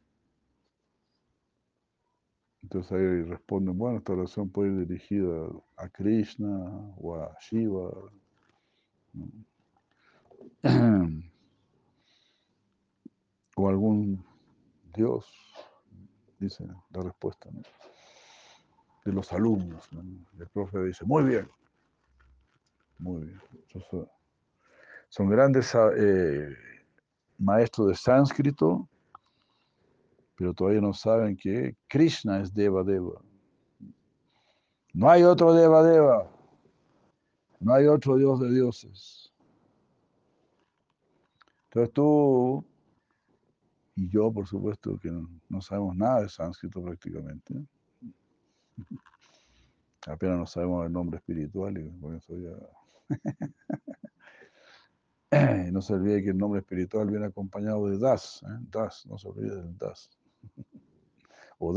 Entonces 2.63 2.93
ahí 2.93 3.23
responden, 3.23 3.77
bueno, 3.77 3.97
esta 3.97 4.13
oración 4.13 4.49
puede 4.49 4.71
ir 4.71 4.87
dirigida 4.87 5.49
a 5.75 5.89
Krishna 5.89 6.93
o 6.97 7.15
a 7.15 7.37
Shiva. 7.39 7.91
o 13.57 13.69
algún 13.69 14.25
Dios, 14.93 15.27
dice 16.39 16.65
la 16.91 17.01
respuesta 17.01 17.49
de 19.05 19.13
los 19.13 19.31
alumnos. 19.31 19.87
El 20.37 20.47
profe 20.47 20.83
dice, 20.83 21.05
muy 21.05 21.23
bien, 21.23 21.49
muy 22.99 23.25
bien. 23.25 23.41
Son, 25.09 25.29
grandes 25.29 25.73
eh, 25.75 26.55
maestros 27.37 27.87
de 27.87 27.95
sánscrito 27.95 28.89
pero 30.35 30.53
todavía 30.53 30.81
no 30.81 30.93
saben 30.93 31.37
que 31.37 31.75
Krishna 31.87 32.41
es 32.41 32.53
Deva 32.53 32.83
Deva. 32.83 33.21
No 34.93 35.09
hay 35.09 35.23
otro 35.23 35.53
Deva 35.53 35.83
Deva. 35.83 36.29
No 37.59 37.73
hay 37.73 37.87
otro 37.87 38.17
Dios 38.17 38.39
de 38.41 38.51
dioses. 38.51 39.33
Entonces 41.65 41.93
tú 41.93 42.65
y 43.95 44.09
yo, 44.09 44.31
por 44.31 44.45
supuesto, 44.45 44.99
que 44.99 45.09
no, 45.09 45.61
sabemos 45.61 45.95
nada 45.95 46.21
de 46.21 46.29
sánscrito 46.29 46.81
prácticamente. 46.81 47.53
Apenas 50.07 50.37
no 50.37 50.45
sabemos 50.45 50.85
el 50.85 50.93
nombre 50.93 51.17
espiritual 51.17 51.77
y 51.77 51.89
por 51.89 52.15
eso 52.15 52.33
ya... 52.37 52.51
no 55.71 55.81
se 55.81 55.93
olvide 55.93 56.23
que 56.23 56.29
el 56.29 56.37
nombre 56.37 56.59
espiritual 56.61 57.09
viene 57.09 57.25
acompañado 57.25 57.89
de 57.89 57.97
Das. 57.97 58.43
¿eh? 58.43 58.59
Das, 58.71 59.05
no 59.07 59.17
se 59.17 59.27
olvide 59.27 59.55
del 59.55 59.77
Das 59.77 60.09
o 61.59 61.73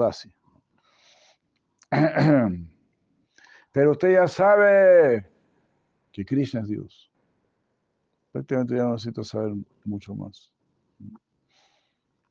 Pero 3.72 3.92
usted 3.92 4.12
ya 4.12 4.28
sabe 4.28 5.26
que 6.12 6.24
Krishna 6.24 6.60
es 6.60 6.68
Dios. 6.68 7.10
Prácticamente 8.32 8.76
ya 8.76 8.84
no 8.84 8.92
necesito 8.92 9.24
saber 9.24 9.54
mucho 9.84 10.14
más. 10.14 10.52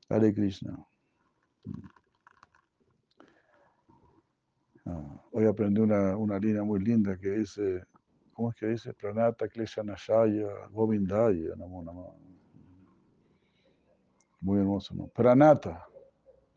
Hare 0.10 0.34
Krishna. 0.34 0.86
Hoy 5.32 5.46
aprendí 5.46 5.82
una, 5.82 6.16
una, 6.16 6.40
línea 6.40 6.64
muy 6.64 6.80
linda 6.80 7.18
que 7.18 7.30
dice, 7.32 7.84
¿cómo 8.34 8.50
es 8.50 8.56
que 8.56 8.68
dice? 8.68 8.94
Pranata 8.94 9.48
Klesha 9.48 9.84
Nashaya 9.84 10.68
Govindaya 10.72 11.56
Muy 14.40 14.60
hermoso, 14.60 14.96
¿no? 14.96 15.08
Pranata. 15.08 15.86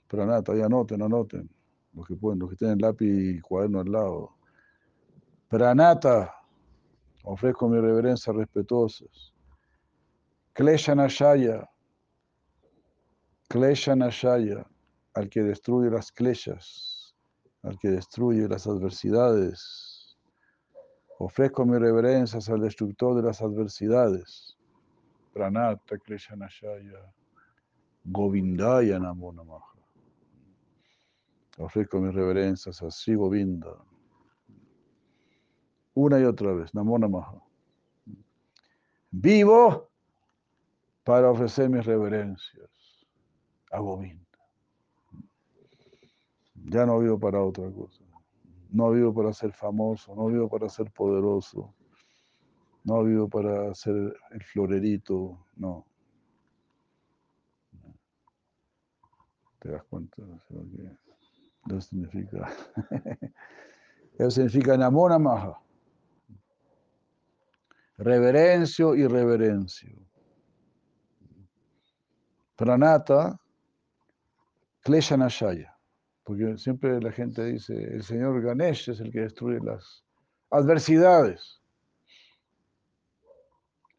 Pranata, 0.06 0.54
ya 0.56 0.66
anoten, 0.66 1.02
anoten, 1.02 1.48
los 1.92 2.06
que 2.06 2.16
pueden, 2.16 2.40
los 2.40 2.50
que 2.50 2.56
tienen 2.56 2.78
lápiz 2.80 3.06
y 3.06 3.40
cuaderno 3.40 3.80
al 3.80 3.92
lado. 3.92 4.34
Pranata, 5.48 6.34
ofrezco 7.22 7.68
mi 7.68 7.78
reverencia 7.80 8.32
respetuosas. 8.32 9.32
Kleshanashaya, 10.52 11.68
Kleshanashaya, 13.48 14.66
al 15.14 15.28
que 15.28 15.42
destruye 15.42 15.90
las 15.90 16.10
kleshas, 16.10 16.89
al 17.62 17.78
que 17.78 17.88
destruye 17.88 18.48
las 18.48 18.66
adversidades. 18.66 20.16
Ofrezco 21.18 21.66
mis 21.66 21.80
reverencias 21.80 22.48
al 22.48 22.60
destructor 22.60 23.14
de 23.16 23.22
las 23.22 23.42
adversidades. 23.42 24.56
Pranata, 25.32 25.98
Kleshanashaya, 25.98 27.12
Govindaya 28.04 28.98
Namo 28.98 29.32
Namaha. 29.32 29.74
Ofrezco 31.58 32.00
mis 32.00 32.14
reverencias 32.14 32.82
a 32.82 32.90
Sri 32.90 33.14
Govinda. 33.14 33.76
Una 35.94 36.18
y 36.18 36.24
otra 36.24 36.52
vez, 36.54 36.74
Namo 36.74 36.98
Namaha. 36.98 37.42
Vivo 39.10 39.90
para 41.04 41.30
ofrecer 41.30 41.68
mis 41.68 41.84
reverencias 41.84 42.70
a 43.70 43.80
Govinda. 43.80 44.29
Ya 46.64 46.86
no 46.86 46.98
vivo 46.98 47.18
para 47.18 47.42
otra 47.42 47.70
cosa. 47.70 48.04
No 48.70 48.90
vivo 48.92 49.12
para 49.12 49.32
ser 49.32 49.52
famoso, 49.52 50.14
no 50.14 50.26
vivo 50.26 50.48
para 50.48 50.68
ser 50.68 50.90
poderoso, 50.92 51.74
no 52.84 53.02
vivo 53.02 53.28
para 53.28 53.74
ser 53.74 54.14
el 54.30 54.42
florerito, 54.44 55.46
no. 55.56 55.84
¿Te 59.58 59.70
das 59.70 59.82
cuenta? 59.84 60.22
Eso 61.66 61.80
significa. 61.80 62.48
Eso 64.18 64.30
significa 64.30 64.76
Namona 64.76 65.18
Maha. 65.18 65.60
Reverencio 67.98 68.94
y 68.94 69.06
reverencio. 69.06 69.98
Pranata, 72.56 73.38
Kleshanashaya. 74.82 75.69
Porque 76.30 76.56
siempre 76.58 77.00
la 77.00 77.10
gente 77.10 77.44
dice, 77.44 77.74
el 77.74 78.04
señor 78.04 78.40
Ganesh 78.40 78.90
es 78.90 79.00
el 79.00 79.10
que 79.10 79.22
destruye 79.22 79.58
las 79.64 80.04
adversidades. 80.48 81.60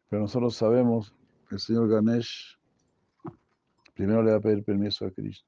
Pero 0.08 0.22
nosotros 0.22 0.56
sabemos 0.56 1.14
el 1.50 1.58
señor 1.58 1.90
Ganesh 1.90 2.58
primero 3.92 4.22
le 4.22 4.30
va 4.30 4.38
a 4.38 4.40
pedir 4.40 4.64
permiso 4.64 5.04
a 5.04 5.10
Krishna. 5.10 5.46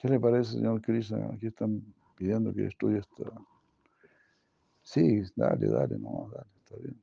¿Qué 0.00 0.08
le 0.08 0.18
parece, 0.18 0.52
señor 0.52 0.80
Krishna? 0.80 1.26
Aquí 1.26 1.48
están 1.48 1.82
pidiendo 2.16 2.54
que 2.54 2.68
estudie 2.68 3.00
esta. 3.00 3.24
Sí, 4.80 5.20
dale, 5.36 5.68
dale, 5.68 5.98
no, 5.98 6.30
dale, 6.32 6.48
está 6.56 6.76
bien. 6.78 7.02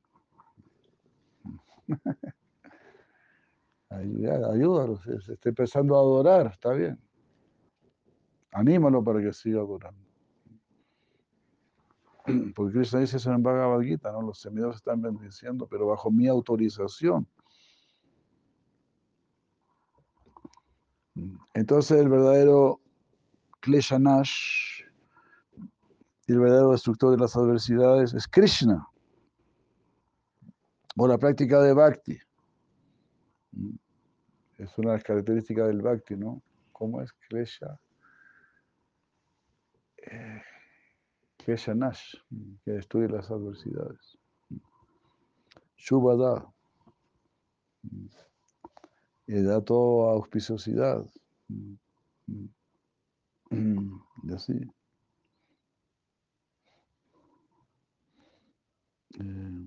ayúdalo, 4.50 5.00
se 5.20 5.34
está 5.34 5.48
empezando 5.48 5.94
a 5.94 6.00
adorar, 6.00 6.48
está 6.48 6.72
bien. 6.72 6.98
Anímalo 8.52 9.02
para 9.02 9.20
que 9.20 9.32
siga 9.32 9.60
adorando. 9.60 10.10
Porque 12.54 12.78
Cristo 12.78 12.98
dice 12.98 13.16
eso 13.16 13.32
en 13.32 13.42
Bhagavad 13.42 13.80
Gita, 13.80 14.12
¿no? 14.12 14.22
Los 14.22 14.40
semidios 14.40 14.76
están 14.76 15.00
bendiciendo, 15.00 15.66
pero 15.66 15.86
bajo 15.86 16.10
mi 16.10 16.26
autorización. 16.28 17.26
Entonces 21.54 22.00
el 22.00 22.08
verdadero 22.08 22.80
Kleshanash, 23.60 24.82
el 26.26 26.38
verdadero 26.38 26.72
destructor 26.72 27.10
de 27.10 27.18
las 27.18 27.36
adversidades 27.36 28.14
es 28.14 28.26
Krishna, 28.26 28.86
o 30.96 31.06
la 31.06 31.18
práctica 31.18 31.60
de 31.60 31.72
Bhakti. 31.74 32.18
Es 34.58 34.78
una 34.78 34.90
de 34.90 34.96
las 34.96 35.04
características 35.04 35.68
del 35.68 35.82
Bhakti, 35.82 36.16
¿no? 36.16 36.42
¿Cómo 36.72 37.00
es 37.00 37.12
Klesha? 37.12 37.78
Eh, 40.02 40.42
Nash, 41.74 42.14
que 42.64 42.76
estudia 42.76 43.08
las 43.08 43.30
adversidades. 43.30 44.18
Shubhada, 45.76 46.46
y 49.26 49.42
da 49.42 49.60
toda 49.60 50.12
auspiciosidad. 50.12 51.04
Y 53.50 54.32
así. 54.34 54.54
Eh, 59.18 59.66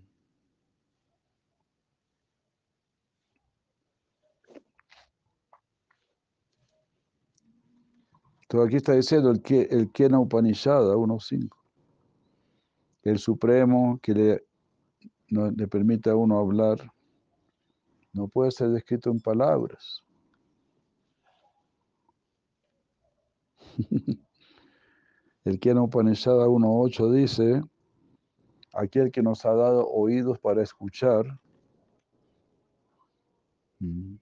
Aquí 8.61 8.75
está 8.75 8.93
diciendo 8.93 9.31
el, 9.31 9.41
que, 9.41 9.63
el 9.63 9.91
Kena 9.91 10.19
Upanishad 10.19 10.83
1.5. 10.83 11.49
El 13.03 13.17
Supremo 13.17 13.99
que 14.01 14.13
le, 14.13 14.43
le 15.29 15.67
permite 15.67 16.09
a 16.11 16.15
uno 16.15 16.37
hablar 16.37 16.93
no 18.13 18.27
puede 18.27 18.51
ser 18.51 18.69
descrito 18.69 19.09
en 19.09 19.19
palabras. 19.19 20.03
El 25.45 25.59
Kena 25.59 25.81
Upanishad 25.81 26.37
1.8 26.37 27.11
dice, 27.11 27.61
aquel 28.73 29.11
que 29.11 29.21
nos 29.21 29.45
ha 29.45 29.53
dado 29.53 29.87
oídos 29.89 30.39
para 30.39 30.63
escuchar, 30.63 31.25
mm, 33.79 34.15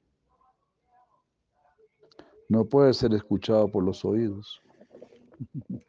no 2.51 2.65
puede 2.65 2.93
ser 2.93 3.13
escuchado 3.13 3.69
por 3.69 3.81
los 3.81 4.03
oídos. 4.03 4.61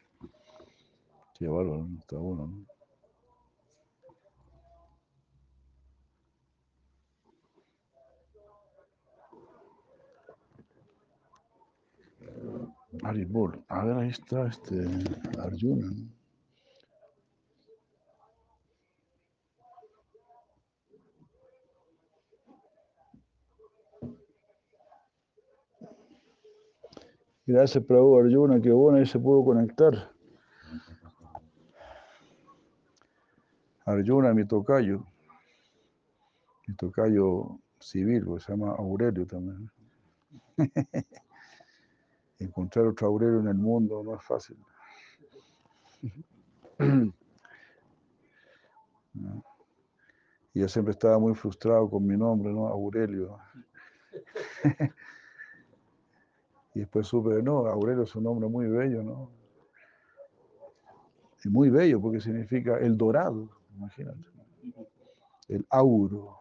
Qué 1.34 1.48
bárbaro, 1.48 1.88
está 1.98 2.18
bueno, 2.18 2.46
¿no? 2.46 2.64
Aribol. 13.02 13.64
A 13.66 13.84
ver, 13.84 13.96
ahí 13.96 14.10
está 14.10 14.46
este 14.46 14.86
Arjuna. 15.40 15.90
¿no? 15.90 16.21
Gracias, 27.44 27.84
Prabhu 27.84 28.18
Arjuna, 28.18 28.60
qué 28.60 28.70
bueno, 28.70 28.98
ahí 28.98 29.06
se 29.06 29.18
pudo 29.18 29.44
conectar. 29.44 30.12
Arjuna, 33.84 34.32
mi 34.32 34.46
tocayo. 34.46 35.04
Mi 36.68 36.76
tocayo 36.76 37.58
civil, 37.80 38.24
pues, 38.24 38.44
se 38.44 38.52
llama 38.52 38.76
Aurelio 38.76 39.26
también. 39.26 39.68
Encontrar 42.38 42.86
otro 42.86 43.08
Aurelio 43.08 43.40
en 43.40 43.48
el 43.48 43.54
mundo 43.54 44.02
no 44.04 44.14
es 44.14 44.22
fácil. 44.22 44.56
Y 50.54 50.60
yo 50.60 50.68
siempre 50.68 50.92
estaba 50.92 51.18
muy 51.18 51.34
frustrado 51.34 51.88
con 51.88 52.06
mi 52.06 52.14
nombre, 52.14 52.52
¿no? 52.52 52.66
Aurelio. 52.68 53.38
Y 56.74 56.80
después 56.80 57.06
supe, 57.06 57.42
no, 57.42 57.66
Aurelio 57.66 58.04
es 58.04 58.14
un 58.16 58.24
nombre 58.24 58.48
muy 58.48 58.66
bello, 58.66 59.02
¿no? 59.02 59.30
Y 61.44 61.48
muy 61.48 61.70
bello 61.70 62.00
porque 62.00 62.20
significa 62.20 62.78
el 62.78 62.96
dorado, 62.96 63.50
imagínate. 63.76 64.24
El 65.48 65.66
auro, 65.70 66.38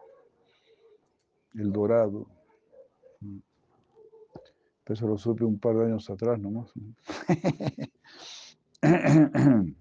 el 1.54 1.72
dorado. 1.72 2.26
Eso 4.86 5.06
lo 5.06 5.16
supe 5.16 5.44
un 5.44 5.58
par 5.58 5.76
de 5.76 5.86
años 5.86 6.08
atrás 6.10 6.38
nomás. 6.38 6.72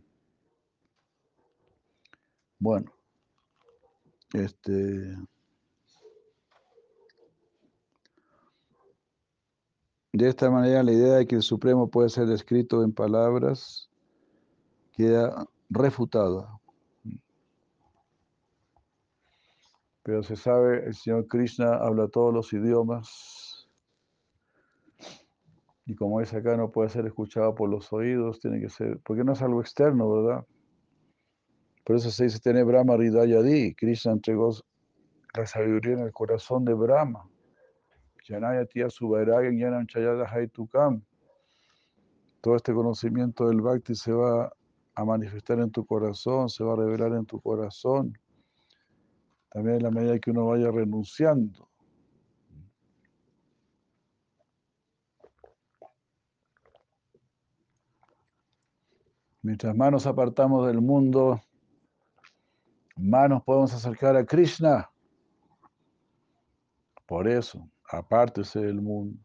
Bueno, 2.62 2.94
este. 4.34 5.16
De 10.14 10.28
esta 10.28 10.50
manera, 10.50 10.84
la 10.84 10.92
idea 10.92 11.14
de 11.16 11.28
que 11.28 11.36
el 11.36 11.42
Supremo 11.42 11.90
puede 11.90 12.10
ser 12.10 12.28
descrito 12.28 12.84
en 12.84 12.92
palabras 12.92 13.90
queda 14.94 15.48
refutada. 15.70 16.60
Pero 20.04 20.24
se 20.24 20.36
sabe, 20.36 20.86
el 20.86 20.96
Señor 20.96 21.28
Krishna 21.28 21.76
habla 21.76 22.08
todos 22.08 22.34
los 22.34 22.52
idiomas 22.52 23.52
y 25.86 25.96
como 25.96 26.22
es 26.22 26.34
acá 26.34 26.56
no 26.56 26.72
puede 26.72 26.90
ser 26.90 27.06
escuchado 27.06 27.56
por 27.56 27.70
los 27.70 27.92
oídos, 27.92 28.40
tiene 28.40 28.62
que 28.62 28.70
ser, 28.70 29.00
porque 29.04 29.24
no 29.24 29.34
es 29.34 29.42
algo 29.42 29.62
externo, 29.62 30.10
¿verdad? 30.10 30.46
Por 31.84 31.96
eso 31.96 32.12
se 32.12 32.26
dice, 32.26 32.40
tiene 32.40 32.64
Brahma 32.64 32.96
Ridayadi, 32.96 33.74
Krishna 33.74 34.14
entregó 34.14 34.56
la 35.36 35.46
sabiduría 35.46 35.94
en 35.94 36.00
el 36.02 36.12
corazón 36.12 36.66
de 36.66 36.74
Brahma. 36.74 37.31
Todo 42.42 42.56
este 42.56 42.74
conocimiento 42.74 43.48
del 43.48 43.62
Bhakti 43.62 43.96
se 43.96 44.12
va 44.12 44.52
a 44.96 45.06
manifestar 45.06 45.60
en 45.60 45.72
tu 45.72 45.86
corazón, 45.86 46.50
se 46.50 46.64
va 46.64 46.74
a 46.74 46.78
revelar 46.78 47.14
en 47.14 47.26
tu 47.26 47.40
corazón. 47.42 48.18
También 49.50 49.78
en 49.78 49.84
la 49.84 49.92
medida 49.92 50.20
que 50.20 50.32
uno 50.32 50.48
vaya 50.48 50.72
renunciando. 50.72 51.68
Mientras 59.44 59.76
más 59.76 59.92
nos 59.92 60.06
apartamos 60.06 60.68
del 60.68 60.82
mundo, 60.82 61.42
más 62.96 63.30
nos 63.30 63.44
podemos 63.44 63.74
acercar 63.74 64.16
a 64.16 64.24
Krishna. 64.24 64.90
Por 67.08 67.28
eso, 67.28 67.68
apártese 67.92 68.60
del 68.60 68.82
mundo. 68.82 69.20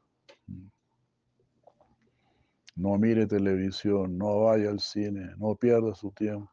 No 2.75 2.99
mire 2.99 3.27
televisión, 3.27 4.19
no 4.19 4.43
vaya 4.43 4.69
al 4.69 4.81
cine, 4.81 5.35
no 5.39 5.55
pierda 5.55 5.95
su 5.95 6.11
tiempo. 6.11 6.51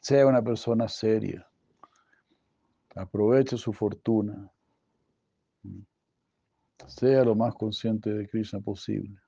Sea 0.00 0.26
una 0.26 0.40
persona 0.40 0.88
seria. 0.88 1.46
Aproveche 2.94 3.58
su 3.58 3.72
fortuna. 3.72 4.50
Sea 6.86 7.24
lo 7.24 7.34
más 7.34 7.54
consciente 7.54 8.10
de 8.10 8.28
Krishna 8.28 8.60
posible. 8.60 9.18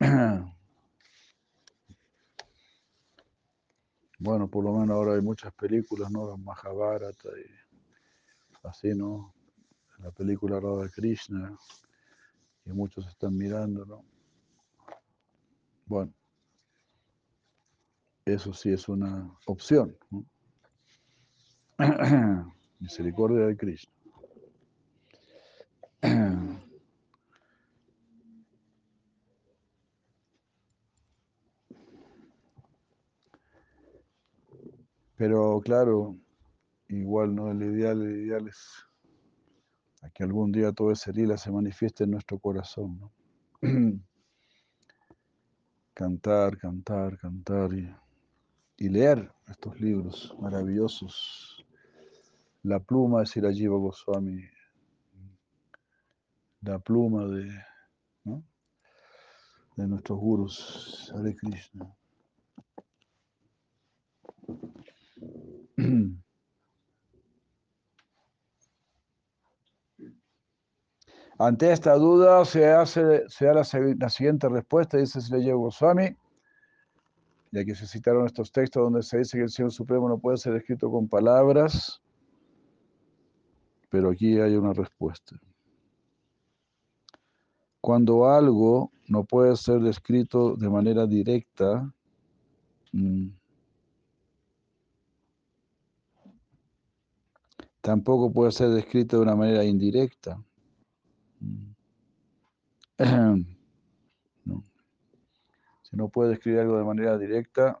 Bueno, 4.20 4.50
por 4.50 4.64
lo 4.64 4.72
menos 4.72 4.90
ahora 4.96 5.14
hay 5.14 5.20
muchas 5.20 5.54
películas, 5.54 6.10
¿no? 6.10 6.36
Mahabharata 6.38 7.28
y 7.38 7.67
así, 8.68 8.94
¿no? 8.94 9.34
La 9.98 10.10
película 10.10 10.60
Radha 10.60 10.88
Krishna, 10.88 11.58
que 12.64 12.72
muchos 12.72 13.06
están 13.06 13.36
mirando, 13.36 13.84
¿no? 13.84 14.04
Bueno, 15.86 16.12
eso 18.24 18.52
sí 18.52 18.70
es 18.70 18.88
una 18.88 19.34
opción. 19.46 19.96
Misericordia 22.78 23.46
de 23.46 23.56
Krishna. 23.56 23.92
Pero 35.16 35.60
claro, 35.64 36.16
igual, 36.88 37.34
¿no? 37.34 37.50
El 37.50 37.62
ideal, 37.62 38.02
el 38.02 38.26
ideal 38.26 38.48
es 38.48 38.84
a 40.02 40.10
que 40.10 40.22
algún 40.22 40.52
día 40.52 40.72
todo 40.72 40.92
ese 40.92 41.12
lila 41.12 41.36
se 41.36 41.50
manifieste 41.50 42.04
en 42.04 42.12
nuestro 42.12 42.38
corazón. 42.38 43.10
cantar, 45.94 46.56
cantar, 46.56 47.18
cantar 47.18 47.74
y, 47.74 47.92
y, 48.76 48.88
leer 48.88 49.32
estos 49.48 49.80
libros 49.80 50.32
maravillosos. 50.40 51.66
La 52.62 52.78
pluma 52.78 53.20
de 53.20 53.26
Sirajiva 53.26 53.76
Goswami, 53.76 54.44
la 56.60 56.78
pluma 56.78 57.26
de, 57.26 57.50
de 59.76 59.88
nuestros 59.88 60.18
gurus, 60.18 61.12
Hare 61.14 61.34
Krishna. 61.34 61.92
Ante 71.40 71.70
esta 71.70 71.94
duda 71.94 72.44
se, 72.44 72.66
hace, 72.66 73.28
se 73.28 73.46
da 73.46 73.54
la, 73.54 73.64
siguiente 73.64 74.48
respuesta, 74.48 74.98
dice 74.98 75.20
Sri 75.20 75.48
Goswami, 75.52 76.16
ya 77.52 77.64
que 77.64 77.76
se 77.76 77.86
citaron 77.86 78.26
estos 78.26 78.50
textos 78.50 78.82
donde 78.82 79.04
se 79.04 79.18
dice 79.18 79.38
que 79.38 79.44
el 79.44 79.50
Señor 79.50 79.70
Supremo 79.70 80.08
no 80.08 80.18
puede 80.18 80.36
ser 80.36 80.56
escrito 80.56 80.90
con 80.90 81.08
palabras, 81.08 82.02
pero 83.88 84.10
aquí 84.10 84.40
hay 84.40 84.56
una 84.56 84.72
respuesta. 84.72 85.40
Cuando 87.80 88.28
algo 88.28 88.90
no 89.06 89.22
puede 89.22 89.54
ser 89.54 89.80
descrito 89.80 90.56
de 90.56 90.68
manera 90.68 91.06
directa, 91.06 91.94
mmm, 92.90 93.28
tampoco 97.80 98.32
puede 98.32 98.50
ser 98.50 98.70
descrito 98.70 99.18
de 99.18 99.22
una 99.22 99.36
manera 99.36 99.64
indirecta. 99.64 100.42
Si 105.82 105.96
no 105.96 106.08
puede 106.08 106.34
escribir 106.34 106.60
algo 106.60 106.78
de 106.78 106.84
manera 106.84 107.16
directa, 107.16 107.80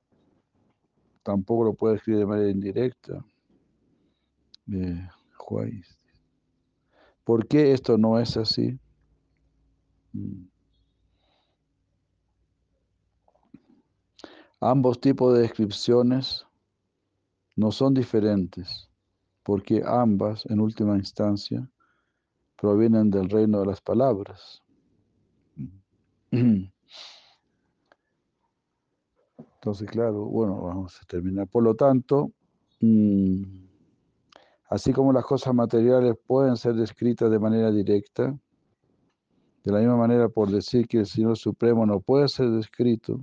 tampoco 1.22 1.64
lo 1.64 1.74
puede 1.74 1.96
escribir 1.96 2.20
de 2.20 2.26
manera 2.26 2.50
indirecta. 2.50 3.24
Eh, 4.72 5.08
¿Por 7.24 7.46
qué 7.46 7.72
esto 7.72 7.98
no 7.98 8.18
es 8.18 8.36
así? 8.36 8.78
Mm. 10.12 10.46
Ambos 14.60 15.00
tipos 15.00 15.34
de 15.34 15.42
descripciones 15.42 16.46
no 17.54 17.70
son 17.70 17.94
diferentes, 17.94 18.88
porque 19.42 19.82
ambas, 19.84 20.46
en 20.46 20.60
última 20.60 20.96
instancia, 20.96 21.68
provienen 22.60 23.10
del 23.10 23.30
reino 23.30 23.60
de 23.60 23.66
las 23.66 23.80
palabras. 23.80 24.62
Entonces, 29.60 29.88
claro, 29.88 30.24
bueno, 30.24 30.60
vamos 30.60 31.00
a 31.00 31.06
terminar. 31.06 31.48
Por 31.48 31.62
lo 31.62 31.74
tanto, 31.74 32.32
mm, 32.80 33.42
así 34.68 34.92
como 34.92 35.12
las 35.12 35.24
cosas 35.24 35.54
materiales 35.54 36.16
pueden 36.26 36.56
ser 36.56 36.74
descritas 36.74 37.30
de 37.30 37.38
manera 37.38 37.70
directa, 37.70 38.36
de 39.64 39.72
la 39.72 39.78
misma 39.78 39.96
manera 39.96 40.28
por 40.28 40.50
decir 40.50 40.86
que 40.88 40.98
el 40.98 41.06
Señor 41.06 41.36
Supremo 41.36 41.86
no 41.86 42.00
puede 42.00 42.28
ser 42.28 42.50
descrito, 42.50 43.20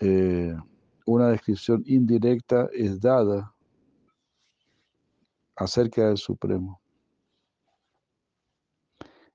eh, 0.00 0.56
una 1.04 1.28
descripción 1.28 1.82
indirecta 1.86 2.68
es 2.72 3.00
dada 3.00 3.54
acerca 5.56 6.08
del 6.08 6.16
Supremo. 6.16 6.79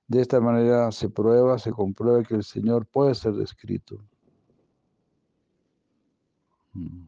De 0.08 0.20
esta 0.20 0.40
manera 0.40 0.92
se 0.92 1.08
prueba, 1.08 1.58
se 1.58 1.72
comprueba 1.72 2.22
que 2.22 2.36
el 2.36 2.44
Señor 2.44 2.86
puede 2.86 3.14
ser 3.14 3.32
descrito. 3.34 3.98
Mm. 6.74 7.06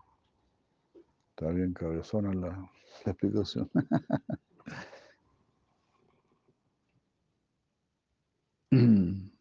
Está 1.30 1.51
bien 1.53 1.72
cabezona 1.72 2.34
la, 2.34 2.68
explicación. 3.07 3.70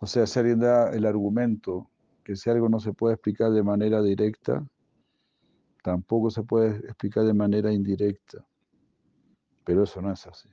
o 0.00 0.06
sea, 0.06 0.24
alguien 0.36 0.60
da 0.60 0.94
el 0.94 1.04
argumento 1.04 1.90
que 2.24 2.36
si 2.36 2.48
algo 2.48 2.70
no 2.70 2.80
se 2.80 2.94
puede 2.94 3.14
explicar 3.14 3.50
de 3.52 3.62
manera 3.62 4.00
directa, 4.02 4.66
tampoco 5.82 6.30
se 6.30 6.42
puede 6.42 6.78
explicar 6.86 7.24
de 7.24 7.34
manera 7.34 7.72
indirecta. 7.72 8.44
Pero 9.66 9.82
eso 9.82 10.00
no 10.00 10.12
es 10.12 10.24
así. 10.28 10.48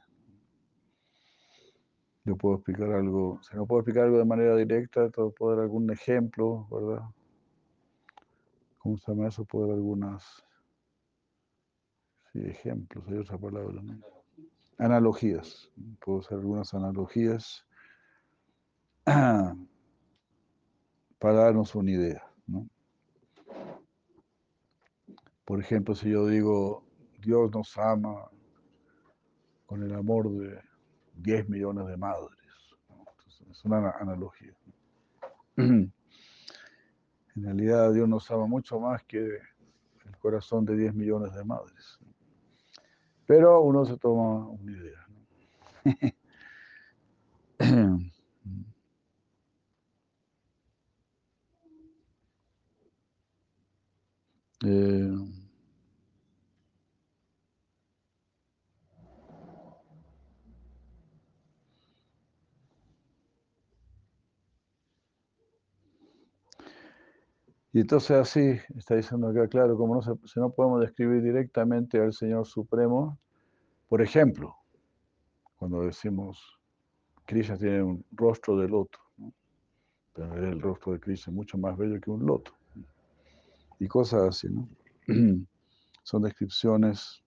Yo 2.26 2.36
puedo 2.36 2.55
explicar 2.55 2.91
algo, 2.91 3.39
si 3.43 3.55
no 3.55 3.68
puedo 3.68 3.82
explicar 3.82 4.05
algo 4.05 4.18
de 4.18 4.26
manera 4.26 4.55
directa, 4.55 5.07
puedo 5.09 5.55
dar 5.55 5.66
algún 5.66 5.91
ejemplo, 5.91 6.68
¿verdad? 6.72 7.03
¿Cómo 8.80 8.97
se 8.97 9.11
llama 9.11 9.28
eso? 9.28 9.45
Puedo 9.45 9.68
dar 9.68 9.76
algunas 9.76 10.43
sí, 12.32 12.39
ejemplos, 12.43 13.05
hay 13.07 13.18
otra 13.18 13.38
palabra, 13.38 13.80
¿no? 13.84 13.99
Analogías. 14.80 15.70
Puedo 15.99 16.22
hacer 16.22 16.39
algunas 16.39 16.74
analogías 16.74 17.68
para 19.03 19.57
darnos 21.20 21.76
una 21.76 21.91
idea, 21.91 22.24
¿no? 22.47 22.68
Por 25.45 25.59
ejemplo, 25.59 25.93
si 25.93 26.09
yo 26.09 26.26
digo, 26.26 26.84
Dios 27.20 27.51
nos 27.51 27.78
ama 27.78 28.32
con 29.74 29.82
el 29.82 29.95
amor 29.95 30.30
de 30.30 30.61
10 31.15 31.49
millones 31.49 31.88
de 31.88 31.97
madres. 31.97 32.38
es 33.49 33.65
una 33.65 33.89
analogía. 33.99 34.53
En 37.36 37.43
realidad 37.43 37.91
Dios 37.91 38.07
nos 38.07 38.30
ama 38.30 38.45
mucho 38.45 38.80
más 38.80 39.01
que 39.05 39.17
el 39.17 40.17
corazón 40.19 40.63
de 40.65 40.78
10 40.78 40.93
millones 40.93 41.34
de 41.34 41.43
madres. 41.43 41.97
Pero 43.26 43.61
uno 43.61 43.84
se 43.84 43.97
toma 43.97 44.47
una 44.47 44.71
idea. 44.71 45.07
eh, 54.65 55.32
Y 67.74 67.80
entonces 67.80 68.11
así, 68.11 68.59
está 68.78 68.95
diciendo 68.95 69.28
acá, 69.28 69.47
claro, 69.47 69.76
como 69.76 69.95
no 69.95 70.01
se, 70.03 70.11
si 70.26 70.39
no 70.39 70.51
podemos 70.51 70.80
describir 70.80 71.24
directamente 71.24 71.99
al 71.99 72.13
Señor 72.13 72.45
Supremo, 72.45 73.17
por 73.89 73.99
ejemplo, 74.03 74.55
cuando 75.55 75.82
decimos, 75.82 76.59
Krishna 77.26 77.57
tiene 77.57 77.82
un 77.82 78.05
rostro 78.11 78.57
de 78.57 78.67
loto, 78.67 78.99
¿no? 79.17 79.34
pero 80.13 80.36
el 80.36 80.61
rostro 80.61 80.93
de 80.93 80.99
Krishna 80.99 81.32
es 81.32 81.36
mucho 81.36 81.57
más 81.57 81.76
bello 81.76 81.99
que 81.99 82.11
un 82.11 82.24
loto. 82.28 82.51
Y 83.80 83.88
cosas 83.88 84.21
así, 84.21 84.47
¿no? 84.49 84.69
Son 86.03 86.21
descripciones 86.21 87.24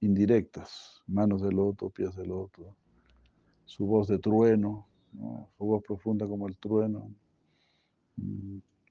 indirectas, 0.00 1.02
manos 1.06 1.40
de 1.40 1.50
loto, 1.50 1.88
pies 1.88 2.14
de 2.14 2.26
loto, 2.26 2.76
su 3.64 3.86
voz 3.86 4.06
de 4.08 4.18
trueno, 4.18 4.86
su 5.56 5.64
voz 5.64 5.82
profunda 5.82 6.26
como 6.26 6.46
el 6.46 6.58
trueno. 6.58 7.10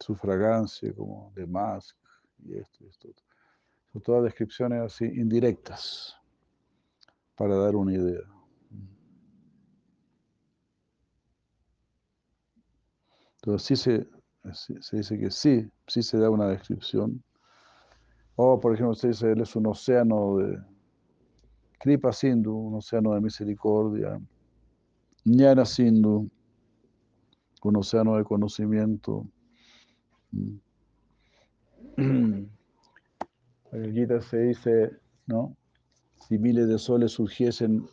Su 0.01 0.15
fragancia 0.15 0.93
como 0.93 1.31
de 1.35 1.45
mask 1.45 1.95
y 2.43 2.57
esto 2.57 2.83
y 2.83 2.87
esto. 2.87 3.09
Son 3.93 4.01
todas 4.01 4.23
descripciones 4.23 4.81
así 4.81 5.05
indirectas 5.05 6.15
para 7.35 7.55
dar 7.55 7.75
una 7.75 7.93
idea. 7.93 8.21
Entonces 13.35 13.67
sí 13.67 13.75
se, 13.75 14.07
se 14.81 14.97
dice 14.97 15.17
que 15.17 15.31
sí, 15.31 15.71
sí 15.87 16.03
se 16.03 16.17
da 16.17 16.29
una 16.29 16.47
descripción. 16.47 17.23
O 18.35 18.59
por 18.59 18.73
ejemplo 18.73 18.95
se 18.95 19.09
dice, 19.09 19.31
él 19.31 19.41
es 19.41 19.55
un 19.55 19.67
océano 19.67 20.37
de 20.37 20.59
Kripa 21.79 22.13
Sindhu, 22.13 22.55
un 22.55 22.75
océano 22.75 23.13
de 23.13 23.21
misericordia. 23.21 24.19
Ñana 25.25 25.65
Sindhu, 25.65 26.29
un 27.63 27.75
océano 27.75 28.17
de 28.17 28.23
conocimiento. 28.23 29.25
En 31.97 32.51
el 33.71 33.93
Gita 33.93 34.21
se 34.21 34.37
dice, 34.37 34.91
¿no? 35.27 35.55
Si 36.15 36.37
miles 36.37 36.67
de 36.67 36.77
soles 36.77 37.13
surgiesen 37.13 37.87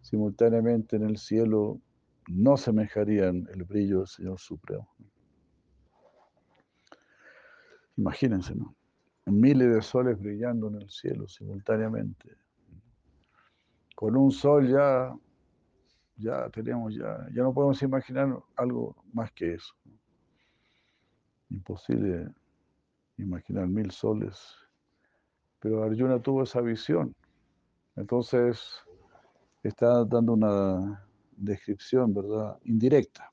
simultáneamente 0.00 0.96
en 0.96 1.04
el 1.04 1.18
cielo, 1.18 1.80
no 2.28 2.56
semejarían 2.56 3.48
el 3.52 3.64
brillo 3.64 3.98
del 3.98 4.06
Señor 4.06 4.38
Supremo. 4.38 4.88
Imagínense, 7.96 8.54
¿no? 8.54 8.76
miles 9.30 9.74
de 9.74 9.82
soles 9.82 10.18
brillando 10.18 10.68
en 10.68 10.76
el 10.76 10.90
cielo 10.90 11.28
simultáneamente. 11.28 12.36
Con 13.94 14.16
un 14.16 14.30
sol 14.30 14.68
ya, 14.68 15.14
ya 16.16 16.48
tenemos, 16.50 16.94
ya, 16.94 17.26
ya 17.34 17.42
no 17.42 17.52
podemos 17.52 17.82
imaginar 17.82 18.38
algo 18.56 18.96
más 19.12 19.32
que 19.32 19.54
eso. 19.54 19.74
Imposible 21.50 22.28
imaginar 23.16 23.66
mil 23.66 23.90
soles. 23.90 24.56
Pero 25.60 25.82
Arjuna 25.82 26.20
tuvo 26.20 26.44
esa 26.44 26.60
visión. 26.60 27.14
Entonces, 27.96 28.84
está 29.62 30.04
dando 30.04 30.34
una 30.34 31.04
descripción, 31.36 32.14
¿verdad? 32.14 32.58
Indirecta, 32.64 33.32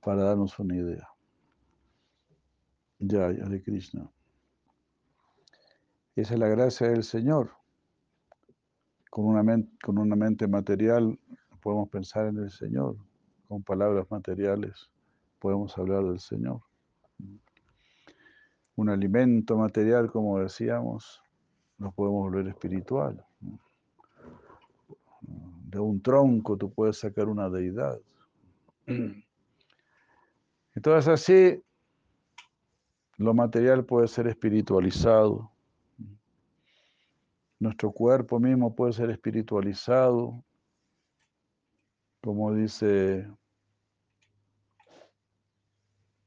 para 0.00 0.24
darnos 0.24 0.58
una 0.58 0.76
idea. 0.76 1.08
Ya, 2.98 3.28
de 3.28 3.62
Krishna. 3.62 4.10
Esa 6.16 6.34
es 6.34 6.40
la 6.40 6.48
gracia 6.48 6.88
del 6.88 7.04
Señor. 7.04 7.50
Con 9.10 9.26
una, 9.26 9.42
mente, 9.42 9.70
con 9.82 9.98
una 9.98 10.16
mente 10.16 10.48
material 10.48 11.18
podemos 11.60 11.88
pensar 11.88 12.26
en 12.26 12.38
el 12.38 12.50
Señor. 12.50 12.96
Con 13.46 13.62
palabras 13.62 14.10
materiales 14.10 14.90
podemos 15.44 15.76
hablar 15.76 16.02
del 16.04 16.18
Señor. 16.18 16.62
Un 18.76 18.88
alimento 18.88 19.58
material, 19.58 20.10
como 20.10 20.40
decíamos, 20.40 21.22
lo 21.76 21.92
podemos 21.92 22.30
volver 22.30 22.48
espiritual. 22.48 23.22
De 25.20 25.78
un 25.78 26.00
tronco 26.00 26.56
tú 26.56 26.72
puedes 26.72 26.96
sacar 26.98 27.28
una 27.28 27.50
deidad. 27.50 28.00
Entonces 30.74 31.08
así, 31.08 31.62
lo 33.18 33.34
material 33.34 33.84
puede 33.84 34.08
ser 34.08 34.28
espiritualizado 34.28 35.50
nuestro 37.64 37.92
cuerpo 37.92 38.38
mismo 38.38 38.74
puede 38.74 38.92
ser 38.92 39.10
espiritualizado, 39.10 40.44
como 42.22 42.52
dice 42.52 43.26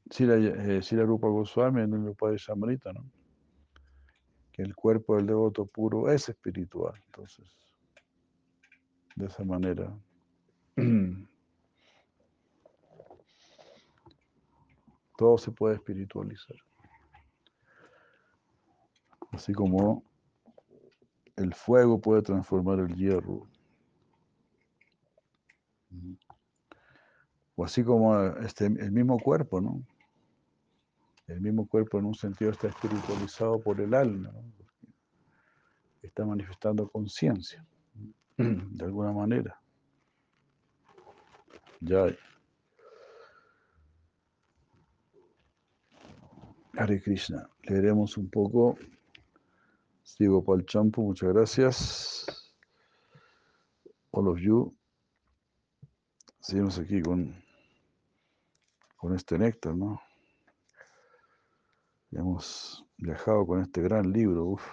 Sila, 0.09 0.35
eh, 0.35 0.81
Rupa 1.05 1.27
Goswami 1.27 1.81
en 1.81 1.93
el 1.93 2.09
Upadesha 2.09 2.53
Samrita, 2.53 2.93
¿no? 2.93 3.03
que 4.57 4.63
el 4.63 4.75
cuerpo 4.75 5.15
del 5.15 5.27
devoto 5.27 5.67
puro 5.67 6.11
es 6.11 6.29
espiritual. 6.29 6.99
Entonces, 7.05 7.47
de 9.15 9.27
esa 9.27 9.43
manera. 9.43 9.95
Todo 15.15 15.37
se 15.37 15.51
puede 15.51 15.75
espiritualizar. 15.75 16.57
Así 19.31 19.53
como 19.53 20.03
el 21.35 21.53
fuego 21.53 22.01
puede 22.01 22.23
transformar 22.23 22.79
el 22.79 22.95
hierro. 22.95 23.47
O 27.55 27.63
así 27.63 27.83
como 27.83 28.19
este, 28.37 28.65
el 28.65 28.91
mismo 28.91 29.19
cuerpo, 29.19 29.61
¿no? 29.61 29.83
El 31.27 31.41
mismo 31.41 31.67
cuerpo 31.67 31.99
en 31.99 32.05
un 32.05 32.15
sentido 32.15 32.51
está 32.51 32.69
espiritualizado 32.69 33.59
por 33.59 33.79
el 33.81 33.93
alma, 33.93 34.31
¿no? 34.31 34.43
está 36.01 36.25
manifestando 36.25 36.89
conciencia, 36.89 37.65
de 38.37 38.85
alguna 38.85 39.11
manera. 39.11 39.59
Ya. 41.81 42.07
Hare 46.73 47.01
Krishna. 47.01 47.49
Leeremos 47.63 48.17
un 48.17 48.29
poco 48.29 48.77
Sigo 50.07 50.41
para 50.41 50.59
el 50.59 50.65
champo, 50.65 51.01
muchas 51.01 51.33
gracias. 51.33 52.25
All 54.11 54.29
of 54.29 54.39
you. 54.39 54.73
Seguimos 56.39 56.79
aquí 56.79 57.01
con, 57.01 57.35
con 58.95 59.13
este 59.13 59.37
néctar, 59.37 59.75
¿no? 59.75 60.01
Hemos 62.11 62.85
viajado 62.97 63.45
con 63.45 63.61
este 63.61 63.81
gran 63.81 64.11
libro, 64.11 64.45
uf, 64.45 64.63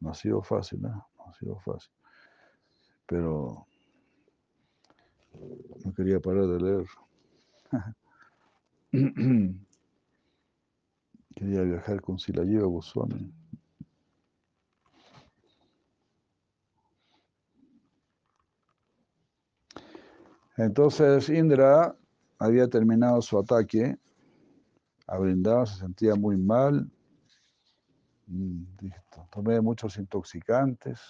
no 0.00 0.10
ha 0.10 0.14
sido 0.14 0.42
fácil, 0.42 0.82
¿no? 0.82 0.88
No 0.88 1.24
ha 1.26 1.32
sido 1.34 1.58
fácil. 1.60 1.92
Pero 3.06 3.66
no 5.84 5.94
quería 5.94 6.20
parar 6.20 6.46
de 6.46 6.60
leer. 6.60 6.86
quería 11.34 11.62
viajar 11.62 12.00
con 12.02 12.18
Silayiva 12.18 12.66
Goswami. 12.66 13.32
Entonces 20.56 21.30
Indra 21.30 21.96
había 22.38 22.68
terminado 22.68 23.22
su 23.22 23.38
ataque 23.38 23.96
a 25.06 25.66
se 25.66 25.80
sentía 25.80 26.14
muy 26.14 26.36
mal, 26.36 26.90
tomé 29.30 29.60
muchos 29.60 29.96
intoxicantes, 29.98 31.00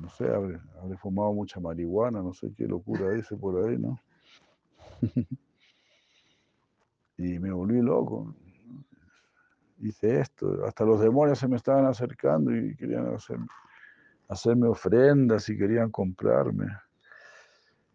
no 0.00 0.08
sé, 0.10 0.28
habré, 0.32 0.58
fumado 0.98 1.32
mucha 1.32 1.60
marihuana, 1.60 2.22
no 2.22 2.32
sé 2.32 2.52
qué 2.56 2.66
locura 2.66 3.10
dice 3.10 3.36
por 3.36 3.64
ahí, 3.64 3.76
¿no? 3.76 3.98
y 7.18 7.38
me 7.38 7.50
volví 7.50 7.80
loco. 7.80 8.34
Hice 9.78 10.20
esto, 10.20 10.64
hasta 10.64 10.84
los 10.84 11.00
demonios 11.00 11.38
se 11.38 11.48
me 11.48 11.56
estaban 11.56 11.84
acercando 11.84 12.54
y 12.56 12.74
querían 12.76 13.14
hacerme 14.28 14.68
ofrendas 14.68 15.48
y 15.48 15.58
querían 15.58 15.90
comprarme. 15.90 16.66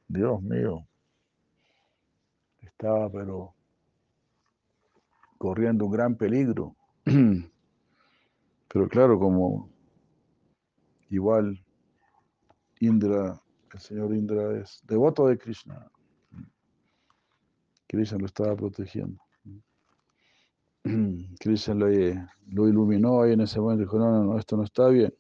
Dios 0.07 0.41
mío, 0.41 0.85
estaba 2.61 3.09
pero 3.09 3.55
corriendo 5.41 5.85
un 5.85 5.91
gran 5.91 6.15
peligro. 6.15 6.75
Pero 7.03 8.87
claro, 8.87 9.17
como 9.17 9.71
igual 11.09 11.65
Indra, 12.79 13.41
el 13.73 13.79
señor 13.79 14.13
Indra 14.13 14.59
es 14.59 14.83
devoto 14.85 15.25
de 15.25 15.39
Krishna. 15.39 15.89
Krishna 17.87 18.19
lo 18.19 18.27
estaba 18.27 18.55
protegiendo. 18.55 19.19
Krishna 21.39 21.73
lo, 21.73 21.89
iluminó 22.69 23.23
ahí 23.23 23.33
en 23.33 23.41
ese 23.41 23.59
momento 23.59 23.81
dijo, 23.81 23.97
no, 23.97 24.11
no, 24.11 24.23
no, 24.23 24.37
esto 24.37 24.55
no 24.55 24.63
está 24.63 24.89
bien. 24.89 25.11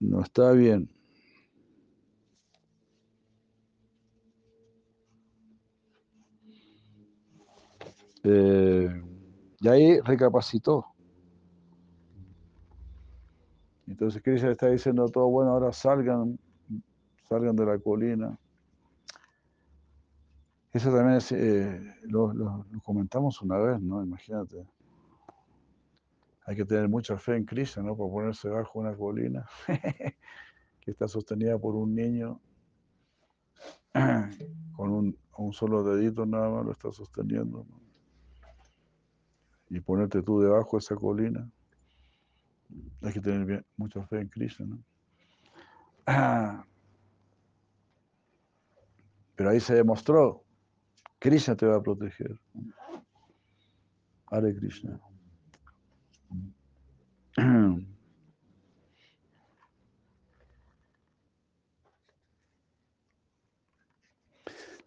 No 0.00 0.20
está 0.20 0.52
bien. 0.52 0.90
Eh, 8.24 9.02
y 9.60 9.68
ahí 9.68 10.00
recapacitó. 10.00 10.86
Entonces 13.86 14.22
Cristo 14.22 14.50
está 14.50 14.68
diciendo 14.68 15.08
todo, 15.08 15.28
bueno, 15.28 15.50
ahora 15.50 15.72
salgan, 15.72 16.38
salgan 17.28 17.56
de 17.56 17.66
la 17.66 17.78
colina. 17.78 18.38
Eso 20.72 20.90
también 20.92 21.16
es, 21.16 21.32
eh, 21.32 21.94
lo, 22.02 22.64
comentamos 22.84 23.42
una 23.42 23.58
vez, 23.58 23.80
¿no? 23.80 24.02
Imagínate 24.02 24.64
hay 26.50 26.56
que 26.56 26.64
tener 26.64 26.88
mucha 26.88 27.16
fe 27.16 27.36
en 27.36 27.44
Cristo, 27.44 27.80
¿no? 27.80 27.96
Para 27.96 28.10
ponerse 28.10 28.48
bajo 28.48 28.80
una 28.80 28.96
colina 28.96 29.46
que 30.80 30.90
está 30.90 31.06
sostenida 31.06 31.56
por 31.56 31.76
un 31.76 31.94
niño 31.94 32.40
con 34.72 34.90
un, 34.90 35.52
solo 35.52 35.84
dedito 35.84 36.26
nada 36.26 36.50
más 36.50 36.64
lo 36.66 36.72
está 36.72 36.90
sosteniendo. 36.90 37.64
Y 39.70 39.80
ponerte 39.80 40.22
tú 40.22 40.40
debajo 40.40 40.76
de 40.76 40.80
esa 40.80 40.96
colina. 40.96 41.48
Hay 43.02 43.12
que 43.12 43.20
tener 43.20 43.64
mucha 43.76 44.04
fe 44.06 44.20
en 44.20 44.28
Cristo, 44.28 44.64
¿no? 44.66 44.78
Pero 49.36 49.50
ahí 49.50 49.60
se 49.60 49.74
demostró, 49.74 50.44
Krishna 51.18 51.56
te 51.56 51.66
va 51.66 51.76
a 51.76 51.82
proteger. 51.82 52.38
Hare 54.26 54.54
Krishna. 54.54 55.00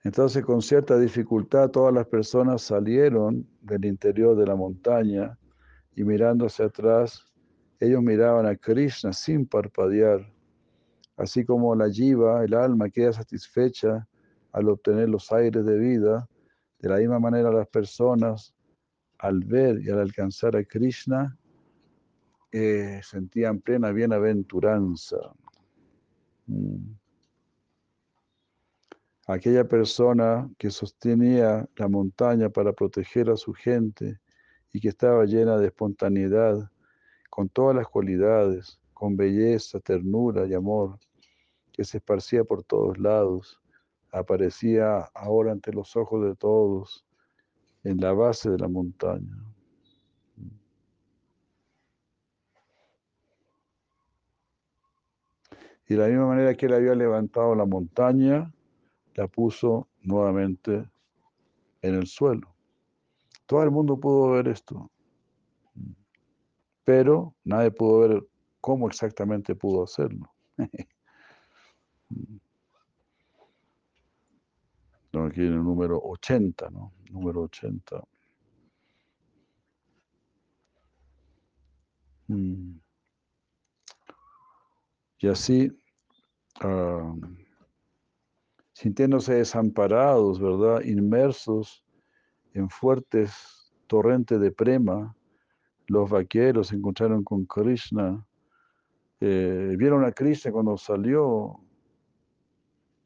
Entonces, 0.04 0.44
con 0.44 0.62
cierta 0.62 1.00
dificultad, 1.00 1.70
todas 1.70 1.94
las 1.94 2.06
personas 2.08 2.62
salieron 2.62 3.48
del 3.62 3.86
interior 3.86 4.36
de 4.36 4.46
la 4.46 4.56
montaña 4.56 5.38
y 5.96 6.04
mirando 6.04 6.48
atrás, 6.48 7.26
ellos 7.80 8.02
miraban 8.02 8.46
a 8.46 8.56
Krishna 8.56 9.14
sin 9.14 9.46
parpadear, 9.46 10.30
así 11.16 11.46
como 11.46 11.74
la 11.76 11.90
jiva, 11.90 12.44
el 12.44 12.54
alma, 12.54 12.90
queda 12.90 13.14
satisfecha 13.14 14.06
al 14.52 14.70
obtener 14.70 15.10
los 15.10 15.32
aires 15.32 15.66
de 15.66 15.78
vida, 15.78 16.28
De 16.80 16.90
la 16.90 16.98
misma 16.98 17.18
manera 17.18 17.50
las 17.50 17.68
personas 17.68 18.54
al 19.20 19.40
ver 19.40 19.82
y 19.82 19.90
al 19.90 20.00
alcanzar 20.00 20.58
a 20.58 20.66
Krishna 20.66 21.38
eh, 22.52 23.00
sentían 23.02 23.62
plena 23.62 23.92
bienaventuranza. 23.92 25.18
Mm. 26.48 27.03
Aquella 29.26 29.66
persona 29.66 30.50
que 30.58 30.70
sostenía 30.70 31.68
la 31.78 31.88
montaña 31.88 32.50
para 32.50 32.74
proteger 32.74 33.30
a 33.30 33.38
su 33.38 33.54
gente 33.54 34.20
y 34.74 34.82
que 34.82 34.90
estaba 34.90 35.24
llena 35.26 35.58
de 35.58 35.68
espontaneidad, 35.68 36.70
con 37.30 37.48
todas 37.48 37.76
las 37.76 37.88
cualidades, 37.88 38.80
con 38.94 39.16
belleza, 39.16 39.80
ternura 39.80 40.46
y 40.46 40.54
amor, 40.54 41.00
que 41.72 41.84
se 41.86 41.98
esparcía 41.98 42.44
por 42.44 42.64
todos 42.64 42.98
lados, 43.00 43.62
aparecía 44.12 45.00
ahora 45.14 45.54
ante 45.54 45.72
los 45.72 45.96
ojos 45.96 46.24
de 46.26 46.36
todos 46.36 47.06
en 47.84 47.98
la 47.98 48.14
base 48.14 48.50
de 48.50 48.58
la 48.58 48.68
montaña. 48.68 49.36
Y 55.88 55.96
de 55.96 55.98
la 55.98 56.08
misma 56.08 56.28
manera 56.28 56.54
que 56.56 56.66
él 56.66 56.74
había 56.74 56.96
levantado 56.96 57.56
la 57.56 57.66
montaña, 57.66 58.54
la 59.16 59.28
puso 59.28 59.88
nuevamente 60.02 60.86
en 61.82 61.96
el 61.96 62.08
suelo. 62.08 62.56
Todo 63.46 63.64
el 63.64 63.72
mundo 63.72 64.00
pudo 64.00 64.32
ver 64.32 64.48
esto, 64.48 64.90
pero 66.84 67.36
nadie 67.44 67.72
pudo 67.72 68.00
ver 68.08 68.28
cómo 68.62 68.88
exactamente 68.88 69.56
pudo 69.56 69.84
hacerlo. 69.84 70.32
aquí 75.22 75.42
en 75.42 75.54
el 75.54 75.64
número 75.64 76.00
80, 76.04 76.70
¿no? 76.72 76.92
Número 77.12 77.44
80. 77.44 78.04
Mm. 82.28 82.80
Y 85.20 85.28
así, 85.28 85.72
ah, 86.62 87.14
sintiéndose 88.84 89.36
desamparados, 89.36 90.42
¿verdad? 90.42 90.82
Inmersos 90.82 91.86
en 92.54 92.70
fuertes 92.70 93.74
torrentes 93.88 94.42
de 94.42 94.52
prema, 94.52 95.16
los 95.88 96.10
vaqueros 96.10 96.68
se 96.68 96.76
encontraron 96.76 97.24
con 97.24 97.46
Krishna, 97.46 98.28
eh, 99.22 99.76
vieron 99.78 100.04
a 100.04 100.12
Krishna 100.12 100.52
cuando 100.52 100.76
salió 100.76 101.62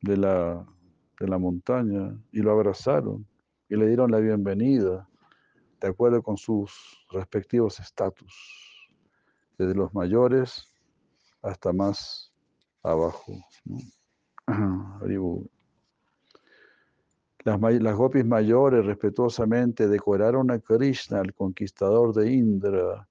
de 0.01 0.17
la, 0.17 0.65
de 1.19 1.27
la 1.27 1.37
montaña 1.37 2.19
y 2.31 2.39
lo 2.39 2.53
abrazaron 2.53 3.27
y 3.69 3.75
le 3.75 3.85
dieron 3.85 4.09
la 4.09 4.17
bienvenida 4.17 5.07
de 5.79 5.87
acuerdo 5.89 6.23
con 6.23 6.37
sus 6.37 7.05
respectivos 7.11 7.79
estatus, 7.79 8.33
desde 9.59 9.75
los 9.75 9.93
mayores 9.93 10.73
hasta 11.43 11.71
más 11.71 12.33
abajo. 12.81 13.31
Las, 17.47 17.61
las 17.61 18.25
mayores 18.25 18.85
respetuosamente 18.85 19.87
decoraron 19.87 20.51
a 20.51 20.59
Krishna, 20.59 21.21
el 21.21 21.33
conquistador 21.33 22.13
de 22.13 22.29
Indra, 22.29 23.07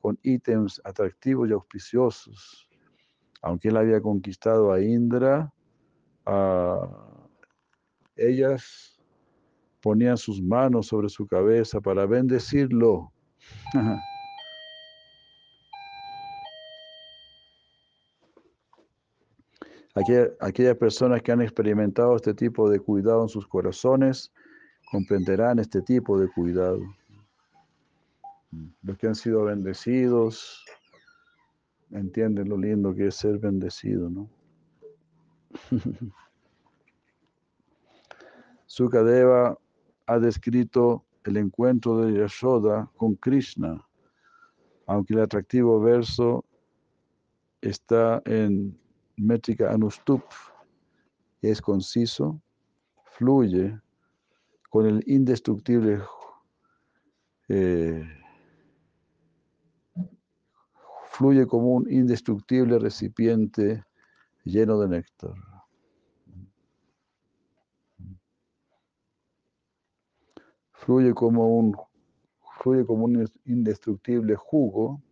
con 0.00 0.16
ítems 0.22 0.80
atractivos 0.84 1.50
y 1.50 1.52
auspiciosos. 1.52 2.68
Aunque 3.42 3.66
él 3.66 3.76
había 3.76 4.00
conquistado 4.00 4.70
a 4.70 4.80
Indra, 4.80 5.52
ellas 8.14 8.96
ponían 9.82 10.16
sus 10.16 10.40
manos 10.40 10.86
sobre 10.86 11.08
su 11.08 11.26
cabeza 11.26 11.80
para 11.80 12.06
bendecirlo. 12.06 13.12
aquellas 19.94 20.76
personas 20.76 21.22
que 21.22 21.32
han 21.32 21.42
experimentado 21.42 22.16
este 22.16 22.34
tipo 22.34 22.70
de 22.70 22.78
cuidado 22.80 23.22
en 23.22 23.28
sus 23.28 23.46
corazones 23.46 24.32
comprenderán 24.90 25.58
este 25.58 25.82
tipo 25.82 26.18
de 26.18 26.28
cuidado. 26.28 26.80
Los 28.82 28.98
que 28.98 29.06
han 29.06 29.14
sido 29.14 29.44
bendecidos 29.44 30.64
entienden 31.90 32.48
lo 32.48 32.56
lindo 32.56 32.94
que 32.94 33.08
es 33.08 33.16
ser 33.16 33.38
bendecido, 33.38 34.08
¿no? 34.10 34.28
Sukadeva 38.66 39.58
ha 40.06 40.18
descrito 40.18 41.04
el 41.24 41.36
encuentro 41.36 41.98
de 41.98 42.18
Yashoda 42.18 42.88
con 42.96 43.16
Krishna, 43.16 43.84
aunque 44.86 45.14
el 45.14 45.20
atractivo 45.20 45.80
verso 45.80 46.44
está 47.60 48.22
en 48.24 48.78
métrica 49.20 49.72
anustup, 49.72 50.22
es 51.42 51.60
conciso, 51.60 52.40
fluye 53.04 53.78
con 54.70 54.86
el 54.86 55.02
indestructible 55.06 56.00
eh, 57.48 58.04
fluye 61.10 61.46
como 61.46 61.74
un 61.74 61.92
indestructible 61.92 62.78
recipiente 62.78 63.84
lleno 64.44 64.78
de 64.78 64.88
néctar. 64.88 65.34
Fluye 70.72 71.12
como 71.12 71.58
un, 71.58 71.76
fluye 72.60 72.86
como 72.86 73.04
un 73.04 73.28
indestructible 73.44 74.34
jugo 74.36 75.02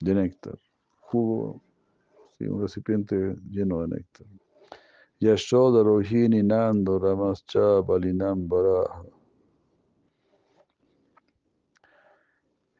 de 0.00 0.14
néctar. 0.14 0.58
Jugo, 1.00 1.62
un 2.40 2.60
recipiente 2.60 3.36
lleno 3.50 3.82
de 3.82 3.88
néctar. 3.88 4.26
Yashoda 5.20 5.82
Rohini 5.82 6.42
Nando 6.42 6.98
Ramascha 6.98 7.82
Balinam 7.82 8.48
Baraha. 8.48 9.04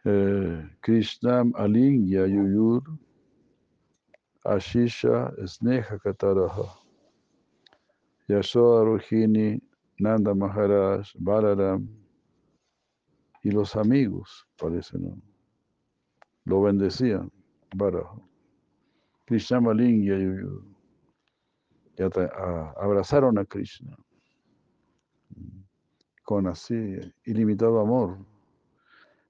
Eh, 0.07 0.65
Krishnam 0.81 1.53
Alingya 1.53 2.27
Yuyur 2.27 2.83
Ashisha 4.47 5.31
Sneha 5.45 5.99
Kataraha 5.99 6.67
Yashoda 8.31 8.87
Rohini 8.87 9.61
Nanda 9.99 10.35
Maharaj 10.35 11.13
Balaram 11.19 11.87
y 13.43 13.51
los 13.51 13.77
amigos, 13.77 14.47
parece, 14.57 14.99
¿no? 14.99 15.30
Lo 16.51 16.63
bendecían, 16.63 17.31
Baraha. 17.77 18.19
Krishnam 19.25 19.69
Alingya 19.69 20.19
Yuyur. 20.19 20.65
Y 21.97 22.03
abrazaron 22.03 23.39
a 23.39 23.45
Krishna 23.45 23.97
con 26.25 26.47
así 26.49 26.99
ilimitado 27.25 27.81
amor. 27.81 28.19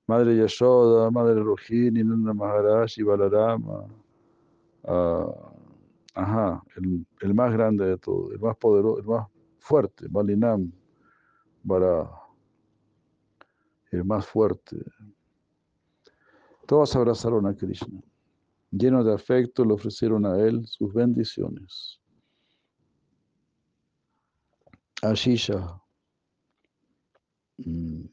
Madre 0.07 0.37
Yashoda, 0.37 1.11
Madre 1.11 1.43
Rohini, 1.43 2.03
Nanda 2.05 2.33
Maharaj 2.33 2.99
y 2.99 3.03
Balarama. 3.03 3.85
Ajá, 6.15 6.63
el, 7.23 7.35
más 7.35 7.53
grande 7.53 7.87
de 7.87 7.99
todos, 7.99 8.33
el 8.33 8.41
más 8.41 8.57
poderoso, 8.57 8.99
el 9.01 9.07
más 9.07 9.29
fuerte, 9.59 10.07
Balinam, 10.11 10.73
para 11.67 12.11
el 13.91 14.05
más 14.05 14.27
fuerte. 14.27 14.77
Todos 16.71 16.95
abrazaron 16.95 17.49
a 17.49 17.53
Krishna. 17.57 18.01
Llenos 18.71 19.05
de 19.05 19.13
afecto, 19.13 19.65
le 19.65 19.73
ofrecieron 19.75 20.25
a 20.25 20.39
él 20.39 20.65
sus 20.69 20.95
bendiciones. 20.95 21.99
Ashisha, 25.03 25.83
mm, 27.59 28.05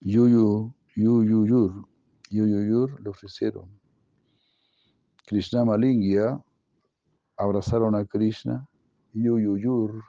Yuyu, 0.00 0.74
Yuyuyur, 0.94 1.86
Yuyuyur 2.30 2.98
le 3.02 3.10
ofrecieron. 3.10 3.68
Krishna 5.26 5.66
Malingya 5.66 6.42
abrazaron 7.36 7.94
a 7.96 8.06
Krishna, 8.06 8.66
Yuyuyur, 9.12 10.02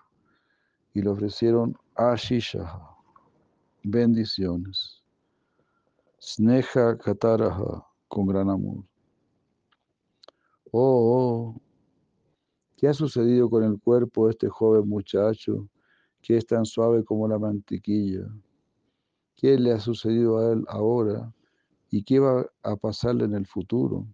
y 0.93 1.01
le 1.01 1.09
ofrecieron 1.09 1.77
Ashisha, 1.93 2.79
bendiciones. 3.83 5.03
Sneha 6.21 6.97
Kataraha, 6.97 7.86
con 8.07 8.25
gran 8.25 8.49
amor. 8.49 8.83
Oh, 10.71 11.53
oh, 11.53 11.61
¿qué 12.75 12.87
ha 12.87 12.93
sucedido 12.93 13.49
con 13.49 13.63
el 13.63 13.79
cuerpo 13.79 14.25
de 14.25 14.31
este 14.31 14.49
joven 14.49 14.87
muchacho 14.87 15.67
que 16.21 16.37
es 16.37 16.45
tan 16.45 16.65
suave 16.65 17.03
como 17.03 17.27
la 17.27 17.39
mantequilla? 17.39 18.27
qué 19.35 19.57
le 19.57 19.71
ha 19.71 19.79
sucedido 19.79 20.39
a 20.39 20.51
él 20.51 20.65
ahora 20.67 21.31
y 21.91 22.03
qué 22.03 22.19
va 22.19 22.49
a 22.63 22.75
pasarle 22.75 23.25
en 23.25 23.35
el 23.35 23.45
futuro. 23.45 24.07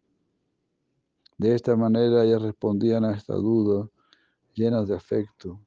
De 1.38 1.56
esta 1.56 1.78
manera 1.78 2.26
ellas 2.26 2.41
respondían 2.41 3.06
a 3.06 3.16
esta 3.16 3.34
duda 3.34 3.89
llenas 4.54 4.89
de 4.89 4.96
afecto 4.96 5.62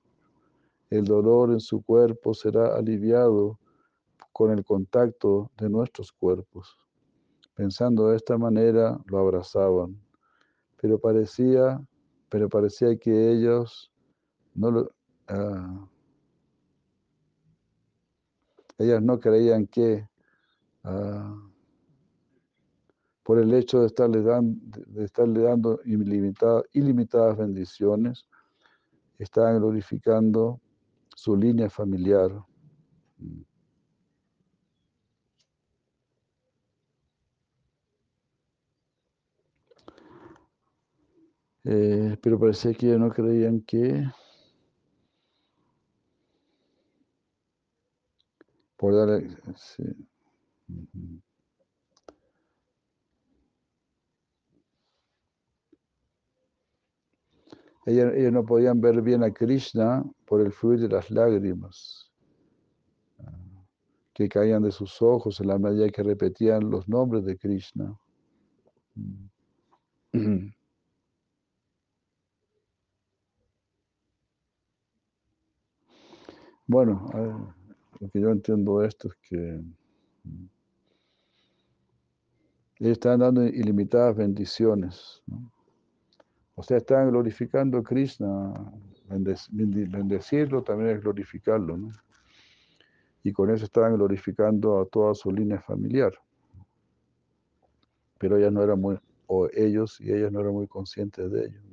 el 0.91 1.05
dolor 1.05 1.51
en 1.51 1.61
su 1.61 1.83
cuerpo 1.83 2.33
será 2.33 2.77
aliviado 2.77 3.59
con 4.33 4.53
el 4.53 4.65
contacto 4.65 5.51
de 5.57 5.69
nuestros 5.69 6.13
cuerpos. 6.13 6.77
Pensando 7.57 8.11
de 8.11 8.17
esta 8.17 8.37
manera, 8.37 9.01
lo 9.07 9.19
abrazaban, 9.19 9.99
pero 10.81 10.99
parecía, 10.99 11.81
pero 12.29 12.51
parecía 12.51 12.97
que 12.99 13.33
ellos 13.33 13.91
no 14.55 14.71
lo, 14.71 14.91
ah, 15.29 15.89
ellas 18.77 19.03
no 19.03 19.19
creían 19.19 19.67
que 19.67 20.07
ah, 20.85 21.35
por 23.23 23.39
el 23.39 23.53
hecho 23.55 23.81
de 23.81 23.87
estarle, 23.87 24.23
dando, 24.23 24.61
de 24.87 25.05
estarle 25.05 25.41
dando 25.41 25.81
ilimitadas 25.85 27.37
bendiciones, 27.37 28.29
estaban 29.19 29.59
glorificando 29.59 30.61
su 31.15 31.35
línea 31.35 31.71
familiar. 31.71 32.31
Eh, 41.69 42.17
pero 42.23 42.39
parecía 42.39 42.73
que 42.75 42.87
ellos 42.87 43.01
no 43.01 43.11
creían 43.11 43.61
que 43.63 44.05
por 48.77 48.95
darle, 48.95 49.37
sí. 49.57 49.83
Ellos, 57.85 58.13
ellos, 58.15 58.33
no 58.33 58.45
podían 58.45 58.81
ver 58.81 59.03
bien 59.03 59.25
a 59.25 59.33
Krishna 59.33 60.05
por 60.25 60.41
el 60.43 60.53
fluir 60.53 60.79
de 60.79 60.89
las 60.89 61.11
lágrimas 61.11 62.13
que 64.15 64.29
caían 64.29 64.63
de 64.63 64.71
sus 64.71 65.03
ojos 65.03 65.41
en 65.41 65.49
la 65.49 65.59
medida 65.59 65.89
que 65.89 66.03
repetían 66.05 66.71
los 66.71 66.89
nombres 66.89 67.25
de 67.25 67.37
Krishna. 67.37 67.99
Bueno, 76.67 77.09
lo 78.01 78.11
que 78.11 78.21
yo 78.21 78.31
entiendo 78.31 78.81
de 78.81 78.89
esto 78.89 79.09
es 79.09 79.15
que 79.29 79.63
ellos 82.79 82.93
están 82.93 83.21
dando 83.21 83.45
ilimitadas 83.45 84.17
bendiciones. 84.17 85.23
¿no? 85.27 85.51
O 86.57 86.63
sea, 86.63 86.79
están 86.79 87.11
glorificando 87.11 87.79
a 87.79 87.83
Krishna. 87.83 88.53
Bendecirlo 89.09 90.63
también 90.63 90.97
es 90.97 91.03
glorificarlo. 91.03 91.77
¿no? 91.77 91.93
Y 93.23 93.33
con 93.33 93.51
eso 93.51 93.65
estaban 93.65 93.95
glorificando 93.95 94.81
a 94.81 94.87
toda 94.87 95.15
su 95.15 95.31
línea 95.31 95.61
familiar. 95.61 96.13
Pero 98.19 98.37
ellas 98.37 98.53
no 98.53 98.63
eran 98.63 98.81
muy, 98.81 98.99
o 99.27 99.49
ellos 99.53 100.01
y 100.01 100.13
ellas 100.13 100.33
no 100.33 100.41
eran 100.41 100.53
muy 100.53 100.67
conscientes 100.67 101.31
de 101.31 101.47
ello. 101.47 101.66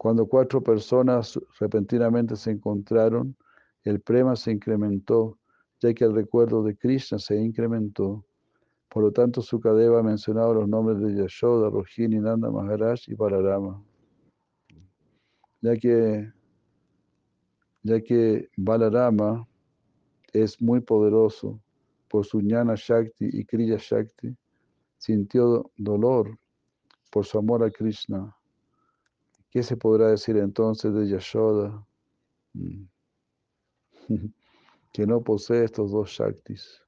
Cuando 0.00 0.24
cuatro 0.24 0.62
personas 0.62 1.38
repentinamente 1.58 2.34
se 2.34 2.52
encontraron, 2.52 3.36
el 3.84 4.00
prema 4.00 4.34
se 4.34 4.50
incrementó, 4.50 5.38
ya 5.78 5.92
que 5.92 6.04
el 6.04 6.14
recuerdo 6.14 6.62
de 6.62 6.74
Krishna 6.74 7.18
se 7.18 7.36
incrementó. 7.36 8.24
Por 8.88 9.02
lo 9.02 9.12
tanto, 9.12 9.42
Sukadeva 9.42 10.00
ha 10.00 10.02
mencionado 10.02 10.54
los 10.54 10.66
nombres 10.66 11.00
de 11.00 11.20
Yashoda, 11.20 11.68
Rohini, 11.68 12.18
Nanda 12.18 12.50
Maharaj 12.50 13.00
y 13.08 13.14
Balarama. 13.14 13.84
Ya 15.60 15.76
que, 15.76 16.32
ya 17.82 18.00
que 18.00 18.48
Balarama 18.56 19.46
es 20.32 20.62
muy 20.62 20.80
poderoso 20.80 21.60
por 22.08 22.24
su 22.24 22.40
Jnana 22.40 22.72
Shakti 22.74 23.28
y 23.30 23.44
Kriya 23.44 23.76
Shakti, 23.78 24.34
sintió 24.96 25.70
dolor 25.76 26.38
por 27.10 27.26
su 27.26 27.36
amor 27.36 27.62
a 27.62 27.70
Krishna. 27.70 28.34
¿Qué 29.50 29.62
se 29.64 29.76
podrá 29.76 30.08
decir 30.08 30.36
entonces 30.36 30.94
de 30.94 31.08
Yashoda? 31.08 31.84
que 34.92 35.06
no 35.06 35.22
posee 35.22 35.64
estos 35.64 35.90
dos 35.90 36.10
Shaktis. 36.10 36.80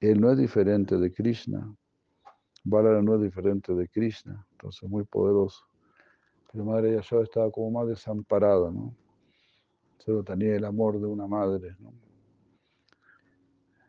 Él 0.00 0.20
no 0.20 0.32
es 0.32 0.38
diferente 0.38 0.96
de 0.96 1.12
Krishna. 1.12 1.76
Balara 2.64 3.02
no 3.02 3.16
es 3.16 3.22
diferente 3.22 3.74
de 3.74 3.88
Krishna, 3.88 4.46
entonces 4.52 4.88
muy 4.88 5.04
poderoso. 5.04 5.64
Pero 6.50 6.64
Madre 6.64 6.94
Yashoda 6.94 7.24
estaba 7.24 7.50
como 7.50 7.70
más 7.70 7.88
desamparada, 7.88 8.70
¿no? 8.70 8.94
Solo 9.98 10.22
tenía 10.24 10.56
el 10.56 10.64
amor 10.64 10.98
de 11.00 11.06
una 11.06 11.26
madre, 11.26 11.76
¿no? 11.78 11.92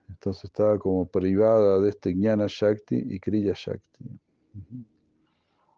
Entonces 0.09 0.45
estaba 0.45 0.77
como 0.77 1.05
privada 1.05 1.79
de 1.79 1.89
este 1.89 2.13
Jnana 2.13 2.45
Shakti 2.47 2.95
y 2.95 3.19
Kriya 3.19 3.53
Shakti. 3.55 4.05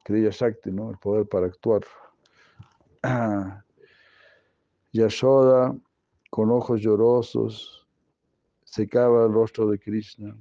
Kriya 0.05 0.29
Shakti, 0.29 0.71
¿no? 0.71 0.91
El 0.91 0.97
poder 0.99 1.27
para 1.27 1.47
actuar. 1.47 1.81
Yashoda, 4.93 5.75
con 6.29 6.51
ojos 6.51 6.79
llorosos, 6.79 7.87
secaba 8.63 9.25
el 9.25 9.33
rostro 9.33 9.67
de 9.67 9.79
Krishna. 9.79 10.37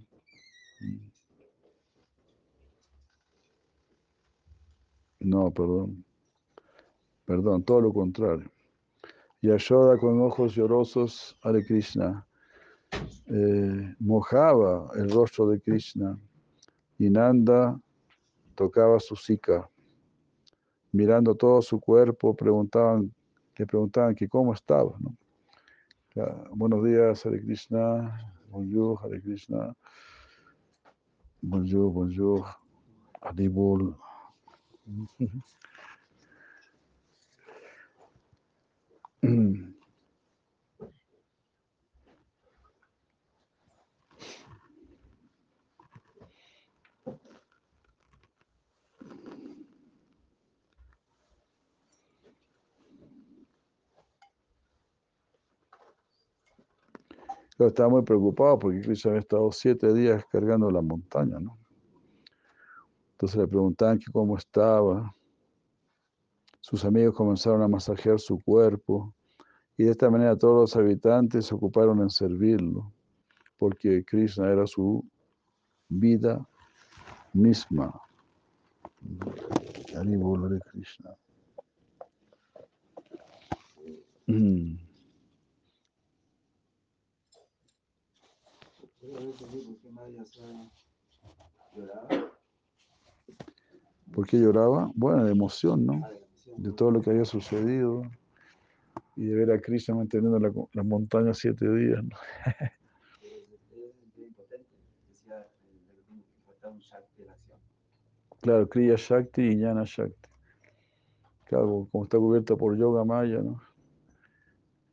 No, 5.20 5.50
perdón. 5.50 6.04
Perdón, 7.24 7.64
todo 7.64 7.80
lo 7.80 7.92
contrario. 7.94 8.50
Yashoda, 9.40 9.96
con 9.96 10.20
ojos 10.20 10.54
llorosos, 10.54 11.38
Hare 11.40 11.64
Krishna, 11.64 12.26
eh, 13.28 13.94
mojaba 13.98 14.90
el 14.94 15.10
rostro 15.10 15.48
de 15.48 15.58
Krishna 15.58 16.18
y 16.98 17.08
Nanda 17.08 17.80
tocaba 18.54 18.98
su 19.00 19.16
sika. 19.16 19.68
Mirando 20.92 21.34
todo 21.34 21.60
su 21.60 21.80
cuerpo, 21.80 22.34
preguntaban, 22.34 23.12
le 23.56 23.66
preguntaban 23.66 24.14
que 24.14 24.28
cómo 24.28 24.52
estaba. 24.52 24.96
¿no? 25.00 25.16
Buenos 26.52 26.84
días, 26.84 27.26
Hare 27.26 27.40
Krishna. 27.40 28.20
Bonjour, 28.48 29.00
Hare 29.02 29.20
Krishna. 29.20 29.74
Bonjour, 31.42 31.92
bonjour. 31.92 32.46
Adibul. 33.20 33.96
Estaba 57.66 57.88
muy 57.88 58.02
preocupado 58.02 58.58
porque 58.58 58.80
Krishna 58.80 59.12
había 59.12 59.20
estado 59.20 59.50
siete 59.52 59.92
días 59.92 60.24
cargando 60.30 60.70
la 60.70 60.82
montaña. 60.82 61.38
Entonces 63.12 63.36
le 63.38 63.46
preguntaban 63.46 64.00
cómo 64.12 64.36
estaba. 64.36 65.14
Sus 66.60 66.84
amigos 66.84 67.14
comenzaron 67.14 67.62
a 67.62 67.68
masajear 67.68 68.18
su 68.18 68.40
cuerpo 68.40 69.14
y 69.76 69.84
de 69.84 69.90
esta 69.90 70.10
manera 70.10 70.36
todos 70.36 70.60
los 70.72 70.76
habitantes 70.76 71.46
se 71.46 71.54
ocuparon 71.54 72.00
en 72.00 72.10
servirlo, 72.10 72.92
porque 73.58 74.04
Krishna 74.04 74.50
era 74.50 74.66
su 74.66 75.04
vida 75.88 76.46
misma. 77.32 78.00
Krishna. 80.72 81.16
¿Por 94.12 94.26
qué 94.26 94.38
lloraba? 94.38 94.90
Bueno, 94.94 95.24
de 95.24 95.32
emoción, 95.32 95.86
¿no? 95.86 96.08
De 96.56 96.72
todo 96.72 96.90
lo 96.90 97.02
que 97.02 97.10
había 97.10 97.24
sucedido 97.24 98.02
y 99.16 99.26
de 99.26 99.34
ver 99.34 99.50
a 99.50 99.60
Krishna 99.60 99.94
manteniendo 99.94 100.38
la, 100.38 100.52
la 100.72 100.82
montaña 100.82 101.34
siete 101.34 101.68
días. 101.68 102.02
¿no? 102.02 102.16
Claro, 108.44 108.68
Kriya 108.68 108.96
Shakti 108.96 109.40
y 109.40 109.56
Jnana 109.56 109.84
Shakti. 109.86 110.28
Claro, 111.46 111.88
como 111.90 112.04
está 112.04 112.18
cubierta 112.18 112.54
por 112.54 112.76
Yoga 112.76 113.02
Maya, 113.02 113.40
¿no? 113.40 113.58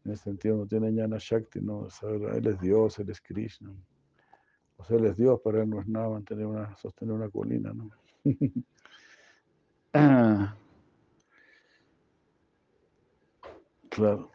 En 0.06 0.14
ese 0.14 0.24
sentido 0.24 0.56
no 0.56 0.66
tiene 0.66 0.90
Jnana 0.90 1.18
Shakti, 1.20 1.60
¿no? 1.60 1.90
él 2.34 2.48
es 2.48 2.62
Dios, 2.62 2.98
él 3.00 3.10
es 3.10 3.20
Krishna. 3.20 3.74
O 4.82 4.86
sea, 4.86 4.98
él 4.98 5.06
es 5.06 5.16
Dios, 5.16 5.40
pero 5.44 5.62
él 5.62 5.70
no 5.70 5.80
es 5.80 5.88
nada 5.88 6.10
mantener 6.10 6.48
una, 6.48 6.76
sostener 6.78 7.14
una 7.14 7.30
colina, 7.30 7.72
¿no? 7.74 7.90
Claro. 13.90 14.32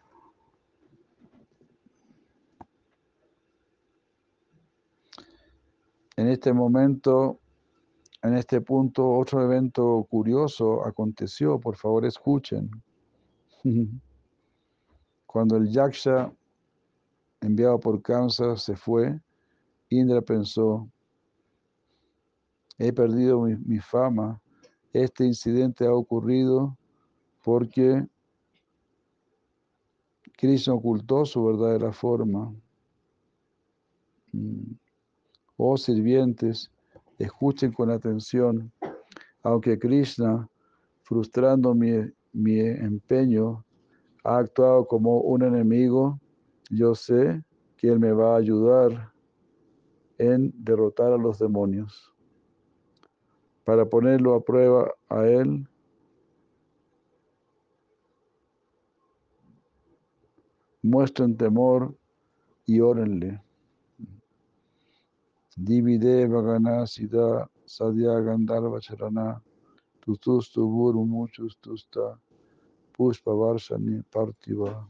En 6.15 6.29
este 6.29 6.53
momento, 6.53 7.41
en 8.23 8.37
este 8.37 8.61
punto, 8.61 9.09
otro 9.13 9.43
evento 9.43 10.07
curioso 10.11 10.85
aconteció. 10.87 11.59
Por 11.59 11.77
favor, 11.77 12.05
escuchen. 12.05 12.71
Cuando 15.27 15.57
el 15.57 15.71
Yaksha 15.71 16.31
enviado 17.41 17.81
por 17.81 18.03
Kamsa 18.03 18.57
se 18.59 18.77
fue, 18.77 19.19
Indra 19.89 20.21
pensó, 20.21 20.89
he 22.79 22.93
perdido 22.93 23.41
mi, 23.43 23.79
fama. 23.79 24.41
Este 24.93 25.25
incidente 25.25 25.87
ha 25.87 25.93
ocurrido 25.93 26.77
porque 27.43 28.07
Krishna 30.37 30.75
ocultó 30.75 31.25
su 31.25 31.45
verdadera 31.45 31.93
forma. 31.93 32.53
Mm. 34.33 34.73
Oh 35.59 35.77
sirvientes, 35.79 36.71
escuchen 37.19 37.73
con 37.73 37.91
atención, 37.91 38.71
aunque 39.43 39.79
Krishna, 39.79 40.49
frustrando 41.03 41.75
mi, 41.75 41.93
mi 42.33 42.59
empeño, 42.61 43.65
ha 44.23 44.39
actuado 44.39 44.87
como 44.87 45.21
un 45.21 45.43
enemigo, 45.43 46.21
yo 46.69 46.95
sé 46.95 47.43
que 47.79 47.89
Él 47.89 48.01
me 48.01 48.13
va 48.13 48.35
a 48.35 48.39
ayudar 48.39 49.16
en 50.19 50.53
derrotar 50.57 51.13
a 51.13 51.19
los 51.19 51.39
demonios. 51.39 52.13
Para 53.65 53.85
ponerlo 53.85 54.35
a 54.35 54.45
prueba 54.45 54.95
a 55.09 55.27
Él, 55.27 55.69
muestren 60.83 61.37
temor 61.37 61.97
y 62.65 62.81
órenle. 62.81 63.43
Divide 65.57 66.29
Sida 66.87 67.51
Sadhya 67.65 68.21
Gandharva 68.21 68.79
Charana 68.81 69.43
Guru 70.07 71.07
Muchus 71.07 71.57
Tusta 71.59 72.21
Pushpa 72.97 73.33
Varshani 73.33 74.03
Partiva. 74.03 74.89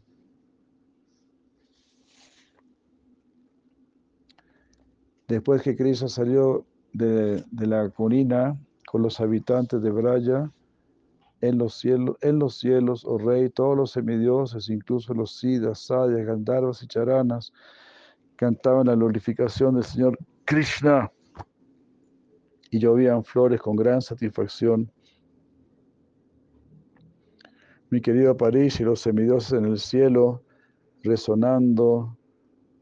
Después 5.28 5.62
que 5.62 5.76
Krishna 5.76 6.08
salió 6.08 6.64
de, 6.92 7.44
la 7.52 7.90
colina 7.90 8.56
con 8.86 9.02
los 9.02 9.20
habitantes 9.20 9.82
de 9.82 9.90
Braya, 9.90 10.50
en 11.40 11.58
los 11.58 11.74
cielos, 11.74 12.16
en 12.22 12.38
los 12.38 12.58
cielos, 12.58 13.04
oh 13.04 13.18
rey, 13.18 13.50
todos 13.50 13.76
los 13.76 13.90
semidioses, 13.90 14.70
incluso 14.70 15.12
los 15.14 15.36
sidas, 15.38 15.80
sadyas, 15.80 16.24
gandharvas 16.24 16.82
y 16.82 16.86
charanas, 16.86 17.52
cantaban 18.36 18.86
la 18.86 18.94
glorificación 18.94 19.74
del 19.74 19.84
Señor 19.84 20.18
Krishna 20.44 21.10
y 22.70 22.78
llovían 22.78 23.24
flores 23.24 23.60
con 23.60 23.76
gran 23.76 24.00
satisfacción. 24.00 24.90
Mi 27.90 28.00
querido 28.00 28.36
París 28.36 28.80
y 28.80 28.84
los 28.84 29.00
semidioses 29.00 29.52
en 29.52 29.66
el 29.66 29.78
cielo, 29.78 30.42
resonando, 31.02 32.16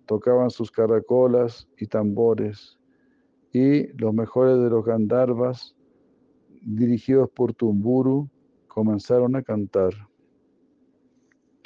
tocaban 0.06 0.50
sus 0.50 0.70
caracolas 0.70 1.68
y 1.78 1.86
tambores, 1.86 2.78
y 3.52 3.86
los 3.98 4.12
mejores 4.12 4.58
de 4.58 4.70
los 4.70 4.84
Gandharvas, 4.84 5.76
dirigidos 6.62 7.30
por 7.30 7.54
Tumburu, 7.54 8.28
comenzaron 8.68 9.36
a 9.36 9.42
cantar. 9.42 9.92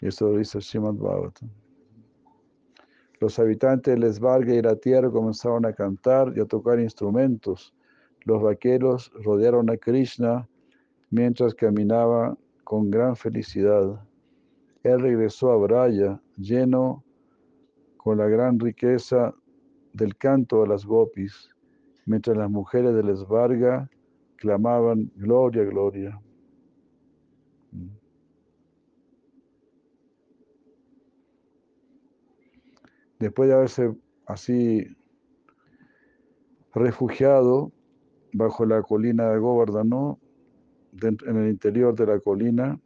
Eso 0.03 0.29
lo 0.29 0.39
dice 0.39 0.61
Srimad 0.61 0.95
Bhagavatam. 0.95 1.51
Los 3.21 3.39
habitantes 3.39 3.95
de 3.95 4.01
Lesbarga 4.01 4.55
y 4.55 4.63
la 4.63 4.77
tierra 4.77 5.11
comenzaron 5.11 5.67
a 5.67 5.73
cantar 5.73 6.33
y 6.37 6.41
a 6.41 6.45
tocar 6.45 6.79
instrumentos. 6.79 7.75
Los 8.25 8.43
vaqueros 8.43 9.11
rodearon 9.25 9.71
a 9.71 9.77
Krishna 9.77 10.49
mientras 11.11 11.55
caminaba 11.55 12.37
con 12.63 12.91
gran 12.91 13.17
felicidad. 13.17 14.01
Él 14.85 15.01
regresó 15.01 15.51
a 15.51 15.57
Braya 15.57 16.21
lleno 16.37 17.03
con 18.09 18.17
la 18.17 18.27
gran 18.27 18.59
riqueza 18.59 19.35
del 19.93 20.17
canto 20.17 20.63
de 20.63 20.69
las 20.69 20.87
gopis, 20.87 21.51
mientras 22.07 22.39
las 22.39 22.51
mujeres 22.51 22.95
de 22.95 23.03
Lesbarga 23.03 23.91
clamaban 24.37 25.13
gloria, 25.15 25.63
gloria. 25.65 26.19
Después 33.19 33.51
de 33.51 33.55
haberse 33.55 33.95
así 34.25 34.87
refugiado 36.73 37.71
bajo 38.33 38.65
la 38.65 38.83
colina 38.83 39.29
de 39.33 39.39
Govardhana, 39.39 40.17
en 41.03 41.37
el 41.37 41.51
interior 41.51 41.95
de 41.95 42.07
la 42.07 42.19
colina, 42.21 42.81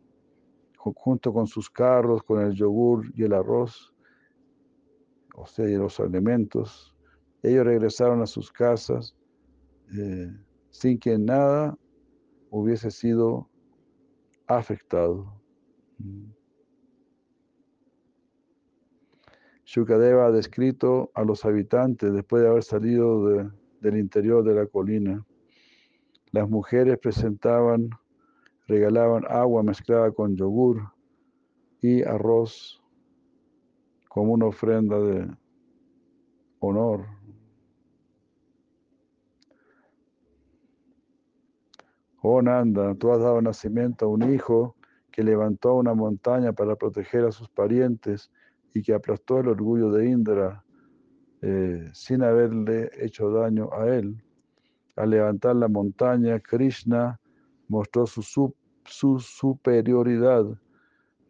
junto 0.76 1.32
con 1.32 1.46
sus 1.46 1.70
carros, 1.70 2.24
con 2.24 2.44
el 2.44 2.54
yogur 2.54 3.06
y 3.14 3.22
el 3.22 3.34
arroz, 3.34 3.91
o 5.34 5.46
sea, 5.46 5.68
y 5.68 5.74
los 5.76 5.98
alimentos, 6.00 6.94
ellos 7.42 7.64
regresaron 7.64 8.22
a 8.22 8.26
sus 8.26 8.52
casas 8.52 9.16
eh, 9.96 10.30
sin 10.70 10.98
que 10.98 11.18
nada 11.18 11.76
hubiese 12.50 12.90
sido 12.90 13.48
afectado. 14.46 15.40
Shukadeva 19.64 20.26
ha 20.26 20.30
descrito 20.30 21.10
a 21.14 21.24
los 21.24 21.44
habitantes 21.44 22.12
después 22.12 22.42
de 22.42 22.48
haber 22.48 22.62
salido 22.62 23.50
del 23.80 23.96
interior 23.96 24.44
de 24.44 24.54
la 24.54 24.66
colina. 24.66 25.24
Las 26.30 26.48
mujeres 26.48 26.98
presentaban, 26.98 27.90
regalaban 28.66 29.24
agua 29.28 29.62
mezclada 29.62 30.10
con 30.12 30.36
yogur 30.36 30.92
y 31.80 32.02
arroz 32.02 32.81
como 34.12 34.34
una 34.34 34.44
ofrenda 34.44 34.98
de 35.00 35.26
honor. 36.60 37.06
Oh 42.20 42.42
Nanda, 42.42 42.94
tú 42.94 43.10
has 43.10 43.20
dado 43.20 43.40
nacimiento 43.40 44.04
a 44.04 44.08
un 44.08 44.34
hijo 44.34 44.76
que 45.10 45.22
levantó 45.22 45.76
una 45.76 45.94
montaña 45.94 46.52
para 46.52 46.76
proteger 46.76 47.24
a 47.24 47.32
sus 47.32 47.48
parientes 47.48 48.30
y 48.74 48.82
que 48.82 48.92
aplastó 48.92 49.40
el 49.40 49.48
orgullo 49.48 49.90
de 49.90 50.10
Indra 50.10 50.62
eh, 51.40 51.88
sin 51.94 52.22
haberle 52.22 52.90
hecho 53.00 53.30
daño 53.30 53.70
a 53.72 53.88
él. 53.88 54.22
Al 54.94 55.08
levantar 55.08 55.56
la 55.56 55.68
montaña, 55.68 56.38
Krishna 56.38 57.18
mostró 57.66 58.06
su, 58.06 58.54
su 58.84 59.18
superioridad, 59.20 60.44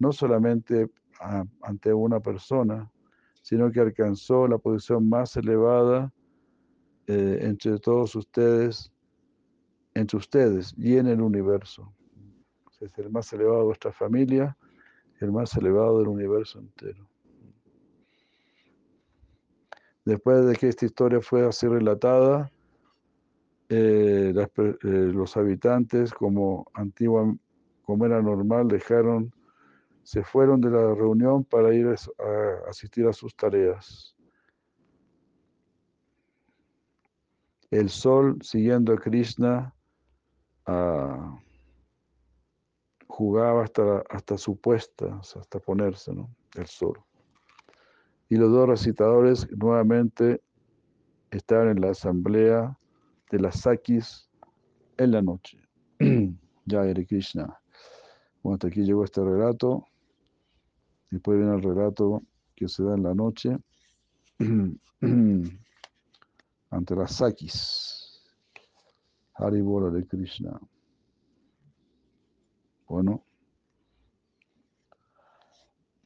no 0.00 0.10
solamente 0.10 0.90
ante 1.62 1.92
una 1.92 2.20
persona, 2.20 2.90
sino 3.42 3.70
que 3.70 3.80
alcanzó 3.80 4.46
la 4.46 4.58
posición 4.58 5.08
más 5.08 5.36
elevada 5.36 6.12
eh, 7.06 7.38
entre 7.42 7.78
todos 7.78 8.14
ustedes, 8.14 8.92
entre 9.94 10.16
ustedes 10.16 10.74
y 10.76 10.96
en 10.96 11.06
el 11.06 11.20
universo. 11.20 11.92
Es 12.80 12.98
el 12.98 13.10
más 13.10 13.32
elevado 13.32 13.58
de 13.58 13.64
vuestra 13.64 13.92
familia, 13.92 14.56
el 15.20 15.30
más 15.30 15.54
elevado 15.56 15.98
del 15.98 16.08
universo 16.08 16.58
entero. 16.58 17.06
Después 20.04 20.44
de 20.46 20.56
que 20.56 20.68
esta 20.68 20.84
historia 20.84 21.20
fue 21.20 21.46
así 21.46 21.68
relatada, 21.68 22.50
eh, 23.68 24.34
eh, 24.34 24.76
los 24.82 25.36
habitantes, 25.36 26.12
como 26.12 26.66
como 27.82 28.06
era 28.06 28.20
normal, 28.20 28.68
dejaron, 28.68 29.32
se 30.02 30.22
fueron 30.22 30.60
de 30.60 30.70
la 30.70 30.94
reunión 30.94 31.44
para 31.44 31.74
ir 31.74 31.86
a, 31.86 32.68
asistir 32.68 33.06
a 33.06 33.12
sus 33.12 33.34
tareas. 33.34 34.14
El 37.70 37.88
sol, 37.88 38.38
siguiendo 38.42 38.92
a 38.92 38.98
Krishna, 38.98 39.74
ah, 40.66 41.38
jugaba 43.06 43.64
hasta, 43.64 44.02
hasta 44.10 44.36
su 44.36 44.60
puesta, 44.60 45.18
hasta 45.20 45.58
ponerse. 45.58 46.12
El 46.54 46.66
sol 46.66 47.02
y 48.32 48.36
los 48.36 48.50
dos 48.50 48.66
recitadores 48.66 49.46
nuevamente 49.54 50.40
estaban 51.30 51.68
en 51.68 51.82
la 51.82 51.90
asamblea 51.90 52.78
de 53.30 53.38
las 53.38 53.60
Sakis 53.60 54.30
en 54.96 55.10
la 55.10 55.20
noche. 55.20 55.58
ya, 56.64 56.80
Hare 56.80 57.04
Krishna. 57.04 57.60
Bueno, 58.42 58.54
hasta 58.54 58.68
aquí 58.68 58.84
llegó 58.84 59.04
este 59.04 59.22
relato. 59.22 59.86
Después 61.12 61.38
viene 61.38 61.54
el 61.54 61.62
relato 61.62 62.22
que 62.56 62.68
se 62.68 62.82
da 62.82 62.94
en 62.94 63.02
la 63.02 63.14
noche 63.14 63.58
ante 66.70 66.96
las 66.96 67.14
Sakis. 67.14 68.22
Haribola 69.34 69.90
de 69.90 70.06
Krishna. 70.06 70.58
Bueno, 72.88 73.22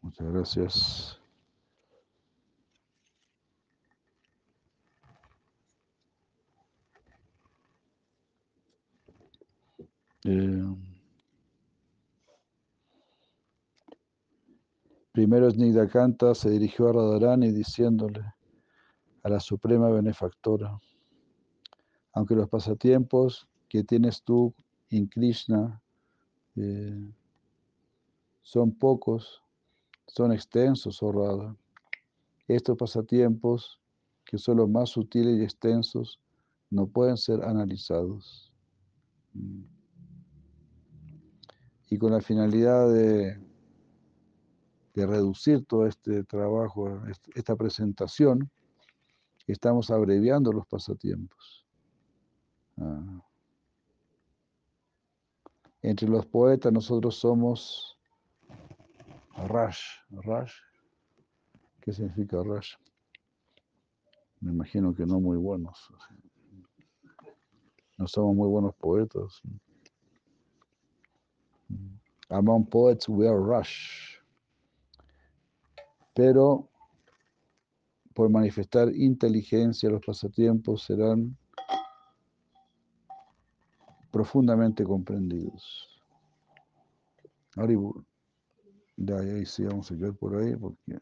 muchas 0.02 0.32
gracias. 0.32 1.20
Eh, 10.24 10.95
primero 15.16 15.50
Snigdakanta 15.50 16.34
se 16.34 16.50
dirigió 16.50 16.90
a 16.90 16.92
Radharani 16.92 17.50
diciéndole 17.50 18.22
a 19.22 19.30
la 19.30 19.40
suprema 19.40 19.88
benefactora, 19.88 20.78
aunque 22.12 22.34
los 22.34 22.50
pasatiempos 22.50 23.48
que 23.66 23.82
tienes 23.82 24.22
tú 24.22 24.52
en 24.90 25.06
Krishna 25.06 25.80
eh, 26.56 27.10
son 28.42 28.72
pocos, 28.72 29.42
son 30.06 30.32
extensos, 30.32 31.02
oh 31.02 31.12
Radha. 31.12 31.56
Estos 32.46 32.76
pasatiempos, 32.76 33.80
que 34.22 34.36
son 34.36 34.58
los 34.58 34.68
más 34.68 34.90
sutiles 34.90 35.40
y 35.40 35.44
extensos, 35.44 36.20
no 36.68 36.88
pueden 36.88 37.16
ser 37.16 37.42
analizados. 37.42 38.52
Mm 39.32 39.76
y 41.88 41.98
con 41.98 42.12
la 42.12 42.20
finalidad 42.20 42.92
de, 42.92 43.38
de 44.96 45.06
reducir 45.06 45.64
todo 45.66 45.86
este 45.86 46.24
trabajo, 46.24 47.02
esta 47.34 47.54
presentación, 47.54 48.50
estamos 49.46 49.90
abreviando 49.90 50.50
los 50.52 50.66
pasatiempos. 50.66 51.66
Ah. 52.78 53.22
Entre 55.82 56.08
los 56.08 56.24
poetas 56.24 56.72
nosotros 56.72 57.14
somos 57.16 57.98
Rash. 59.36 59.82
Rash. 60.10 60.54
¿Qué 61.82 61.92
significa 61.92 62.42
Rash? 62.42 62.72
Me 64.40 64.50
imagino 64.50 64.94
que 64.94 65.04
no 65.04 65.20
muy 65.20 65.36
buenos. 65.36 65.92
No 67.98 68.08
somos 68.08 68.34
muy 68.34 68.48
buenos 68.48 68.74
poetas. 68.76 69.42
Among 72.30 72.64
poets 72.64 73.08
we 73.10 73.28
are 73.28 73.38
rush. 73.38 74.15
Pero 76.16 76.66
por 78.14 78.30
manifestar 78.30 78.88
inteligencia 78.88 79.90
los 79.90 80.00
pasatiempos 80.02 80.84
serán 80.84 81.36
profundamente 84.10 84.82
comprendidos. 84.82 86.00
Ya, 88.96 89.16
ahí 89.18 89.44
sí 89.44 89.64
vamos 89.64 89.92
a 89.92 89.94
quedar 89.94 90.14
por 90.14 90.36
ahí 90.36 90.56
porque 90.56 90.98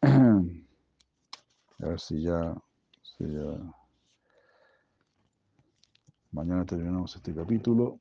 a 0.02 1.86
ver 1.88 1.98
si 1.98 2.22
ya, 2.22 2.56
si 3.02 3.24
ya 3.24 3.74
mañana 6.30 6.64
terminamos 6.64 7.16
este 7.16 7.34
capítulo 7.34 7.98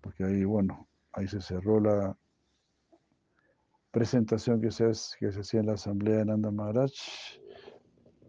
porque 0.00 0.24
ahí, 0.24 0.44
bueno, 0.44 0.88
ahí 1.12 1.28
se 1.28 1.40
cerró 1.40 1.78
la 1.78 2.16
presentación 3.96 4.60
que 4.60 4.70
se, 4.70 4.84
que 5.18 5.32
se 5.32 5.40
hacía 5.40 5.60
en 5.60 5.68
la 5.68 5.72
asamblea 5.72 6.18
de 6.18 6.26
Nanda 6.26 6.50
Maharaj. 6.50 6.92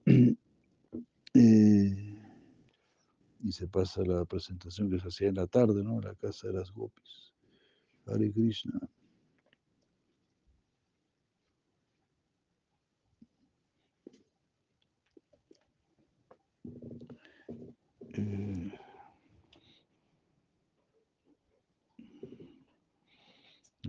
Y, 1.34 2.16
se 3.52 3.68
pasa 3.68 4.02
la 4.04 4.26
presentación 4.26 4.90
que 4.90 4.98
se 4.98 5.10
hacía 5.10 5.28
en 5.28 5.36
la 5.36 5.46
tarde, 5.46 5.84
¿no? 5.84 5.96
En 5.96 6.06
la 6.06 6.16
casa 6.16 6.48
de 6.48 6.54
las 6.54 6.72
gopis. 6.72 7.34
Hare 8.08 8.32
Krishna. 8.32 8.80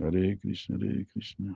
Hare 0.09 0.39
Krishna, 0.39 0.75
Hare 0.77 1.05
Krishna. 1.05 1.55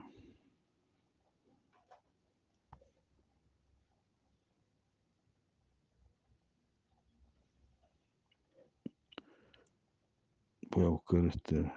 Voy 10.70 10.84
a 10.84 10.88
buscar 10.88 11.24
este 11.26 11.72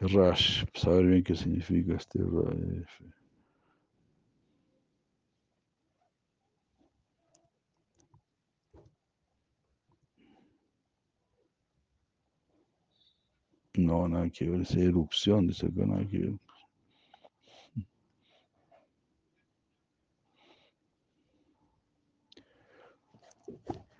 Rash, 0.00 0.64
saber 0.74 1.06
bien 1.06 1.24
qué 1.24 1.34
significa 1.34 1.96
este 1.96 2.20
Rash. 2.20 3.27
No, 13.88 14.06
nada 14.06 14.28
que 14.28 14.44
ver, 14.44 14.60
esa 14.60 14.80
erupción, 14.80 15.46
dice 15.46 15.64
acá, 15.66 15.86
nada 15.86 16.06
que 16.06 16.18
ver. 16.18 16.38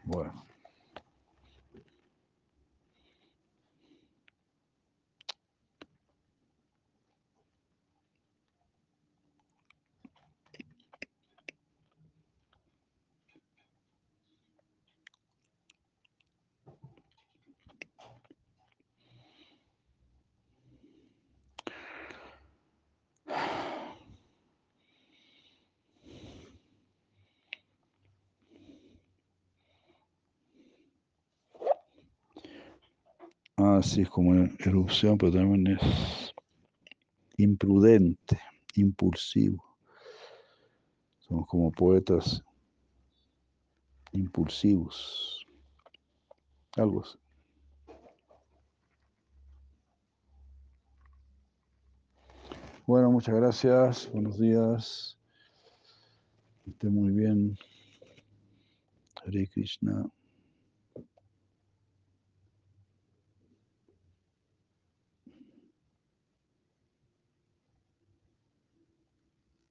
Bueno. 0.05 0.48
Así 33.79 34.03
es 34.03 34.11
como 34.11 34.35
erupción, 34.59 35.17
pero 35.17 35.33
también 35.33 35.79
es 35.79 36.35
imprudente, 37.37 38.41
impulsivo. 38.75 39.65
Somos 41.21 41.47
como 41.47 41.71
poetas 41.71 42.43
impulsivos. 44.13 45.47
Algo 46.77 47.03
así. 47.03 47.19
Bueno, 52.87 53.11
muchas 53.11 53.35
gracias. 53.35 54.11
Buenos 54.13 54.39
días. 54.39 55.19
Que 56.65 56.71
esté 56.71 56.89
muy 56.89 57.13
bien. 57.13 57.59
Hare 59.25 59.47
Krishna. 59.49 60.11